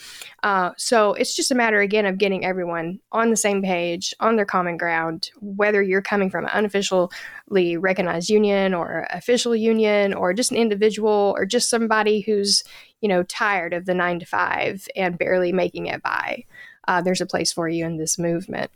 Uh, 0.42 0.70
so 0.76 1.14
it's 1.14 1.34
just 1.34 1.50
a 1.50 1.54
matter 1.54 1.80
again 1.80 2.06
of 2.06 2.18
getting 2.18 2.44
everyone 2.44 2.63
everyone 2.64 2.98
on 3.12 3.28
the 3.28 3.36
same 3.36 3.62
page, 3.62 4.14
on 4.20 4.36
their 4.36 4.46
common 4.46 4.78
ground, 4.78 5.30
whether 5.42 5.82
you're 5.82 6.00
coming 6.00 6.30
from 6.30 6.46
an 6.46 6.50
unofficially 6.54 7.76
recognized 7.76 8.30
union 8.30 8.72
or 8.72 9.06
official 9.10 9.54
union 9.54 10.14
or 10.14 10.32
just 10.32 10.50
an 10.50 10.56
individual 10.56 11.34
or 11.36 11.44
just 11.44 11.68
somebody 11.68 12.20
who's, 12.20 12.64
you 13.02 13.08
know, 13.08 13.22
tired 13.24 13.74
of 13.74 13.84
the 13.84 13.92
nine 13.92 14.18
to 14.18 14.24
five 14.24 14.88
and 14.96 15.18
barely 15.18 15.52
making 15.52 15.86
it 15.86 16.02
by. 16.02 16.42
Uh, 16.88 17.02
there's 17.02 17.20
a 17.20 17.26
place 17.26 17.52
for 17.52 17.68
you 17.68 17.84
in 17.84 17.98
this 17.98 18.18
movement. 18.18 18.70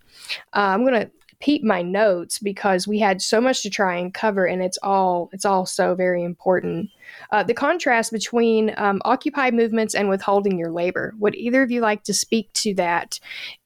Uh, 0.54 0.68
I'm 0.74 0.84
going 0.84 1.06
to 1.06 1.10
peep 1.40 1.62
my 1.62 1.82
notes 1.82 2.38
because 2.38 2.88
we 2.88 2.98
had 2.98 3.22
so 3.22 3.40
much 3.40 3.62
to 3.62 3.70
try 3.70 3.96
and 3.96 4.12
cover 4.12 4.44
and 4.44 4.62
it's 4.62 4.78
all 4.82 5.30
it's 5.32 5.44
all 5.44 5.64
so 5.66 5.94
very 5.94 6.24
important. 6.24 6.90
Uh, 7.30 7.42
the 7.42 7.54
contrast 7.54 8.12
between 8.12 8.74
um, 8.76 9.00
occupy 9.04 9.50
movements 9.50 9.94
and 9.94 10.08
withholding 10.08 10.58
your 10.58 10.70
labor. 10.70 11.14
Would 11.18 11.36
either 11.36 11.62
of 11.62 11.70
you 11.70 11.80
like 11.80 12.02
to 12.04 12.14
speak 12.14 12.52
to 12.54 12.74
that? 12.74 13.20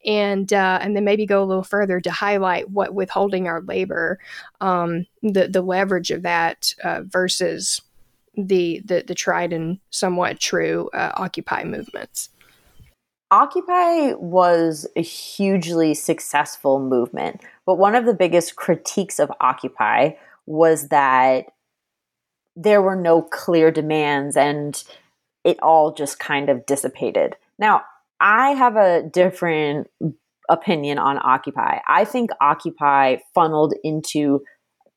And 0.05 0.53
uh, 0.53 0.79
and 0.83 0.95
then 0.95 1.05
maybe 1.05 1.25
go 1.25 1.43
a 1.43 1.47
little 1.47 1.65
further 1.65 2.01
to 2.01 2.11
highlight 2.11 2.71
what 2.71 2.95
withholding 2.95 3.49
our 3.49 3.63
labor 3.63 4.19
um, 4.61 5.07
the 5.23 5.49
the 5.49 5.63
leverage 5.63 6.11
of 6.11 6.23
that 6.23 6.75
uh, 6.85 7.03
versus 7.05 7.81
the, 8.35 8.81
the 8.85 9.05
the 9.07 9.15
tried 9.15 9.53
and 9.53 9.79
somewhat 9.91 10.41
true 10.41 10.91
uh, 10.93 11.13
occupy 11.15 11.65
movements. 11.65 12.29
Occupy 13.31 14.13
was 14.19 14.87
a 14.95 15.01
hugely 15.01 15.95
successful 15.95 16.79
movement, 16.79 17.41
but 17.67 17.79
one 17.79 17.95
of 17.95 18.07
the 18.07 18.15
biggest 18.15 18.57
critiques 18.57 19.19
of 19.19 19.33
Occupy 19.41 20.11
was 20.47 20.89
that 20.89 21.47
there 22.57 22.83
were 22.83 22.97
no 22.97 23.23
clear 23.23 23.71
demands 23.71 24.37
and 24.37 24.83
it 25.45 25.59
all 25.63 25.93
just 25.93 26.19
kind 26.19 26.49
of 26.49 26.67
dissipated. 26.67 27.37
Now, 27.59 27.83
I 28.21 28.51
have 28.51 28.77
a 28.77 29.03
different 29.03 29.89
opinion 30.49 30.99
on 30.99 31.19
Occupy. 31.23 31.79
I 31.89 32.05
think 32.05 32.31
Occupy 32.41 33.17
funneled 33.35 33.75
into 33.83 34.43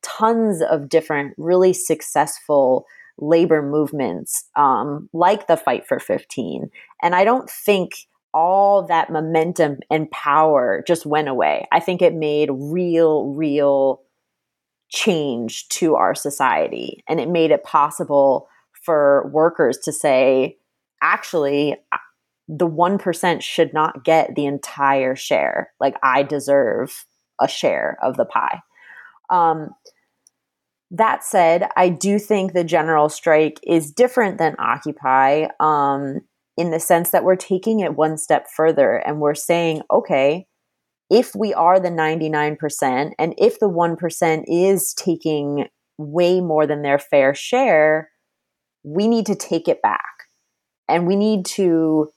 tons 0.02 0.62
of 0.62 0.88
different 0.88 1.34
really 1.36 1.72
successful 1.72 2.86
labor 3.18 3.62
movements, 3.62 4.44
um, 4.56 5.08
like 5.12 5.46
the 5.46 5.56
Fight 5.56 5.86
for 5.86 5.98
15. 5.98 6.70
And 7.02 7.14
I 7.14 7.24
don't 7.24 7.50
think 7.50 7.92
all 8.36 8.82
that 8.82 9.10
momentum 9.10 9.78
and 9.90 10.10
power 10.10 10.84
just 10.86 11.06
went 11.06 11.26
away. 11.26 11.66
I 11.72 11.80
think 11.80 12.02
it 12.02 12.14
made 12.14 12.50
real, 12.52 13.28
real 13.28 14.02
change 14.90 15.66
to 15.70 15.94
our 15.94 16.14
society. 16.14 17.02
And 17.08 17.18
it 17.18 17.30
made 17.30 17.50
it 17.50 17.64
possible 17.64 18.46
for 18.82 19.30
workers 19.32 19.78
to 19.84 19.92
say, 19.92 20.58
actually, 21.02 21.76
the 22.46 22.68
1% 22.68 23.40
should 23.40 23.72
not 23.72 24.04
get 24.04 24.34
the 24.34 24.44
entire 24.44 25.16
share. 25.16 25.72
Like, 25.80 25.96
I 26.02 26.22
deserve 26.22 27.06
a 27.40 27.48
share 27.48 27.96
of 28.02 28.18
the 28.18 28.26
pie. 28.26 28.60
Um, 29.30 29.70
that 30.90 31.24
said, 31.24 31.70
I 31.74 31.88
do 31.88 32.18
think 32.18 32.52
the 32.52 32.64
general 32.64 33.08
strike 33.08 33.60
is 33.66 33.90
different 33.90 34.36
than 34.36 34.56
Occupy. 34.58 35.46
Um, 35.58 36.20
in 36.56 36.70
the 36.70 36.80
sense 36.80 37.10
that 37.10 37.24
we're 37.24 37.36
taking 37.36 37.80
it 37.80 37.96
one 37.96 38.16
step 38.16 38.46
further 38.54 38.96
and 38.96 39.20
we're 39.20 39.34
saying, 39.34 39.82
okay, 39.90 40.46
if 41.10 41.34
we 41.34 41.54
are 41.54 41.78
the 41.78 41.90
99% 41.90 43.12
and 43.18 43.34
if 43.38 43.60
the 43.60 43.68
1% 43.68 44.44
is 44.48 44.94
taking 44.94 45.66
way 45.98 46.40
more 46.40 46.66
than 46.66 46.82
their 46.82 46.98
fair 46.98 47.34
share, 47.34 48.10
we 48.82 49.06
need 49.06 49.26
to 49.26 49.34
take 49.34 49.68
it 49.68 49.82
back. 49.82 50.00
And 50.88 51.06
we 51.06 51.16
need 51.16 51.44
to 51.46 52.10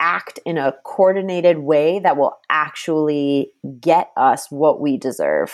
act 0.00 0.38
in 0.44 0.58
a 0.58 0.74
coordinated 0.84 1.58
way 1.58 1.98
that 2.00 2.16
will 2.16 2.36
actually 2.50 3.50
get 3.80 4.10
us 4.16 4.50
what 4.50 4.80
we 4.80 4.96
deserve, 4.96 5.52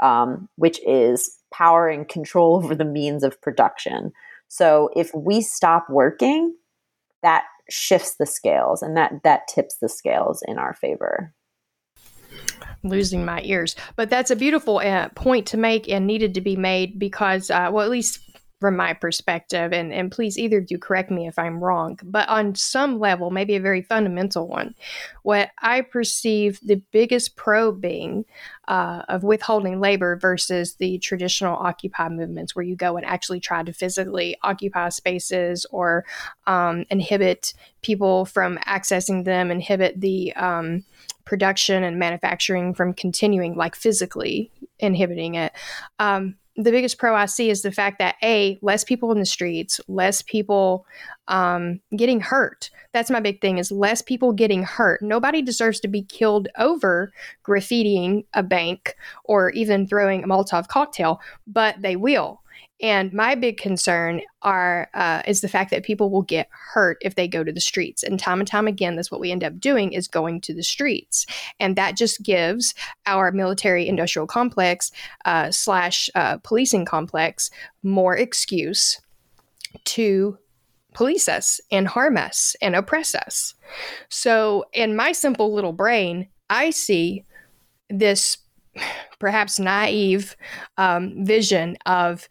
um, 0.00 0.48
which 0.56 0.80
is 0.86 1.38
power 1.52 1.88
and 1.88 2.08
control 2.08 2.56
over 2.64 2.74
the 2.74 2.84
means 2.84 3.22
of 3.22 3.40
production. 3.40 4.12
So 4.48 4.90
if 4.96 5.10
we 5.14 5.40
stop 5.40 5.86
working, 5.90 6.54
that 7.22 7.44
shifts 7.70 8.16
the 8.18 8.26
scales 8.26 8.82
and 8.82 8.96
that 8.96 9.12
that 9.24 9.46
tips 9.48 9.76
the 9.80 9.88
scales 9.88 10.42
in 10.46 10.58
our 10.58 10.74
favor. 10.74 11.34
Losing 12.84 13.24
my 13.24 13.40
ears. 13.42 13.74
But 13.96 14.08
that's 14.08 14.30
a 14.30 14.36
beautiful 14.36 14.78
uh, 14.78 15.08
point 15.10 15.46
to 15.48 15.56
make 15.56 15.88
and 15.88 16.06
needed 16.06 16.34
to 16.34 16.40
be 16.40 16.56
made 16.56 16.98
because 16.98 17.50
uh, 17.50 17.70
well 17.72 17.84
at 17.84 17.90
least 17.90 18.20
from 18.60 18.76
my 18.76 18.92
perspective, 18.92 19.72
and, 19.72 19.92
and 19.92 20.10
please 20.10 20.36
either 20.36 20.58
of 20.58 20.70
you 20.70 20.78
correct 20.78 21.10
me 21.10 21.28
if 21.28 21.38
I'm 21.38 21.62
wrong, 21.62 21.98
but 22.02 22.28
on 22.28 22.54
some 22.56 22.98
level, 22.98 23.30
maybe 23.30 23.54
a 23.54 23.60
very 23.60 23.82
fundamental 23.82 24.48
one, 24.48 24.74
what 25.22 25.50
I 25.60 25.82
perceive 25.82 26.58
the 26.60 26.82
biggest 26.90 27.36
pro 27.36 27.70
being 27.70 28.24
uh, 28.66 29.02
of 29.08 29.22
withholding 29.22 29.80
labor 29.80 30.16
versus 30.16 30.74
the 30.74 30.98
traditional 30.98 31.56
Occupy 31.56 32.08
movements 32.08 32.56
where 32.56 32.64
you 32.64 32.74
go 32.74 32.96
and 32.96 33.06
actually 33.06 33.40
try 33.40 33.62
to 33.62 33.72
physically 33.72 34.36
occupy 34.42 34.88
spaces 34.88 35.64
or 35.70 36.04
um, 36.46 36.84
inhibit 36.90 37.54
people 37.82 38.24
from 38.24 38.58
accessing 38.58 39.24
them, 39.24 39.50
inhibit 39.50 40.00
the 40.00 40.32
um, 40.34 40.84
production 41.24 41.84
and 41.84 41.98
manufacturing 41.98 42.74
from 42.74 42.92
continuing, 42.92 43.54
like 43.54 43.76
physically 43.76 44.50
inhibiting 44.80 45.34
it. 45.34 45.52
Um, 45.98 46.36
the 46.58 46.72
biggest 46.72 46.98
pro 46.98 47.14
I 47.14 47.26
see 47.26 47.50
is 47.50 47.62
the 47.62 47.70
fact 47.70 48.00
that 48.00 48.16
a 48.22 48.58
less 48.62 48.82
people 48.82 49.12
in 49.12 49.20
the 49.20 49.26
streets, 49.26 49.80
less 49.86 50.22
people 50.22 50.84
um, 51.28 51.80
getting 51.96 52.20
hurt. 52.20 52.68
That's 52.92 53.12
my 53.12 53.20
big 53.20 53.40
thing 53.40 53.58
is 53.58 53.70
less 53.70 54.02
people 54.02 54.32
getting 54.32 54.64
hurt. 54.64 55.00
Nobody 55.00 55.40
deserves 55.40 55.78
to 55.80 55.88
be 55.88 56.02
killed 56.02 56.48
over 56.58 57.12
graffitiing 57.46 58.24
a 58.34 58.42
bank 58.42 58.96
or 59.24 59.50
even 59.50 59.86
throwing 59.86 60.24
a 60.24 60.26
Molotov 60.26 60.66
cocktail, 60.66 61.20
but 61.46 61.80
they 61.80 61.94
will. 61.94 62.42
And 62.80 63.12
my 63.12 63.34
big 63.34 63.56
concern 63.56 64.20
are 64.42 64.88
uh, 64.94 65.22
is 65.26 65.40
the 65.40 65.48
fact 65.48 65.70
that 65.70 65.82
people 65.82 66.10
will 66.10 66.22
get 66.22 66.48
hurt 66.50 66.98
if 67.00 67.14
they 67.14 67.26
go 67.26 67.42
to 67.42 67.52
the 67.52 67.60
streets. 67.60 68.02
And 68.02 68.20
time 68.20 68.40
and 68.40 68.48
time 68.48 68.66
again, 68.66 68.96
that's 68.96 69.10
what 69.10 69.20
we 69.20 69.32
end 69.32 69.42
up 69.42 69.58
doing 69.58 69.92
is 69.92 70.06
going 70.06 70.40
to 70.42 70.54
the 70.54 70.62
streets, 70.62 71.26
and 71.58 71.76
that 71.76 71.96
just 71.96 72.22
gives 72.22 72.74
our 73.06 73.32
military 73.32 73.88
industrial 73.88 74.26
complex 74.26 74.92
uh, 75.24 75.50
slash 75.50 76.08
uh, 76.14 76.38
policing 76.38 76.84
complex 76.84 77.50
more 77.82 78.16
excuse 78.16 79.00
to 79.84 80.38
police 80.94 81.28
us 81.28 81.60
and 81.70 81.86
harm 81.86 82.16
us 82.16 82.56
and 82.60 82.74
oppress 82.74 83.14
us. 83.14 83.54
So, 84.08 84.64
in 84.72 84.96
my 84.96 85.12
simple 85.12 85.52
little 85.52 85.72
brain, 85.72 86.28
I 86.50 86.70
see 86.70 87.24
this 87.90 88.38
perhaps 89.18 89.58
naive 89.58 90.36
um, 90.76 91.24
vision 91.24 91.76
of 91.86 92.28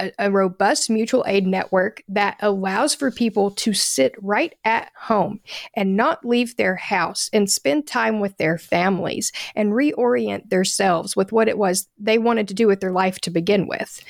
a, 0.00 0.12
a, 0.18 0.30
robust 0.30 0.88
mutual 0.88 1.24
aid 1.26 1.46
network 1.46 2.02
that 2.08 2.36
allows 2.40 2.94
for 2.94 3.10
people 3.10 3.50
to 3.50 3.74
sit 3.74 4.14
right 4.22 4.54
at 4.64 4.90
home 4.96 5.40
and 5.74 5.96
not 5.96 6.24
leave 6.24 6.56
their 6.56 6.76
house 6.76 7.28
and 7.32 7.50
spend 7.50 7.86
time 7.86 8.20
with 8.20 8.36
their 8.38 8.56
families 8.58 9.32
and 9.54 9.72
reorient 9.72 10.48
themselves 10.48 11.14
with 11.14 11.32
what 11.32 11.48
it 11.48 11.58
was 11.58 11.88
they 11.98 12.18
wanted 12.18 12.48
to 12.48 12.54
do 12.54 12.66
with 12.66 12.80
their 12.80 12.92
life 12.92 13.20
to 13.20 13.30
begin 13.30 13.66
with 13.66 14.02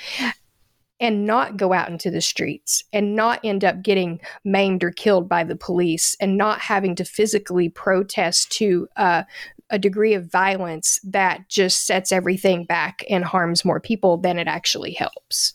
and 1.01 1.27
not 1.27 1.57
go 1.57 1.73
out 1.73 1.89
into 1.89 2.11
the 2.11 2.21
streets 2.21 2.85
and 2.93 3.17
not 3.17 3.41
end 3.43 3.65
up 3.65 3.83
getting 3.83 4.21
maimed 4.45 4.85
or 4.85 4.91
killed 4.91 5.29
by 5.29 5.43
the 5.43 5.57
police 5.57 6.15
and 6.21 6.37
not 6.37 6.61
having 6.61 6.95
to 6.95 7.05
physically 7.05 7.71
protest 7.71 8.53
to 8.53 8.87
uh, 8.97 9.23
a 9.71 9.79
degree 9.79 10.15
of 10.15 10.31
violence 10.31 11.01
that 11.05 11.49
just 11.49 11.87
sets 11.87 12.13
everything 12.13 12.65
back 12.65 13.05
and 13.09 13.25
harms 13.25 13.65
more 13.65 13.81
people 13.81 14.17
than 14.17 14.39
it 14.39 14.49
actually 14.49 14.93
helps. 14.93 15.55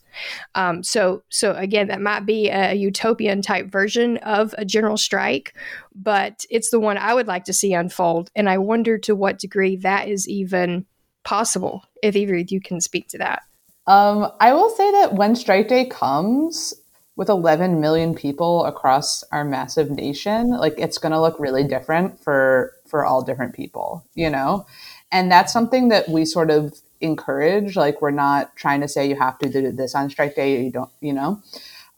Um, 0.56 0.84
so, 0.84 1.23
so 1.30 1.54
again, 1.54 1.88
that 1.89 2.01
might 2.01 2.25
be 2.25 2.49
a 2.49 2.73
utopian 2.73 3.41
type 3.41 3.71
version 3.71 4.17
of 4.17 4.56
a 4.58 4.65
general 4.65 4.97
strike, 4.97 5.56
but 5.93 6.45
it's 6.49 6.69
the 6.69 6.80
one 6.80 6.97
I 6.97 7.13
would 7.13 7.28
like 7.28 7.43
to 7.45 7.54
see 7.54 7.73
unfold. 7.73 8.32
And 8.36 8.49
I 8.49 8.58
wonder 8.58 8.97
to 8.99 9.15
what 9.15 9.39
degree 9.39 9.75
that 9.78 10.08
is 10.08 10.28
even 10.28 10.86
possible. 11.23 11.84
If 12.01 12.15
either 12.15 12.36
of 12.36 12.51
you 12.51 12.62
can 12.62 12.80
speak 12.80 13.08
to 13.10 13.17
that. 13.17 13.43
Um, 13.88 14.32
I 14.39 14.54
will 14.54 14.69
say 14.71 14.91
that 14.91 15.13
when 15.13 15.36
Strike 15.36 15.67
Day 15.67 15.86
comes, 15.86 16.73
with 17.15 17.30
11 17.30 17.80
million 17.80 18.13
people 18.13 18.65
across 18.65 19.23
our 19.32 19.45
massive 19.45 19.89
nation, 19.89 20.49
like 20.51 20.75
it's 20.78 20.97
going 20.97 21.12
to 21.12 21.21
look 21.21 21.39
really 21.39 21.63
different 21.63 22.21
for 22.21 22.73
for 22.95 23.03
all 23.03 23.21
different 23.21 23.53
people, 23.53 24.05
you 24.13 24.29
know? 24.29 24.65
And 25.12 25.29
that's 25.29 25.51
something 25.51 25.89
that 25.89 26.08
we 26.08 26.23
sort 26.23 26.49
of 26.49 26.73
encourage. 27.01 27.75
Like, 27.75 28.01
we're 28.01 28.10
not 28.10 28.55
trying 28.55 28.79
to 28.79 28.88
say 28.88 29.05
you 29.05 29.17
have 29.17 29.38
to 29.39 29.49
do 29.49 29.69
this 29.73 29.93
on 29.95 30.10
strike 30.10 30.34
day, 30.34 30.63
you 30.63 30.71
don't, 30.71 30.89
you 31.01 31.12
know? 31.12 31.41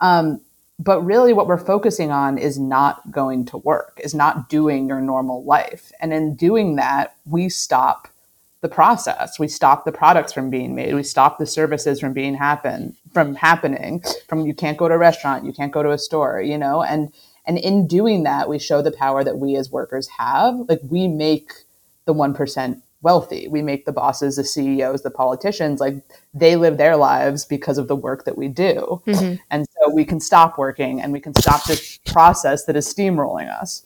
Um, 0.01 0.41
but 0.79 1.03
really, 1.03 1.33
what 1.33 1.45
we're 1.45 1.59
focusing 1.59 2.09
on 2.09 2.39
is 2.39 2.57
not 2.57 3.11
going 3.11 3.45
to 3.45 3.57
work, 3.57 3.99
is 4.03 4.15
not 4.15 4.49
doing 4.49 4.87
your 4.87 4.99
normal 4.99 5.43
life. 5.43 5.91
And 6.01 6.11
in 6.11 6.33
doing 6.33 6.77
that, 6.77 7.15
we 7.27 7.47
stop 7.47 8.07
the 8.61 8.69
process. 8.69 9.37
We 9.37 9.47
stop 9.47 9.85
the 9.85 9.91
products 9.91 10.33
from 10.33 10.49
being 10.49 10.73
made. 10.73 10.95
We 10.95 11.03
stop 11.03 11.37
the 11.37 11.45
services 11.45 11.99
from 11.99 12.13
being 12.13 12.33
happen 12.33 12.95
from 13.13 13.35
happening. 13.35 14.03
From 14.27 14.47
you 14.47 14.55
can't 14.55 14.79
go 14.79 14.87
to 14.87 14.95
a 14.95 14.97
restaurant, 14.97 15.45
you 15.45 15.53
can't 15.53 15.71
go 15.71 15.83
to 15.83 15.91
a 15.91 15.99
store, 15.99 16.41
you 16.41 16.57
know, 16.57 16.81
and 16.81 17.13
and 17.47 17.57
in 17.57 17.87
doing 17.87 18.23
that, 18.23 18.49
we 18.49 18.59
show 18.59 18.81
the 18.81 18.91
power 18.91 19.23
that 19.23 19.39
we 19.39 19.55
as 19.55 19.71
workers 19.71 20.07
have. 20.09 20.55
Like 20.67 20.81
we 20.83 21.07
make 21.07 21.51
the 22.05 22.13
one 22.13 22.33
percent 22.33 22.83
wealthy. 23.01 23.47
We 23.47 23.61
make 23.61 23.85
the 23.85 23.91
bosses, 23.91 24.35
the 24.35 24.43
CEOs, 24.43 25.03
the 25.03 25.11
politicians, 25.11 25.79
like 25.79 25.95
they 26.33 26.55
live 26.55 26.77
their 26.77 26.97
lives 26.97 27.45
because 27.45 27.77
of 27.77 27.87
the 27.87 27.95
work 27.95 28.25
that 28.25 28.37
we 28.37 28.47
do. 28.47 29.01
Mm-hmm. 29.05 29.35
And 29.51 29.65
so 29.65 29.93
we 29.93 30.03
can 30.03 30.19
stop 30.19 30.57
working 30.57 31.01
and 31.01 31.13
we 31.13 31.19
can 31.19 31.33
stop 31.35 31.63
this 31.65 31.99
process 32.05 32.65
that 32.65 32.75
is 32.75 32.91
steamrolling 32.91 33.49
us. 33.49 33.85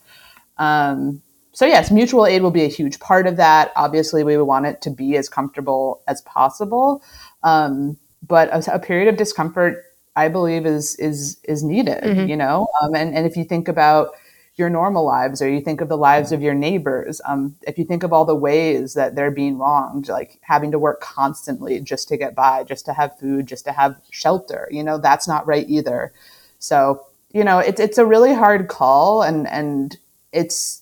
Um, 0.58 1.22
so 1.54 1.66
yes, 1.66 1.92
mutual 1.92 2.26
aid 2.26 2.42
will 2.42 2.52
be 2.52 2.64
a 2.64 2.70
huge 2.70 3.00
part 3.00 3.28
of 3.28 3.36
that. 3.38 3.72
Obviously, 3.76 4.24
we 4.24 4.38
would 4.38 4.46
want 4.46 4.66
it 4.66 4.82
to 4.84 4.90
be 4.90 5.18
as 5.18 5.28
comfortable 5.28 6.02
as 6.08 6.22
possible, 6.22 7.04
um, 7.44 7.98
but 8.26 8.50
a, 8.50 8.76
a, 8.76 8.80
period 8.80 9.10
of 9.10 9.18
discomfort, 9.18 9.84
I 10.16 10.28
believe, 10.28 10.66
is 10.66 10.96
is 10.96 11.38
is 11.44 11.64
needed. 11.64 12.04
Mm-hmm. 12.04 12.30
You 12.30 12.38
know, 12.38 12.68
um, 12.82 12.96
and 12.96 13.16
and 13.16 13.26
if 13.26 13.36
you 13.38 13.44
think 13.44 13.68
about 13.68 14.12
your 14.56 14.70
normal 14.70 15.06
lives 15.06 15.42
or 15.42 15.50
you 15.50 15.62
think 15.62 15.82
of 15.82 15.90
the 15.90 15.98
lives 15.98 16.32
of 16.32 16.42
your 16.42 16.54
neighbors 16.54 17.22
um, 17.26 17.56
if 17.66 17.80
you 17.80 17.86
think 17.86 18.04
of 18.04 18.12
all 18.12 18.26
the 18.26 18.36
ways 18.36 18.94
that 18.94 19.16
they're 19.16 19.32
being 19.32 19.58
wronged 19.58 20.10
like 20.10 20.40
having 20.42 20.72
to 20.72 20.78
work 20.78 21.00
constantly 21.00 21.80
just 21.80 22.10
to 22.10 22.18
get 22.18 22.36
by 22.36 22.64
just 22.64 22.86
to 22.86 22.94
have 22.94 23.18
food 23.18 23.48
just 23.48 23.64
to 23.64 23.72
have 23.72 23.96
shelter 24.12 24.68
you 24.70 24.84
know 24.84 24.98
that's 24.98 25.28
not 25.28 25.48
right 25.48 25.68
either 25.70 26.14
so 26.60 27.06
you 27.32 27.44
know 27.44 27.60
it's 27.60 27.80
it's 27.80 27.98
a 27.98 28.06
really 28.06 28.34
hard 28.34 28.68
call 28.68 29.24
and 29.24 29.48
and 29.48 29.98
it's 30.34 30.82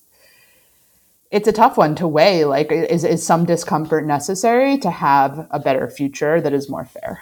it's 1.32 1.48
a 1.48 1.54
tough 1.54 1.78
one 1.78 1.96
to 1.96 2.08
weigh. 2.08 2.46
Like, 2.46 2.72
is, 2.72 3.04
is 3.04 3.26
some 3.26 3.46
discomfort 3.46 4.06
necessary 4.06 4.78
to 4.80 4.90
have 4.90 5.48
a 5.52 5.60
better 5.60 5.88
future 5.90 6.42
that 6.42 6.54
is 6.54 6.70
more 6.70 6.86
fair? 6.86 7.22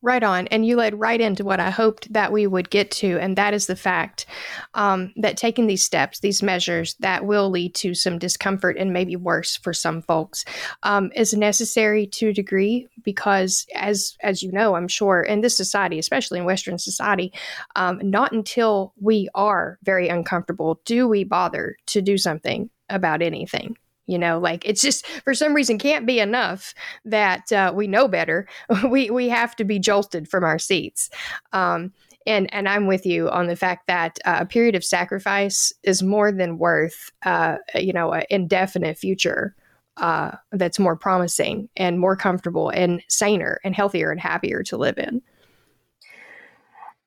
Right 0.00 0.22
on. 0.22 0.46
And 0.48 0.64
you 0.64 0.76
led 0.76 0.98
right 0.98 1.20
into 1.20 1.44
what 1.44 1.58
I 1.58 1.70
hoped 1.70 2.12
that 2.12 2.30
we 2.30 2.46
would 2.46 2.70
get 2.70 2.92
to, 2.92 3.18
and 3.18 3.36
that 3.36 3.52
is 3.52 3.66
the 3.66 3.74
fact 3.74 4.26
um, 4.74 5.12
that 5.16 5.36
taking 5.36 5.66
these 5.66 5.82
steps, 5.82 6.20
these 6.20 6.40
measures 6.40 6.94
that 7.00 7.26
will 7.26 7.50
lead 7.50 7.74
to 7.76 7.94
some 7.94 8.16
discomfort 8.16 8.76
and 8.78 8.92
maybe 8.92 9.16
worse 9.16 9.56
for 9.56 9.72
some 9.72 10.02
folks, 10.02 10.44
um, 10.84 11.10
is 11.16 11.34
necessary 11.34 12.06
to 12.06 12.28
a 12.28 12.32
degree 12.32 12.86
because, 13.02 13.66
as 13.74 14.16
as 14.22 14.40
you 14.40 14.52
know, 14.52 14.76
I'm 14.76 14.86
sure 14.88 15.20
in 15.20 15.40
this 15.40 15.56
society, 15.56 15.98
especially 15.98 16.38
in 16.38 16.44
Western 16.44 16.78
society, 16.78 17.32
um, 17.74 17.98
not 18.02 18.30
until 18.30 18.92
we 19.00 19.28
are 19.34 19.78
very 19.82 20.08
uncomfortable 20.08 20.80
do 20.84 21.08
we 21.08 21.24
bother 21.24 21.76
to 21.86 22.00
do 22.00 22.16
something 22.16 22.70
about 22.88 23.20
anything 23.20 23.76
you 24.08 24.18
know 24.18 24.38
like 24.38 24.66
it's 24.66 24.82
just 24.82 25.06
for 25.06 25.34
some 25.34 25.54
reason 25.54 25.78
can't 25.78 26.06
be 26.06 26.18
enough 26.18 26.74
that 27.04 27.52
uh, 27.52 27.72
we 27.74 27.86
know 27.86 28.08
better. 28.08 28.46
We 28.88 29.10
we 29.10 29.28
have 29.28 29.54
to 29.56 29.64
be 29.64 29.78
jolted 29.78 30.28
from 30.28 30.44
our 30.44 30.58
seats. 30.58 31.10
Um, 31.52 31.92
and 32.26 32.52
and 32.52 32.68
i'm 32.68 32.86
with 32.86 33.06
you 33.06 33.30
on 33.30 33.46
the 33.46 33.56
fact 33.56 33.86
that 33.86 34.18
uh, 34.24 34.38
a 34.40 34.46
period 34.46 34.74
of 34.74 34.84
sacrifice 34.84 35.72
is 35.84 36.02
more 36.02 36.32
than 36.32 36.58
worth 36.58 37.12
uh, 37.24 37.56
you 37.74 37.92
know 37.92 38.12
an 38.12 38.24
indefinite 38.28 38.98
future 38.98 39.54
uh, 39.98 40.32
that's 40.52 40.78
more 40.78 40.96
promising 40.96 41.68
and 41.76 41.98
more 41.98 42.16
comfortable 42.16 42.70
and 42.70 43.02
saner 43.08 43.58
and 43.64 43.74
healthier 43.74 44.10
and 44.10 44.20
happier 44.20 44.62
to 44.62 44.76
live 44.76 44.98
in. 44.98 45.20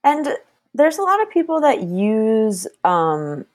And 0.03 0.27
there's 0.73 0.97
a 0.97 1.03
lot 1.03 1.21
of 1.21 1.29
people 1.29 1.61
that 1.61 1.83
use 1.83 2.67
um, 2.83 3.45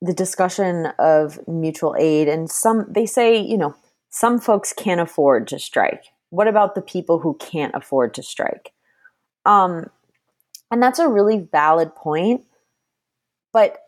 the 0.00 0.14
discussion 0.14 0.86
of 0.98 1.38
mutual 1.48 1.96
aid 1.98 2.28
and 2.28 2.50
some 2.50 2.86
they 2.88 3.06
say 3.06 3.36
you 3.36 3.58
know 3.58 3.74
some 4.10 4.38
folks 4.38 4.72
can't 4.72 5.00
afford 5.00 5.46
to 5.48 5.58
strike. 5.58 6.04
What 6.30 6.48
about 6.48 6.74
the 6.74 6.82
people 6.82 7.18
who 7.18 7.34
can't 7.34 7.74
afford 7.74 8.14
to 8.14 8.22
strike? 8.22 8.72
Um 9.44 9.90
and 10.70 10.82
that's 10.82 10.98
a 10.98 11.08
really 11.08 11.48
valid 11.50 11.94
point 11.94 12.42
but 13.54 13.78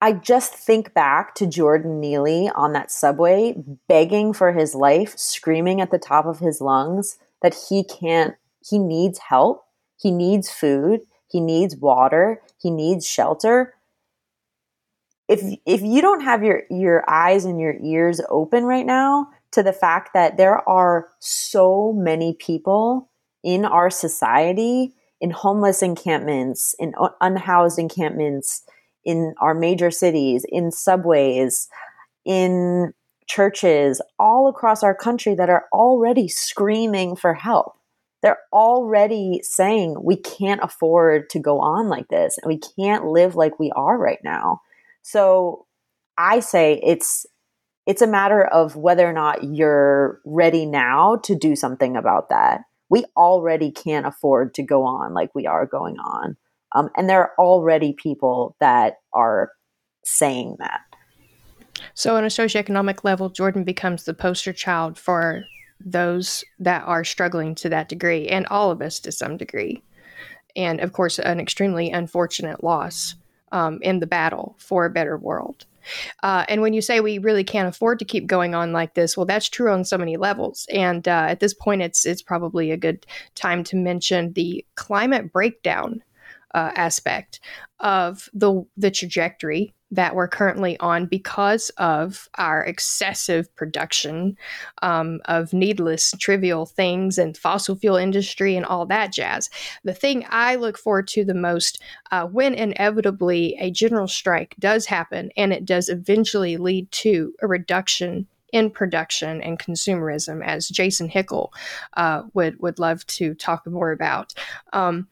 i 0.00 0.12
just 0.12 0.54
think 0.54 0.94
back 0.94 1.34
to 1.34 1.48
jordan 1.48 1.98
neely 1.98 2.48
on 2.54 2.72
that 2.72 2.92
subway 2.92 3.56
begging 3.88 4.32
for 4.32 4.52
his 4.52 4.72
life 4.72 5.18
screaming 5.18 5.80
at 5.80 5.90
the 5.90 5.98
top 5.98 6.26
of 6.26 6.38
his 6.38 6.60
lungs 6.60 7.18
that 7.42 7.56
he 7.68 7.82
can't 7.82 8.36
he 8.68 8.78
needs 8.78 9.18
help. 9.18 9.64
He 9.98 10.10
needs 10.10 10.50
food. 10.50 11.02
He 11.28 11.40
needs 11.40 11.76
water. 11.76 12.42
He 12.60 12.70
needs 12.70 13.06
shelter 13.06 13.74
if 15.28 15.42
if 15.66 15.82
you 15.82 16.00
don't 16.00 16.22
have 16.22 16.42
your 16.42 16.62
your 16.70 17.08
eyes 17.08 17.44
and 17.44 17.60
your 17.60 17.74
ears 17.82 18.20
open 18.28 18.64
right 18.64 18.86
now 18.86 19.28
to 19.52 19.62
the 19.62 19.72
fact 19.72 20.10
that 20.14 20.36
there 20.36 20.66
are 20.68 21.08
so 21.20 21.92
many 21.92 22.34
people 22.34 23.10
in 23.42 23.64
our 23.64 23.90
society 23.90 24.94
in 25.20 25.30
homeless 25.30 25.82
encampments 25.82 26.74
in 26.78 26.92
unhoused 27.20 27.78
encampments 27.78 28.62
in 29.04 29.34
our 29.40 29.54
major 29.54 29.90
cities 29.90 30.44
in 30.48 30.70
subways 30.70 31.68
in 32.24 32.92
churches 33.26 34.00
all 34.18 34.48
across 34.48 34.82
our 34.82 34.94
country 34.94 35.34
that 35.34 35.50
are 35.50 35.66
already 35.72 36.28
screaming 36.28 37.16
for 37.16 37.34
help. 37.34 37.74
They're 38.22 38.38
already 38.52 39.40
saying 39.42 39.96
we 40.02 40.16
can't 40.16 40.60
afford 40.62 41.30
to 41.30 41.38
go 41.38 41.60
on 41.60 41.88
like 41.88 42.08
this 42.08 42.38
and 42.38 42.48
we 42.48 42.58
can't 42.58 43.06
live 43.06 43.36
like 43.36 43.58
we 43.58 43.70
are 43.76 43.98
right 43.98 44.18
now 44.24 44.60
so 45.06 45.66
I 46.18 46.40
say 46.40 46.80
it's 46.82 47.26
it's 47.86 48.02
a 48.02 48.08
matter 48.08 48.44
of 48.44 48.74
whether 48.74 49.08
or 49.08 49.12
not 49.12 49.44
you're 49.44 50.20
ready 50.24 50.66
now 50.66 51.20
to 51.22 51.36
do 51.36 51.54
something 51.54 51.96
about 51.96 52.28
that. 52.30 52.62
We 52.90 53.04
already 53.16 53.70
can't 53.70 54.04
afford 54.04 54.52
to 54.54 54.64
go 54.64 54.82
on 54.82 55.14
like 55.14 55.32
we 55.32 55.46
are 55.46 55.64
going 55.64 55.96
on. 55.98 56.36
Um, 56.74 56.90
and 56.96 57.08
there 57.08 57.20
are 57.20 57.32
already 57.38 57.92
people 57.92 58.56
that 58.58 58.94
are 59.12 59.52
saying 60.04 60.56
that. 60.58 60.80
So, 61.94 62.16
on 62.16 62.24
a 62.24 62.28
socioeconomic 62.28 63.04
level, 63.04 63.30
Jordan 63.30 63.62
becomes 63.62 64.04
the 64.04 64.14
poster 64.14 64.52
child 64.52 64.98
for 64.98 65.44
those 65.78 66.42
that 66.58 66.82
are 66.84 67.04
struggling 67.04 67.54
to 67.56 67.68
that 67.68 67.88
degree, 67.88 68.26
and 68.26 68.44
all 68.48 68.72
of 68.72 68.82
us 68.82 68.98
to 69.00 69.12
some 69.12 69.36
degree. 69.36 69.84
And 70.56 70.80
of 70.80 70.92
course, 70.92 71.20
an 71.20 71.38
extremely 71.38 71.92
unfortunate 71.92 72.64
loss 72.64 73.14
um, 73.52 73.78
in 73.82 74.00
the 74.00 74.06
battle 74.06 74.54
for 74.58 74.84
a 74.84 74.90
better 74.90 75.16
world. 75.16 75.66
Uh, 76.22 76.44
and 76.48 76.62
when 76.62 76.72
you 76.72 76.82
say 76.82 77.00
we 77.00 77.18
really 77.18 77.44
can't 77.44 77.68
afford 77.68 77.98
to 77.98 78.04
keep 78.04 78.26
going 78.26 78.54
on 78.54 78.72
like 78.72 78.94
this, 78.94 79.16
well, 79.16 79.26
that's 79.26 79.48
true 79.48 79.70
on 79.70 79.84
so 79.84 79.96
many 79.96 80.16
levels. 80.16 80.66
And 80.72 81.06
uh, 81.06 81.26
at 81.28 81.40
this 81.40 81.54
point, 81.54 81.82
it's 81.82 82.04
it's 82.04 82.22
probably 82.22 82.70
a 82.70 82.76
good 82.76 83.06
time 83.34 83.62
to 83.64 83.76
mention 83.76 84.32
the 84.32 84.64
climate 84.74 85.32
breakdown 85.32 86.02
uh, 86.56 86.72
aspect 86.74 87.38
of 87.80 88.28
the 88.32 88.64
the 88.76 88.90
trajectory 88.90 89.74
that 89.92 90.16
we're 90.16 90.26
currently 90.26 90.76
on 90.78 91.06
because 91.06 91.70
of 91.76 92.28
our 92.38 92.64
excessive 92.64 93.54
production 93.54 94.36
um, 94.82 95.20
of 95.26 95.52
needless, 95.52 96.12
trivial 96.18 96.66
things 96.66 97.18
and 97.18 97.36
fossil 97.36 97.76
fuel 97.76 97.94
industry 97.94 98.56
and 98.56 98.66
all 98.66 98.84
that 98.84 99.12
jazz. 99.12 99.48
The 99.84 99.94
thing 99.94 100.26
I 100.28 100.56
look 100.56 100.76
forward 100.76 101.06
to 101.08 101.24
the 101.24 101.34
most 101.34 101.80
uh, 102.10 102.26
when 102.26 102.54
inevitably 102.54 103.56
a 103.60 103.70
general 103.70 104.08
strike 104.08 104.56
does 104.58 104.86
happen 104.86 105.30
and 105.36 105.52
it 105.52 105.64
does 105.64 105.88
eventually 105.88 106.56
lead 106.56 106.90
to 106.92 107.32
a 107.40 107.46
reduction 107.46 108.26
in 108.52 108.70
production 108.70 109.42
and 109.42 109.58
consumerism, 109.58 110.44
as 110.44 110.68
Jason 110.68 111.08
Hickel 111.08 111.50
uh, 111.94 112.22
would 112.32 112.58
would 112.60 112.78
love 112.78 113.06
to 113.06 113.34
talk 113.34 113.66
more 113.66 113.92
about. 113.92 114.34
Um, 114.72 115.08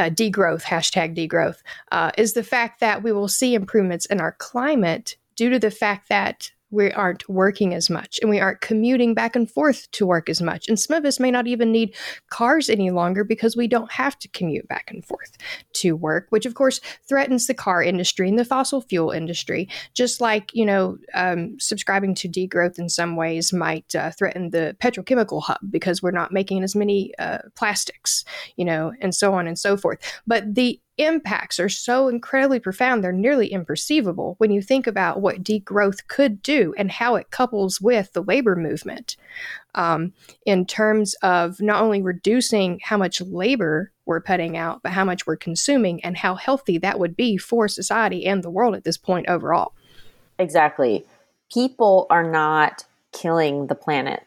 uh, 0.00 0.08
degrowth, 0.08 0.62
hashtag 0.62 1.14
degrowth, 1.14 1.58
uh, 1.92 2.10
is 2.16 2.32
the 2.32 2.42
fact 2.42 2.80
that 2.80 3.02
we 3.02 3.12
will 3.12 3.28
see 3.28 3.54
improvements 3.54 4.06
in 4.06 4.20
our 4.20 4.32
climate 4.32 5.16
due 5.36 5.50
to 5.50 5.58
the 5.58 5.70
fact 5.70 6.08
that 6.08 6.50
we 6.70 6.92
aren't 6.92 7.28
working 7.28 7.74
as 7.74 7.90
much 7.90 8.18
and 8.20 8.30
we 8.30 8.40
aren't 8.40 8.60
commuting 8.60 9.14
back 9.14 9.34
and 9.34 9.50
forth 9.50 9.90
to 9.92 10.06
work 10.06 10.28
as 10.28 10.40
much. 10.40 10.68
And 10.68 10.78
some 10.78 10.96
of 10.96 11.04
us 11.04 11.18
may 11.18 11.30
not 11.30 11.46
even 11.46 11.72
need 11.72 11.94
cars 12.30 12.68
any 12.68 12.90
longer 12.90 13.24
because 13.24 13.56
we 13.56 13.66
don't 13.66 13.90
have 13.92 14.18
to 14.20 14.28
commute 14.28 14.68
back 14.68 14.90
and 14.90 15.04
forth 15.04 15.36
to 15.74 15.96
work, 15.96 16.26
which 16.30 16.46
of 16.46 16.54
course 16.54 16.80
threatens 17.08 17.46
the 17.46 17.54
car 17.54 17.82
industry 17.82 18.28
and 18.28 18.38
the 18.38 18.44
fossil 18.44 18.80
fuel 18.80 19.10
industry. 19.10 19.68
Just 19.94 20.20
like, 20.20 20.50
you 20.54 20.64
know, 20.64 20.98
um, 21.14 21.58
subscribing 21.58 22.14
to 22.16 22.28
degrowth 22.28 22.78
in 22.78 22.88
some 22.88 23.16
ways 23.16 23.52
might 23.52 23.94
uh, 23.94 24.10
threaten 24.12 24.50
the 24.50 24.76
petrochemical 24.80 25.42
hub 25.42 25.60
because 25.70 26.02
we're 26.02 26.10
not 26.10 26.32
making 26.32 26.62
as 26.62 26.76
many 26.76 27.12
uh, 27.18 27.38
plastics, 27.56 28.24
you 28.56 28.64
know, 28.64 28.92
and 29.00 29.14
so 29.14 29.34
on 29.34 29.46
and 29.46 29.58
so 29.58 29.76
forth. 29.76 29.98
But 30.26 30.54
the 30.54 30.80
impacts 31.00 31.58
are 31.58 31.68
so 31.68 32.08
incredibly 32.08 32.60
profound, 32.60 33.02
they're 33.02 33.12
nearly 33.12 33.50
imperceivable 33.50 34.34
when 34.38 34.50
you 34.50 34.60
think 34.60 34.86
about 34.86 35.20
what 35.20 35.42
degrowth 35.42 36.06
could 36.08 36.42
do 36.42 36.74
and 36.76 36.90
how 36.90 37.16
it 37.16 37.30
couples 37.30 37.80
with 37.80 38.12
the 38.12 38.22
labor 38.22 38.54
movement 38.54 39.16
um, 39.74 40.12
in 40.44 40.66
terms 40.66 41.14
of 41.22 41.60
not 41.60 41.82
only 41.82 42.02
reducing 42.02 42.80
how 42.82 42.96
much 42.96 43.20
labor 43.20 43.92
we're 44.04 44.20
putting 44.20 44.56
out, 44.56 44.82
but 44.82 44.92
how 44.92 45.04
much 45.04 45.26
we're 45.26 45.36
consuming 45.36 46.02
and 46.04 46.16
how 46.16 46.34
healthy 46.34 46.78
that 46.78 46.98
would 46.98 47.16
be 47.16 47.36
for 47.36 47.68
society 47.68 48.26
and 48.26 48.42
the 48.42 48.50
world 48.50 48.74
at 48.74 48.84
this 48.84 48.98
point 48.98 49.28
overall. 49.28 49.72
Exactly. 50.38 51.04
People 51.52 52.06
are 52.10 52.28
not 52.28 52.84
killing 53.12 53.66
the 53.66 53.74
planet. 53.74 54.22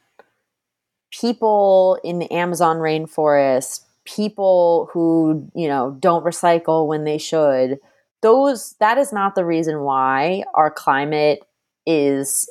People 1.12 2.00
in 2.04 2.20
the 2.20 2.32
Amazon 2.32 2.78
rainforest, 2.78 3.82
people 4.06 4.90
who, 4.92 5.50
you 5.56 5.68
know, 5.68 5.96
don't 6.00 6.26
recycle 6.26 6.88
when 6.88 7.04
they 7.04 7.18
should, 7.18 7.80
those 8.22 8.76
that 8.80 8.98
is 8.98 9.12
not 9.14 9.36
the 9.36 9.46
reason 9.46 9.82
why 9.82 10.44
our 10.54 10.72
climate 10.72 11.40
is 11.86 12.50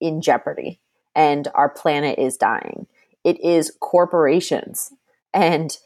in 0.00 0.20
jeopardy 0.20 0.80
and 1.14 1.48
our 1.54 1.68
planet 1.68 2.18
is 2.18 2.36
dying. 2.36 2.86
It 3.22 3.40
is 3.42 3.76
corporations 3.80 4.92
and 5.32 5.76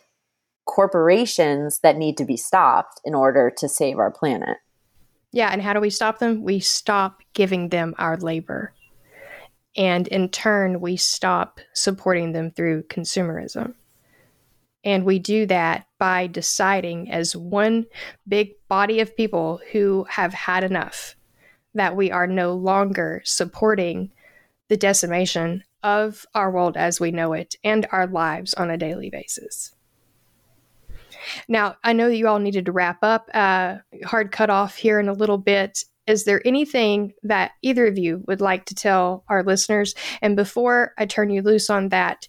corporations 0.66 1.80
that 1.80 1.96
need 1.96 2.16
to 2.16 2.24
be 2.24 2.36
stopped 2.36 3.00
in 3.04 3.14
order 3.14 3.52
to 3.59 3.68
save 3.68 3.98
our 3.98 4.11
planet. 4.11 4.59
Yeah, 5.32 5.50
and 5.50 5.62
how 5.62 5.72
do 5.72 5.80
we 5.80 5.90
stop 5.90 6.18
them? 6.18 6.42
We 6.42 6.61
stop 6.61 7.22
giving 7.34 7.68
them 7.68 7.94
our 7.98 8.16
labor. 8.16 8.72
And 9.76 10.09
in 10.09 10.30
turn, 10.30 10.80
we 10.80 10.96
stop 10.96 11.61
supporting 11.74 12.32
them 12.32 12.50
through 12.50 12.84
consumerism. 12.84 13.74
And 14.84 15.04
we 15.04 15.18
do 15.18 15.46
that 15.46 15.86
by 15.98 16.28
deciding 16.28 17.10
as 17.10 17.34
one 17.34 17.86
big 18.26 18.52
body 18.68 19.00
of 19.00 19.16
people 19.16 19.60
who 19.72 20.06
have 20.08 20.32
had 20.32 20.64
enough 20.64 21.16
that 21.74 21.96
we 21.96 22.10
are 22.10 22.26
no 22.26 22.54
longer 22.54 23.20
supporting 23.24 24.10
the 24.68 24.76
decimation 24.76 25.64
of 25.82 26.26
our 26.34 26.50
world 26.50 26.76
as 26.76 27.00
we 27.00 27.10
know 27.10 27.32
it 27.32 27.56
and 27.64 27.86
our 27.92 28.06
lives 28.06 28.54
on 28.54 28.70
a 28.70 28.76
daily 28.76 29.10
basis. 29.10 29.74
Now, 31.48 31.76
I 31.84 31.92
know 31.92 32.08
that 32.08 32.16
you 32.16 32.28
all 32.28 32.38
needed 32.38 32.66
to 32.66 32.72
wrap 32.72 32.98
up. 33.02 33.28
Uh, 33.34 33.76
hard 34.04 34.32
cut 34.32 34.50
off 34.50 34.76
here 34.76 35.00
in 35.00 35.08
a 35.08 35.12
little 35.12 35.38
bit. 35.38 35.84
Is 36.09 36.24
there 36.24 36.40
anything 36.46 37.12
that 37.22 37.52
either 37.61 37.86
of 37.86 37.98
you 37.98 38.24
would 38.26 38.40
like 38.40 38.64
to 38.64 38.74
tell 38.74 39.24
our 39.28 39.44
listeners? 39.44 39.94
And 40.22 40.36
before 40.36 40.94
I 40.96 41.04
turn 41.04 41.28
you 41.28 41.42
loose 41.42 41.68
on 41.68 41.90
that, 41.90 42.26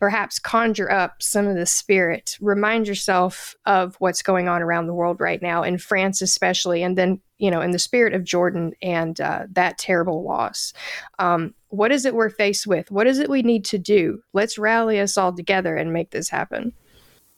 perhaps 0.00 0.40
conjure 0.40 0.90
up 0.90 1.22
some 1.22 1.46
of 1.46 1.54
the 1.54 1.64
spirit. 1.64 2.36
Remind 2.40 2.88
yourself 2.88 3.54
of 3.66 3.94
what's 4.00 4.20
going 4.20 4.48
on 4.48 4.62
around 4.62 4.88
the 4.88 4.94
world 4.94 5.20
right 5.20 5.40
now, 5.40 5.62
in 5.62 5.78
France 5.78 6.20
especially, 6.20 6.82
and 6.82 6.98
then, 6.98 7.20
you 7.38 7.52
know, 7.52 7.60
in 7.60 7.70
the 7.70 7.78
spirit 7.78 8.14
of 8.14 8.24
Jordan 8.24 8.72
and 8.82 9.20
uh, 9.20 9.46
that 9.52 9.78
terrible 9.78 10.24
loss. 10.24 10.72
Um, 11.20 11.54
what 11.68 11.92
is 11.92 12.04
it 12.04 12.14
we're 12.14 12.30
faced 12.30 12.66
with? 12.66 12.90
What 12.90 13.06
is 13.06 13.20
it 13.20 13.30
we 13.30 13.42
need 13.42 13.64
to 13.66 13.78
do? 13.78 14.20
Let's 14.32 14.58
rally 14.58 14.98
us 14.98 15.16
all 15.16 15.32
together 15.32 15.76
and 15.76 15.92
make 15.92 16.10
this 16.10 16.28
happen. 16.28 16.72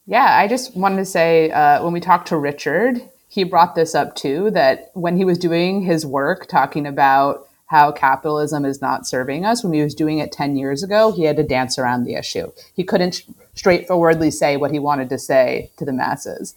Yeah, 0.06 0.38
I 0.38 0.48
just 0.48 0.74
wanted 0.74 0.96
to 0.96 1.04
say 1.04 1.50
uh, 1.50 1.84
when 1.84 1.92
we 1.92 2.00
talked 2.00 2.28
to 2.28 2.38
Richard, 2.38 3.00
he 3.32 3.44
brought 3.44 3.74
this 3.74 3.94
up 3.94 4.14
too 4.14 4.50
that 4.50 4.90
when 4.92 5.16
he 5.16 5.24
was 5.24 5.38
doing 5.38 5.80
his 5.80 6.04
work 6.04 6.46
talking 6.48 6.86
about 6.86 7.48
how 7.64 7.90
capitalism 7.90 8.66
is 8.66 8.82
not 8.82 9.06
serving 9.06 9.42
us, 9.42 9.64
when 9.64 9.72
he 9.72 9.82
was 9.82 9.94
doing 9.94 10.18
it 10.18 10.30
10 10.30 10.54
years 10.56 10.82
ago, 10.82 11.10
he 11.12 11.24
had 11.24 11.36
to 11.38 11.42
dance 11.42 11.78
around 11.78 12.04
the 12.04 12.14
issue. 12.14 12.52
He 12.74 12.84
couldn't 12.84 13.22
straightforwardly 13.54 14.30
say 14.30 14.58
what 14.58 14.70
he 14.70 14.78
wanted 14.78 15.08
to 15.08 15.18
say 15.18 15.70
to 15.78 15.86
the 15.86 15.94
masses. 15.94 16.54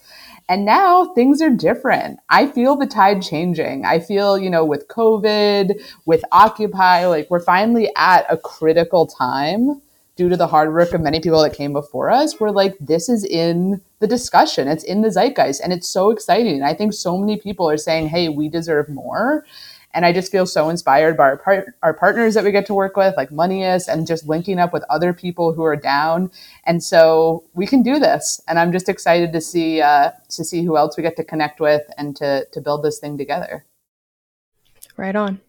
And 0.50 0.66
now 0.66 1.14
things 1.14 1.42
are 1.42 1.50
different. 1.50 2.20
I 2.28 2.48
feel 2.48 2.76
the 2.76 2.88
tide 2.88 3.22
changing. 3.22 3.86
I 3.86 4.02
feel, 4.02 4.38
you 4.38 4.50
know, 4.50 4.66
with 4.66 4.90
COVID, 4.90 5.82
with 6.04 6.26
Occupy, 6.34 7.06
like 7.06 7.30
we're 7.30 7.40
finally 7.40 7.90
at 7.96 8.26
a 8.30 8.36
critical 8.36 9.08
time 9.08 9.82
due 10.16 10.30
to 10.30 10.38
the 10.38 10.48
hard 10.48 10.74
work 10.74 10.94
of 10.94 11.02
many 11.02 11.20
people 11.20 11.42
that 11.42 11.54
came 11.54 11.74
before 11.74 12.10
us, 12.10 12.40
we're 12.40 12.52
like, 12.52 12.76
this 12.80 13.10
is 13.10 13.26
in 13.26 13.82
the 14.00 14.08
discussion. 14.08 14.68
It's 14.68 14.84
in 14.84 15.02
the 15.02 15.12
zeitgeist. 15.12 15.62
And 15.62 15.74
it's 15.74 15.88
so 15.88 16.10
exciting. 16.10 16.64
I 16.64 16.74
think 16.74 16.94
so 16.94 17.18
many 17.18 17.38
people 17.38 17.70
are 17.70 17.78
saying, 17.78 18.08
hey, 18.08 18.30
we 18.30 18.48
deserve 18.48 18.88
more. 18.90 19.46
And 19.94 20.06
I 20.06 20.12
just 20.12 20.30
feel 20.30 20.46
so 20.46 20.68
inspired 20.68 21.16
by 21.16 21.24
our, 21.24 21.38
par- 21.38 21.76
our 21.82 21.94
partners 21.94 22.34
that 22.34 22.44
we 22.44 22.52
get 22.52 22.66
to 22.66 22.74
work 22.74 22.98
with, 22.98 23.16
like 23.16 23.32
Moneyless, 23.32 23.88
and 23.88 24.06
just 24.06 24.28
linking 24.28 24.60
up 24.60 24.74
with 24.74 24.84
other 24.90 25.14
people 25.14 25.54
who 25.54 25.64
are 25.64 25.78
down. 25.78 26.32
And 26.66 26.84
so 26.84 27.46
we 27.54 27.66
can 27.66 27.82
do 27.82 27.98
this. 27.98 28.42
And 28.46 28.60
I'm 28.60 28.74
just 28.74 28.90
excited 28.90 29.32
to 29.32 29.40
see 29.40 29.82
uh, 29.82 30.12
to 30.32 30.44
see 30.44 30.66
who 30.66 30.76
else 30.76 30.98
we 30.98 31.04
get 31.04 31.16
to 31.16 31.24
connect 31.24 31.62
with 31.62 31.84
and 31.98 32.14
to 32.18 32.46
to 32.52 32.60
build 32.60 32.84
this 32.84 33.00
thing 33.00 33.18
together. 33.18 33.64
Right 34.98 35.16
on. 35.16 35.40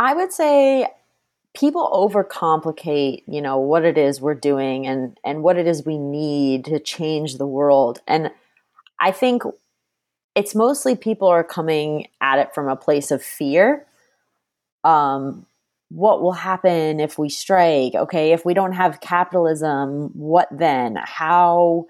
I 0.00 0.14
would 0.14 0.32
say 0.32 0.88
people 1.54 1.90
overcomplicate 1.92 3.22
you 3.26 3.42
know 3.42 3.58
what 3.58 3.84
it 3.84 3.98
is 3.98 4.20
we're 4.20 4.34
doing 4.34 4.86
and 4.86 5.18
and 5.24 5.42
what 5.42 5.58
it 5.58 5.66
is 5.66 5.84
we 5.84 5.98
need 5.98 6.64
to 6.64 6.78
change 6.78 7.36
the 7.36 7.46
world. 7.46 8.00
And 8.06 8.30
i 9.00 9.10
think 9.12 9.42
it's 10.34 10.54
mostly 10.54 10.96
people 10.96 11.28
are 11.28 11.44
coming 11.44 12.06
at 12.20 12.38
it 12.38 12.54
from 12.54 12.68
a 12.68 12.76
place 12.76 13.10
of 13.10 13.22
fear. 13.22 13.86
Um 14.84 15.46
what 15.90 16.22
will 16.22 16.32
happen 16.32 17.00
if 17.00 17.18
we 17.18 17.28
strike? 17.28 17.94
Okay 17.94 18.32
if 18.32 18.44
we 18.46 18.54
don't 18.54 18.72
have 18.72 19.00
capitalism 19.00 20.10
what 20.14 20.48
then? 20.50 20.96
How 20.96 21.86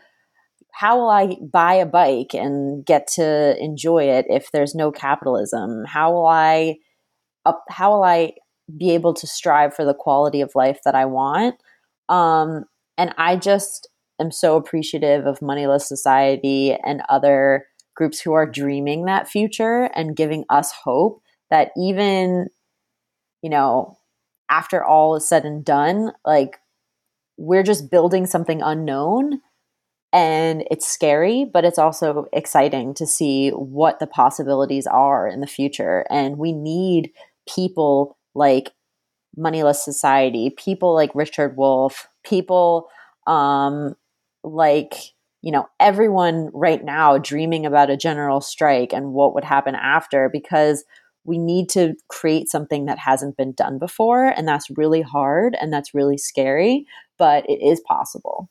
how 0.72 0.98
will 0.98 1.10
i 1.10 1.36
buy 1.52 1.74
a 1.74 1.86
bike 1.86 2.34
and 2.34 2.84
get 2.84 3.06
to 3.06 3.56
enjoy 3.62 4.04
it 4.04 4.26
if 4.28 4.50
there's 4.50 4.74
no 4.74 4.90
capitalism? 4.90 5.84
How 5.84 6.12
will 6.12 6.26
i 6.26 6.78
up 7.46 7.64
how 7.68 7.92
will 7.92 8.04
i 8.04 8.32
be 8.76 8.90
able 8.92 9.14
to 9.14 9.26
strive 9.26 9.74
for 9.74 9.84
the 9.84 9.94
quality 9.94 10.40
of 10.40 10.52
life 10.54 10.80
that 10.84 10.94
I 10.94 11.04
want. 11.04 11.56
Um, 12.08 12.64
and 12.96 13.14
I 13.18 13.36
just 13.36 13.88
am 14.20 14.30
so 14.30 14.56
appreciative 14.56 15.26
of 15.26 15.42
Moneyless 15.42 15.88
Society 15.88 16.76
and 16.84 17.02
other 17.08 17.66
groups 17.94 18.20
who 18.20 18.32
are 18.32 18.50
dreaming 18.50 19.04
that 19.04 19.28
future 19.28 19.90
and 19.94 20.16
giving 20.16 20.44
us 20.48 20.72
hope 20.84 21.22
that 21.50 21.70
even, 21.76 22.48
you 23.42 23.50
know, 23.50 23.98
after 24.50 24.84
all 24.84 25.16
is 25.16 25.28
said 25.28 25.44
and 25.44 25.64
done, 25.64 26.12
like 26.24 26.58
we're 27.36 27.62
just 27.62 27.90
building 27.90 28.26
something 28.26 28.62
unknown 28.62 29.40
and 30.12 30.64
it's 30.70 30.86
scary, 30.86 31.46
but 31.50 31.64
it's 31.64 31.78
also 31.78 32.26
exciting 32.32 32.92
to 32.94 33.06
see 33.06 33.50
what 33.50 33.98
the 33.98 34.06
possibilities 34.06 34.86
are 34.86 35.26
in 35.26 35.40
the 35.40 35.46
future. 35.46 36.04
And 36.10 36.36
we 36.36 36.52
need 36.52 37.12
people 37.48 38.18
like 38.34 38.72
Moneyless 39.36 39.84
Society, 39.84 40.50
people 40.56 40.94
like 40.94 41.14
Richard 41.14 41.56
Wolff, 41.56 42.08
people 42.24 42.88
um, 43.26 43.94
like, 44.44 44.94
you 45.42 45.50
know, 45.52 45.68
everyone 45.80 46.50
right 46.52 46.84
now 46.84 47.18
dreaming 47.18 47.66
about 47.66 47.90
a 47.90 47.96
general 47.96 48.40
strike 48.40 48.92
and 48.92 49.12
what 49.12 49.34
would 49.34 49.44
happen 49.44 49.74
after 49.74 50.28
because 50.32 50.84
we 51.24 51.38
need 51.38 51.68
to 51.70 51.94
create 52.08 52.48
something 52.48 52.86
that 52.86 52.98
hasn't 52.98 53.36
been 53.36 53.52
done 53.52 53.78
before. 53.78 54.26
And 54.26 54.46
that's 54.46 54.70
really 54.76 55.02
hard 55.02 55.56
and 55.60 55.72
that's 55.72 55.94
really 55.94 56.18
scary, 56.18 56.84
but 57.16 57.48
it 57.48 57.62
is 57.62 57.80
possible. 57.86 58.48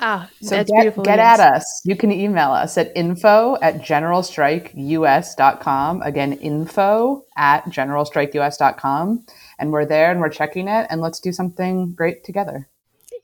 Ah, 0.00 0.30
so 0.40 0.56
that's 0.56 0.70
get, 0.70 0.80
beautiful. 0.80 1.02
Get 1.02 1.18
yes. 1.18 1.40
at 1.40 1.54
us. 1.54 1.82
You 1.84 1.96
can 1.96 2.12
email 2.12 2.52
us 2.52 2.78
at 2.78 2.92
info 2.94 3.56
at 3.60 3.82
generalstrikeus.com. 3.82 6.02
Again, 6.02 6.34
info 6.34 7.24
at 7.36 7.64
generalstrikeus.com. 7.64 9.26
And 9.58 9.72
we're 9.72 9.86
there 9.86 10.10
and 10.10 10.20
we're 10.20 10.28
checking 10.28 10.68
it. 10.68 10.86
And 10.90 11.00
let's 11.00 11.20
do 11.20 11.32
something 11.32 11.92
great 11.92 12.24
together. 12.24 12.68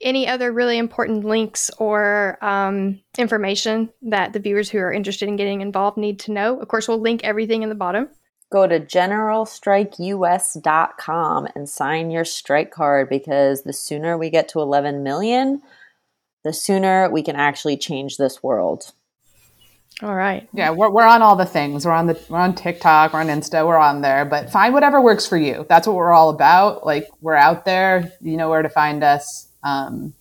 Any 0.01 0.27
other 0.27 0.51
really 0.53 0.79
important 0.79 1.25
links 1.25 1.71
or 1.79 2.39
um, 2.43 3.01
information 3.17 3.91
that 4.03 4.33
the 4.33 4.41
viewers 4.41 4.69
who 4.69 4.79
are 4.79 4.93
interested 4.93 5.29
in 5.29 5.37
getting 5.37 5.61
involved 5.61 5.97
need 5.97 6.19
to 6.21 6.33
know? 6.33 6.59
Of 6.59 6.67
course, 6.69 6.89
we'll 6.89 7.01
link 7.01 7.23
everything 7.23 7.63
in 7.63 7.69
the 7.69 7.77
bottom. 7.77 8.09
Go 8.51 8.67
to 8.67 8.81
generalstrikeus.com 8.81 11.49
and 11.55 11.69
sign 11.69 12.11
your 12.11 12.25
strike 12.25 12.71
card 12.71 13.09
because 13.09 13.63
the 13.63 13.73
sooner 13.73 14.19
we 14.19 14.31
get 14.31 14.49
to 14.51 14.61
11 14.61 15.03
million, 15.03 15.63
the 16.45 16.53
sooner 16.53 17.11
we 17.11 17.23
can 17.23 17.37
actually 17.37 17.77
change 17.77 18.17
this 18.17 18.43
world. 18.43 18.93
All 20.03 20.15
right. 20.15 20.49
Yeah, 20.53 20.71
we're, 20.71 20.91
we're 20.91 21.07
on 21.07 21.23
all 21.23 21.37
the 21.37 21.47
things. 21.47 21.87
We're 21.87 21.93
on 21.93 22.07
the 22.07 22.21
we're 22.29 22.39
on 22.39 22.55
TikTok, 22.55 23.13
we're 23.13 23.21
on 23.21 23.29
Insta, 23.29 23.67
we're 23.67 23.79
on 23.79 24.03
there. 24.03 24.25
But 24.25 24.51
find 24.51 24.75
whatever 24.75 25.01
works 25.01 25.27
for 25.27 25.37
you. 25.37 25.67
That's 25.69 25.87
what 25.87 25.97
we're 25.97 26.13
all 26.13 26.31
about. 26.31 26.85
Like 26.85 27.09
we're 27.21 27.37
out 27.37 27.65
there. 27.65 28.13
You 28.21 28.37
know 28.37 28.51
where 28.51 28.63
to 28.63 28.69
find 28.69 29.05
us. 29.05 29.49
Um, 29.63 30.15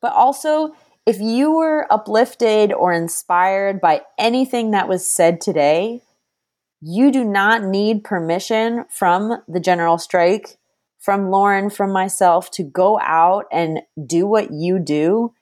but 0.00 0.12
also, 0.12 0.74
if 1.06 1.20
you 1.20 1.52
were 1.52 1.86
uplifted 1.90 2.72
or 2.72 2.92
inspired 2.92 3.80
by 3.80 4.02
anything 4.18 4.70
that 4.70 4.88
was 4.88 5.06
said 5.06 5.40
today, 5.40 6.02
you 6.80 7.10
do 7.10 7.24
not 7.24 7.62
need 7.62 8.04
permission 8.04 8.84
from 8.90 9.42
the 9.48 9.60
general 9.60 9.96
strike 9.96 10.58
from 11.04 11.30
Lauren, 11.30 11.68
from 11.68 11.92
myself 11.92 12.50
to 12.52 12.62
go 12.62 12.98
out 13.00 13.44
and 13.52 13.82
do 14.06 14.26
what 14.26 14.50
you 14.52 14.78
do, 14.78 15.34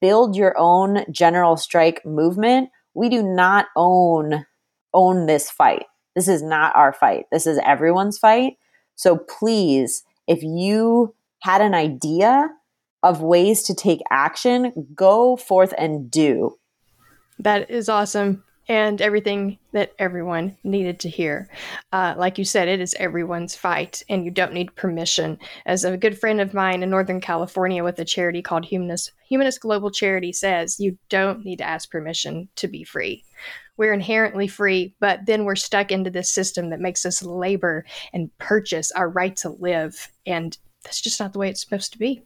build 0.00 0.36
your 0.36 0.54
own 0.56 1.04
general 1.10 1.56
strike 1.56 2.06
movement. 2.06 2.70
We 2.94 3.08
do 3.08 3.24
not 3.24 3.66
own 3.74 4.46
own 4.94 5.26
this 5.26 5.50
fight. 5.50 5.86
This 6.14 6.28
is 6.28 6.40
not 6.40 6.74
our 6.76 6.92
fight. 6.92 7.24
This 7.32 7.48
is 7.48 7.58
everyone's 7.64 8.16
fight. 8.16 8.54
So 8.94 9.18
please, 9.18 10.04
if 10.28 10.42
you 10.42 11.14
had 11.40 11.60
an 11.62 11.74
idea 11.74 12.50
of 13.02 13.20
ways 13.20 13.64
to 13.64 13.74
take 13.74 14.00
action, 14.10 14.72
go 14.94 15.36
forth 15.36 15.74
and 15.76 16.08
do. 16.08 16.56
That 17.40 17.70
is 17.70 17.88
awesome. 17.88 18.44
And 18.68 19.00
everything 19.00 19.58
that 19.72 19.94
everyone 19.98 20.54
needed 20.62 21.00
to 21.00 21.08
hear. 21.08 21.48
Uh, 21.90 22.14
like 22.18 22.36
you 22.36 22.44
said, 22.44 22.68
it 22.68 22.80
is 22.80 22.94
everyone's 22.98 23.56
fight, 23.56 24.02
and 24.10 24.26
you 24.26 24.30
don't 24.30 24.52
need 24.52 24.76
permission. 24.76 25.38
As 25.64 25.84
a 25.84 25.96
good 25.96 26.18
friend 26.18 26.38
of 26.38 26.52
mine 26.52 26.82
in 26.82 26.90
Northern 26.90 27.20
California 27.20 27.82
with 27.82 27.98
a 27.98 28.04
charity 28.04 28.42
called 28.42 28.66
Humanist, 28.66 29.12
Humanist 29.26 29.60
Global 29.60 29.90
Charity 29.90 30.34
says, 30.34 30.78
you 30.78 30.98
don't 31.08 31.46
need 31.46 31.56
to 31.58 31.66
ask 31.66 31.90
permission 31.90 32.48
to 32.56 32.68
be 32.68 32.84
free. 32.84 33.24
We're 33.78 33.94
inherently 33.94 34.48
free, 34.48 34.94
but 35.00 35.24
then 35.24 35.44
we're 35.44 35.56
stuck 35.56 35.90
into 35.90 36.10
this 36.10 36.30
system 36.30 36.68
that 36.68 36.80
makes 36.80 37.06
us 37.06 37.22
labor 37.22 37.86
and 38.12 38.36
purchase 38.36 38.92
our 38.92 39.08
right 39.08 39.36
to 39.36 39.48
live. 39.48 40.12
And 40.26 40.58
that's 40.84 41.00
just 41.00 41.20
not 41.20 41.32
the 41.32 41.38
way 41.38 41.48
it's 41.48 41.62
supposed 41.62 41.92
to 41.92 41.98
be 41.98 42.22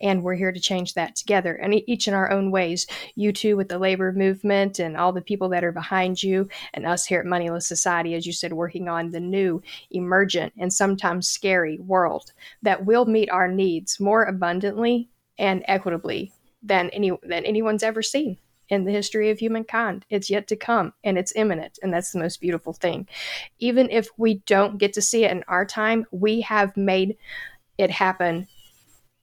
and 0.00 0.22
we're 0.22 0.34
here 0.34 0.52
to 0.52 0.60
change 0.60 0.94
that 0.94 1.16
together 1.16 1.54
and 1.54 1.74
each 1.88 2.08
in 2.08 2.14
our 2.14 2.30
own 2.30 2.50
ways 2.50 2.86
you 3.14 3.32
too 3.32 3.56
with 3.56 3.68
the 3.68 3.78
labor 3.78 4.12
movement 4.12 4.78
and 4.78 4.96
all 4.96 5.12
the 5.12 5.20
people 5.20 5.48
that 5.48 5.64
are 5.64 5.72
behind 5.72 6.22
you 6.22 6.48
and 6.74 6.86
us 6.86 7.06
here 7.06 7.20
at 7.20 7.26
moneyless 7.26 7.66
society 7.66 8.14
as 8.14 8.26
you 8.26 8.32
said 8.32 8.52
working 8.52 8.88
on 8.88 9.10
the 9.10 9.20
new 9.20 9.62
emergent 9.90 10.52
and 10.58 10.72
sometimes 10.72 11.28
scary 11.28 11.78
world 11.78 12.32
that 12.62 12.84
will 12.84 13.06
meet 13.06 13.30
our 13.30 13.48
needs 13.48 14.00
more 14.00 14.24
abundantly 14.24 15.08
and 15.38 15.64
equitably 15.66 16.32
than 16.62 16.90
any 16.90 17.10
than 17.22 17.44
anyone's 17.44 17.82
ever 17.82 18.02
seen 18.02 18.38
in 18.72 18.84
the 18.84 18.92
history 18.92 19.28
of 19.28 19.38
humankind. 19.38 20.06
It's 20.08 20.30
yet 20.30 20.48
to 20.48 20.56
come 20.56 20.94
and 21.04 21.18
it's 21.18 21.36
imminent. 21.36 21.78
And 21.82 21.92
that's 21.92 22.12
the 22.12 22.18
most 22.18 22.40
beautiful 22.40 22.72
thing. 22.72 23.06
Even 23.58 23.90
if 23.90 24.08
we 24.16 24.36
don't 24.46 24.78
get 24.78 24.94
to 24.94 25.02
see 25.02 25.24
it 25.24 25.30
in 25.30 25.44
our 25.46 25.66
time, 25.66 26.06
we 26.10 26.40
have 26.40 26.74
made 26.74 27.18
it 27.76 27.90
happen 27.90 28.48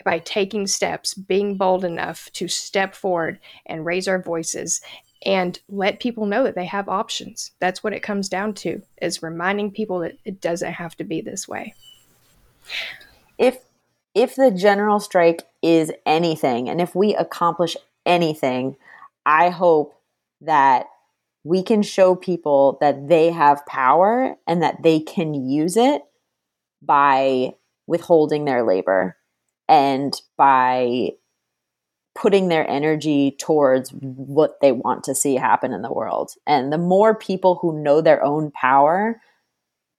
by 0.04 0.20
taking 0.20 0.68
steps, 0.68 1.14
being 1.14 1.58
bold 1.58 1.84
enough 1.84 2.32
to 2.34 2.48
step 2.48 2.96
forward 2.96 3.40
and 3.66 3.86
raise 3.86 4.08
our 4.08 4.22
voices 4.22 4.82
and 5.26 5.60
let 5.68 6.00
people 6.00 6.26
know 6.26 6.44
that 6.44 6.56
they 6.56 6.66
have 6.66 6.88
options. 6.88 7.52
That's 7.60 7.84
what 7.84 7.94
it 7.94 8.04
comes 8.04 8.30
down 8.30 8.54
to 8.56 8.82
is 9.02 9.22
reminding 9.22 9.72
people 9.72 10.00
that 10.00 10.18
it 10.24 10.40
doesn't 10.40 10.74
have 10.74 10.96
to 10.98 11.04
be 11.04 11.22
this 11.22 11.48
way. 11.48 11.74
If 13.38 13.58
if 14.16 14.36
the 14.36 14.52
general 14.52 15.00
strike 15.00 15.44
is 15.62 15.92
anything 16.06 16.70
and 16.70 16.82
if 16.82 16.96
we 16.96 17.16
accomplish 17.16 17.76
anything, 18.06 18.76
I 19.26 19.50
hope 19.50 19.94
that 20.42 20.88
we 21.44 21.64
can 21.64 21.84
show 21.84 22.16
people 22.16 22.78
that 22.82 23.08
they 23.08 23.32
have 23.32 23.66
power 23.66 24.36
and 24.48 24.62
that 24.62 24.82
they 24.84 25.00
can 25.00 25.34
use 25.34 25.78
it 25.78 26.02
by 26.82 27.54
withholding 27.88 28.46
their 28.46 28.64
labor 28.64 29.16
and 29.70 30.20
by 30.36 31.12
putting 32.16 32.50
their 32.50 32.70
energy 32.70 33.38
towards 33.40 33.92
what 33.92 34.60
they 34.62 34.74
want 34.74 35.06
to 35.06 35.16
see 35.16 35.36
happen 35.36 35.72
in 35.72 35.82
the 35.84 35.94
world. 35.94 36.32
And 36.46 36.74
the 36.74 36.78
more 36.78 37.16
people 37.16 37.60
who 37.62 37.82
know 37.82 38.02
their 38.02 38.22
own 38.22 38.52
power, 38.52 39.22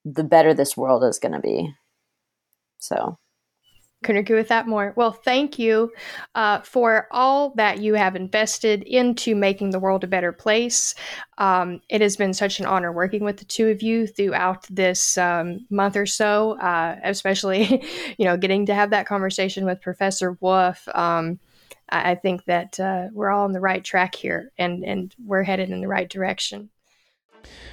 the 0.05 0.23
better 0.23 0.53
this 0.53 0.77
world 0.77 1.03
is 1.03 1.17
going 1.17 1.31
to 1.31 1.39
be. 1.39 1.73
So 2.77 3.17
couldn't 4.03 4.21
agree 4.21 4.37
with 4.37 4.47
that 4.47 4.67
more. 4.67 4.93
Well, 4.95 5.11
thank 5.11 5.59
you 5.59 5.91
uh, 6.33 6.61
for 6.61 7.07
all 7.11 7.51
that 7.55 7.79
you 7.79 7.93
have 7.93 8.15
invested 8.15 8.83
into 8.83 9.35
making 9.35 9.69
the 9.69 9.79
world 9.79 10.03
a 10.03 10.07
better 10.07 10.31
place. 10.31 10.95
Um, 11.37 11.81
it 11.87 12.01
has 12.01 12.17
been 12.17 12.33
such 12.33 12.59
an 12.59 12.65
honor 12.65 12.91
working 12.91 13.23
with 13.23 13.37
the 13.37 13.45
two 13.45 13.69
of 13.69 13.81
you 13.81 14.07
throughout 14.07 14.65
this 14.69 15.17
um, 15.17 15.65
month 15.69 15.95
or 15.95 16.07
so, 16.07 16.59
uh, 16.59 16.97
especially, 17.03 17.83
you 18.17 18.25
know, 18.25 18.37
getting 18.37 18.65
to 18.65 18.73
have 18.73 18.89
that 18.89 19.05
conversation 19.05 19.65
with 19.65 19.81
Professor 19.81 20.37
Wolff. 20.41 20.87
Um, 20.95 21.39
I, 21.89 22.11
I, 22.11 22.15
think 22.15 22.45
that 22.45 22.79
uh, 22.79 23.07
we're 23.13 23.29
all 23.29 23.43
on 23.43 23.51
the 23.51 23.59
right 23.59 23.83
track 23.83 24.15
here, 24.15 24.51
and 24.57 24.83
and 24.83 25.13
we're 25.23 25.43
headed 25.43 25.69
in 25.69 25.81
the 25.81 25.87
right 25.87 26.09
direction. 26.09 26.69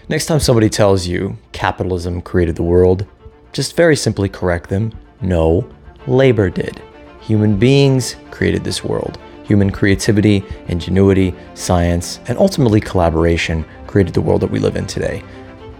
Next 0.09 0.27
time 0.27 0.41
somebody 0.41 0.69
tells 0.69 1.07
you 1.07 1.39
capitalism 1.53 2.21
created 2.21 2.57
the 2.57 2.63
world, 2.63 3.07
just 3.53 3.77
very 3.77 3.97
simply 3.97 4.29
correct 4.29 4.71
them. 4.71 4.93
No 5.21 5.69
labor 6.09 6.51
did. 6.51 6.83
Human 7.21 7.59
beings 7.59 8.17
created 8.31 8.65
this 8.65 8.83
world. 8.83 9.19
Human 9.45 9.71
creativity, 9.71 10.45
ingenuity, 10.69 11.35
science, 11.55 12.21
and 12.29 12.39
ultimately 12.39 12.81
collaboration 12.81 13.65
created 13.87 14.15
the 14.15 14.21
world 14.21 14.41
that 14.43 14.51
we 14.51 14.59
live 14.59 14.77
in 14.77 14.87
today. 14.87 15.23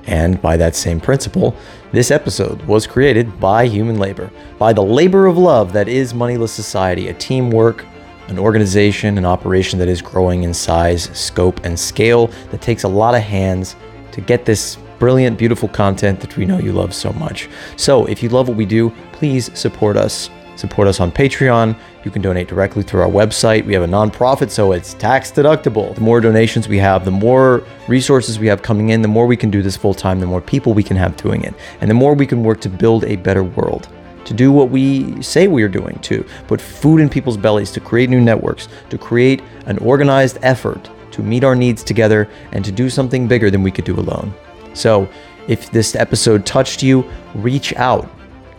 And 0.07 0.41
by 0.41 0.57
that 0.57 0.75
same 0.75 1.01
principle, 1.01 1.55
this 1.93 2.11
episode 2.11 2.63
was 2.63 2.87
created 2.87 3.39
by 3.39 3.67
human 3.67 3.99
labor, 3.99 4.31
by 4.59 4.73
the 4.73 4.83
labor 4.83 5.27
of 5.27 5.37
love 5.37 5.73
that 5.75 5.89
is 5.89 6.15
Moneyless 6.15 6.53
Society, 6.53 7.09
a 7.09 7.15
teamwork, 7.15 7.85
an 8.29 8.39
organization, 8.39 9.19
an 9.19 9.25
operation 9.25 9.79
that 9.79 9.89
is 9.89 10.01
growing 10.01 10.45
in 10.45 10.55
size, 10.55 11.05
scope, 11.19 11.65
and 11.65 11.79
scale 11.79 12.29
that 12.51 12.63
takes 12.63 12.85
a 12.85 12.89
lot 12.89 13.15
of 13.15 13.23
hands 13.23 13.77
to 14.13 14.21
get 14.21 14.45
this 14.45 14.79
brilliant, 14.99 15.39
beautiful 15.39 15.69
content 15.69 16.21
that 16.21 16.37
we 16.37 16.45
know 16.45 16.59
you 16.59 16.73
love 16.73 16.95
so 16.95 17.13
much. 17.13 17.49
So 17.77 18.07
if 18.07 18.23
you 18.23 18.29
love 18.29 18.49
what 18.49 18.57
we 18.57 18.67
do, 18.67 18.91
please 19.13 19.57
support 19.59 19.97
us. 19.97 20.31
Support 20.57 20.89
us 20.89 20.99
on 20.99 21.13
Patreon. 21.13 21.77
You 22.05 22.11
can 22.11 22.21
donate 22.21 22.49
directly 22.49 22.83
through 22.83 23.03
our 23.03 23.09
website. 23.09 23.65
We 23.65 23.75
have 23.75 23.85
a 23.85 23.87
nonprofit, 23.87 24.51
so 24.51 24.73
it's 24.73 24.95
tax 24.95 25.31
deductible. 25.31 25.95
The 25.95 26.01
more 26.01 26.21
donations 26.21 26.67
we 26.67 26.79
have, 26.79 27.05
the 27.05 27.13
more 27.13 27.65
resources 27.87 28.41
we 28.41 28.49
have 28.49 28.61
coming 28.61 28.89
in, 28.89 29.01
the 29.01 29.09
more 29.09 29.27
we 29.27 29.37
can 29.37 29.51
do 29.51 29.63
this 29.63 29.77
full 29.77 29.95
time, 29.95 30.19
the 30.19 30.27
more 30.27 30.41
people 30.41 30.75
we 30.75 30.83
can 30.83 30.97
have 30.97 31.17
doing 31.17 31.45
it, 31.45 31.55
and 31.81 31.89
the 31.89 31.95
more 31.95 32.15
we 32.15 32.27
can 32.27 32.43
work 32.43 32.61
to 32.63 32.69
build 32.69 33.05
a 33.05 33.15
better 33.17 33.45
world. 33.45 33.89
To 34.25 34.35
do 34.35 34.51
what 34.51 34.69
we 34.69 35.23
say 35.23 35.47
we 35.47 35.63
are 35.63 35.69
doing, 35.69 35.97
to 36.01 36.27
put 36.49 36.61
food 36.61 37.01
in 37.01 37.09
people's 37.09 37.37
bellies, 37.37 37.71
to 37.71 37.81
create 37.81 38.11
new 38.11 38.21
networks, 38.21 38.69
to 38.91 38.99
create 38.99 39.43
an 39.67 39.79
organized 39.79 40.39
effort 40.43 40.91
to 41.19 41.23
meet 41.25 41.43
our 41.43 41.57
needs 41.57 41.83
together, 41.83 42.29
and 42.53 42.65
to 42.65 42.71
do 42.71 42.89
something 42.89 43.27
bigger 43.27 43.51
than 43.51 43.63
we 43.63 43.73
could 43.73 43.85
do 43.85 43.99
alone. 43.99 44.33
So, 44.79 45.09
if 45.49 45.71
this 45.71 45.97
episode 45.97 46.47
touched 46.47 46.83
you, 46.83 47.05
reach 47.35 47.75
out, 47.75 48.09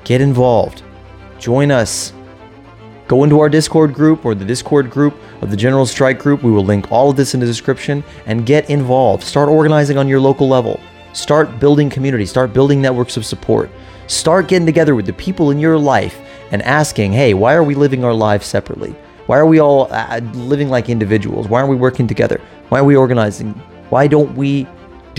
get 0.03 0.19
involved, 0.19 0.83
join 1.37 1.71
us. 1.71 2.11
Go 3.07 3.23
into 3.23 3.39
our 3.39 3.49
Discord 3.49 3.93
group 3.93 4.25
or 4.25 4.35
the 4.35 4.45
Discord 4.45 4.91
group 4.91 5.15
of 5.41 5.49
the 5.49 5.57
General 5.57 5.85
Strike 5.85 6.19
Group. 6.19 6.43
We 6.43 6.51
will 6.51 6.65
link 6.65 6.91
all 6.91 7.09
of 7.09 7.15
this 7.15 7.33
in 7.33 7.39
the 7.39 7.45
description 7.45 8.03
and 8.25 8.45
get 8.45 8.69
involved. 8.69 9.23
Start 9.23 9.49
organizing 9.49 9.97
on 9.97 10.07
your 10.07 10.19
local 10.19 10.47
level. 10.47 10.79
Start 11.13 11.59
building 11.59 11.89
community. 11.89 12.25
Start 12.25 12.53
building 12.53 12.81
networks 12.81 13.17
of 13.17 13.25
support. 13.25 13.71
Start 14.07 14.47
getting 14.47 14.65
together 14.65 14.93
with 14.93 15.05
the 15.05 15.13
people 15.13 15.49
in 15.49 15.57
your 15.57 15.77
life 15.77 16.19
and 16.51 16.61
asking, 16.63 17.13
hey, 17.13 17.33
why 17.33 17.53
are 17.55 17.63
we 17.63 17.73
living 17.73 18.03
our 18.03 18.13
lives 18.13 18.45
separately? 18.45 18.91
Why 19.25 19.37
are 19.37 19.47
we 19.47 19.59
all 19.59 19.91
uh, 19.91 20.19
living 20.33 20.69
like 20.69 20.89
individuals? 20.89 21.47
Why 21.47 21.59
aren't 21.61 21.71
we 21.71 21.77
working 21.77 22.07
together? 22.07 22.41
Why 22.69 22.79
are 22.79 22.83
we 22.83 22.95
organizing? 22.95 23.53
Why 23.89 24.05
don't 24.05 24.35
we 24.35 24.67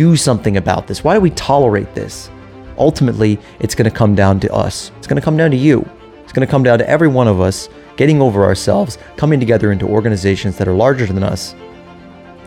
do 0.01 0.17
something 0.17 0.57
about 0.57 0.87
this? 0.87 1.05
Why 1.05 1.13
do 1.13 1.21
we 1.21 1.29
tolerate 1.29 1.95
this? 1.95 2.31
Ultimately, 2.79 3.39
it's 3.59 3.75
going 3.75 3.85
to 3.85 3.95
come 3.95 4.15
down 4.15 4.41
to 4.41 4.51
us. 4.51 4.93
It's 4.97 5.07
going 5.07 5.21
to 5.21 5.23
come 5.23 5.37
down 5.37 5.51
to 5.51 5.59
you. 5.59 5.87
It's 6.23 6.33
going 6.33 6.47
to 6.47 6.51
come 6.51 6.63
down 6.63 6.79
to 6.79 6.89
every 6.89 7.07
one 7.07 7.29
of 7.29 7.39
us 7.39 7.69
getting 7.99 8.23
over 8.23 8.43
ourselves, 8.43 8.97
coming 9.19 9.39
together 9.39 9.73
into 9.73 9.87
organizations 9.87 10.57
that 10.57 10.67
are 10.67 10.73
larger 10.73 11.05
than 11.05 11.23
us, 11.23 11.55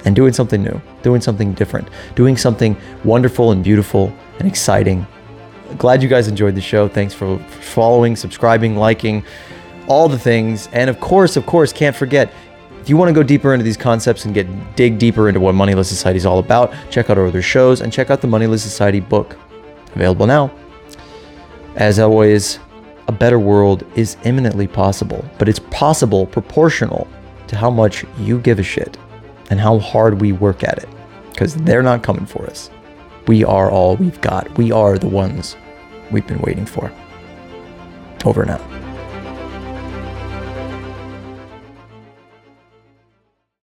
and 0.03 0.15
doing 0.15 0.33
something 0.33 0.63
new, 0.63 0.81
doing 1.03 1.21
something 1.21 1.53
different, 1.53 1.89
doing 2.15 2.35
something 2.37 2.75
wonderful 3.03 3.51
and 3.51 3.63
beautiful 3.63 4.11
and 4.39 4.47
exciting. 4.47 5.05
Glad 5.77 6.01
you 6.01 6.09
guys 6.09 6.27
enjoyed 6.27 6.55
the 6.55 6.61
show. 6.61 6.87
Thanks 6.87 7.13
for 7.13 7.37
following, 7.75 8.15
subscribing, 8.15 8.77
liking, 8.77 9.23
all 9.87 10.09
the 10.09 10.17
things. 10.17 10.69
And 10.73 10.89
of 10.89 10.99
course, 10.99 11.37
of 11.37 11.45
course, 11.45 11.71
can't 11.71 11.95
forget 11.95 12.33
if 12.83 12.89
you 12.89 12.97
want 12.97 13.07
to 13.07 13.13
go 13.13 13.23
deeper 13.23 13.53
into 13.53 13.63
these 13.63 13.77
concepts 13.77 14.25
and 14.25 14.33
get 14.33 14.75
dig 14.75 14.99
deeper 14.99 15.29
into 15.29 15.39
what 15.39 15.55
Moneyless 15.55 15.87
Society 15.87 16.17
is 16.17 16.25
all 16.25 16.39
about, 16.39 16.73
check 16.91 17.09
out 17.09 17.17
our 17.17 17.25
other 17.25 17.41
shows 17.41 17.79
and 17.79 17.93
check 17.93 18.09
out 18.09 18.19
the 18.19 18.27
Moneyless 18.27 18.61
Society 18.61 18.99
book. 18.99 19.37
Available 19.95 20.27
now. 20.27 20.53
As 21.77 21.97
always, 21.97 22.59
a 23.07 23.13
better 23.13 23.39
world 23.39 23.85
is 23.95 24.17
imminently 24.25 24.67
possible, 24.67 25.23
but 25.37 25.47
it's 25.47 25.59
possible 25.71 26.25
proportional 26.25 27.07
to 27.47 27.55
how 27.55 27.69
much 27.69 28.03
you 28.19 28.39
give 28.39 28.59
a 28.59 28.63
shit 28.63 28.97
and 29.49 29.61
how 29.61 29.79
hard 29.79 30.19
we 30.19 30.33
work 30.33 30.61
at 30.65 30.77
it. 30.79 30.89
Because 31.29 31.55
mm-hmm. 31.55 31.63
they're 31.63 31.83
not 31.83 32.03
coming 32.03 32.25
for 32.25 32.45
us. 32.47 32.69
We 33.27 33.45
are 33.45 33.71
all 33.71 33.95
we've 33.95 34.19
got. 34.19 34.57
We 34.57 34.73
are 34.73 34.97
the 34.97 35.07
ones 35.07 35.55
we've 36.11 36.27
been 36.27 36.41
waiting 36.41 36.65
for. 36.65 36.91
Over 38.25 38.41
and 38.41 38.51
out. 38.51 38.82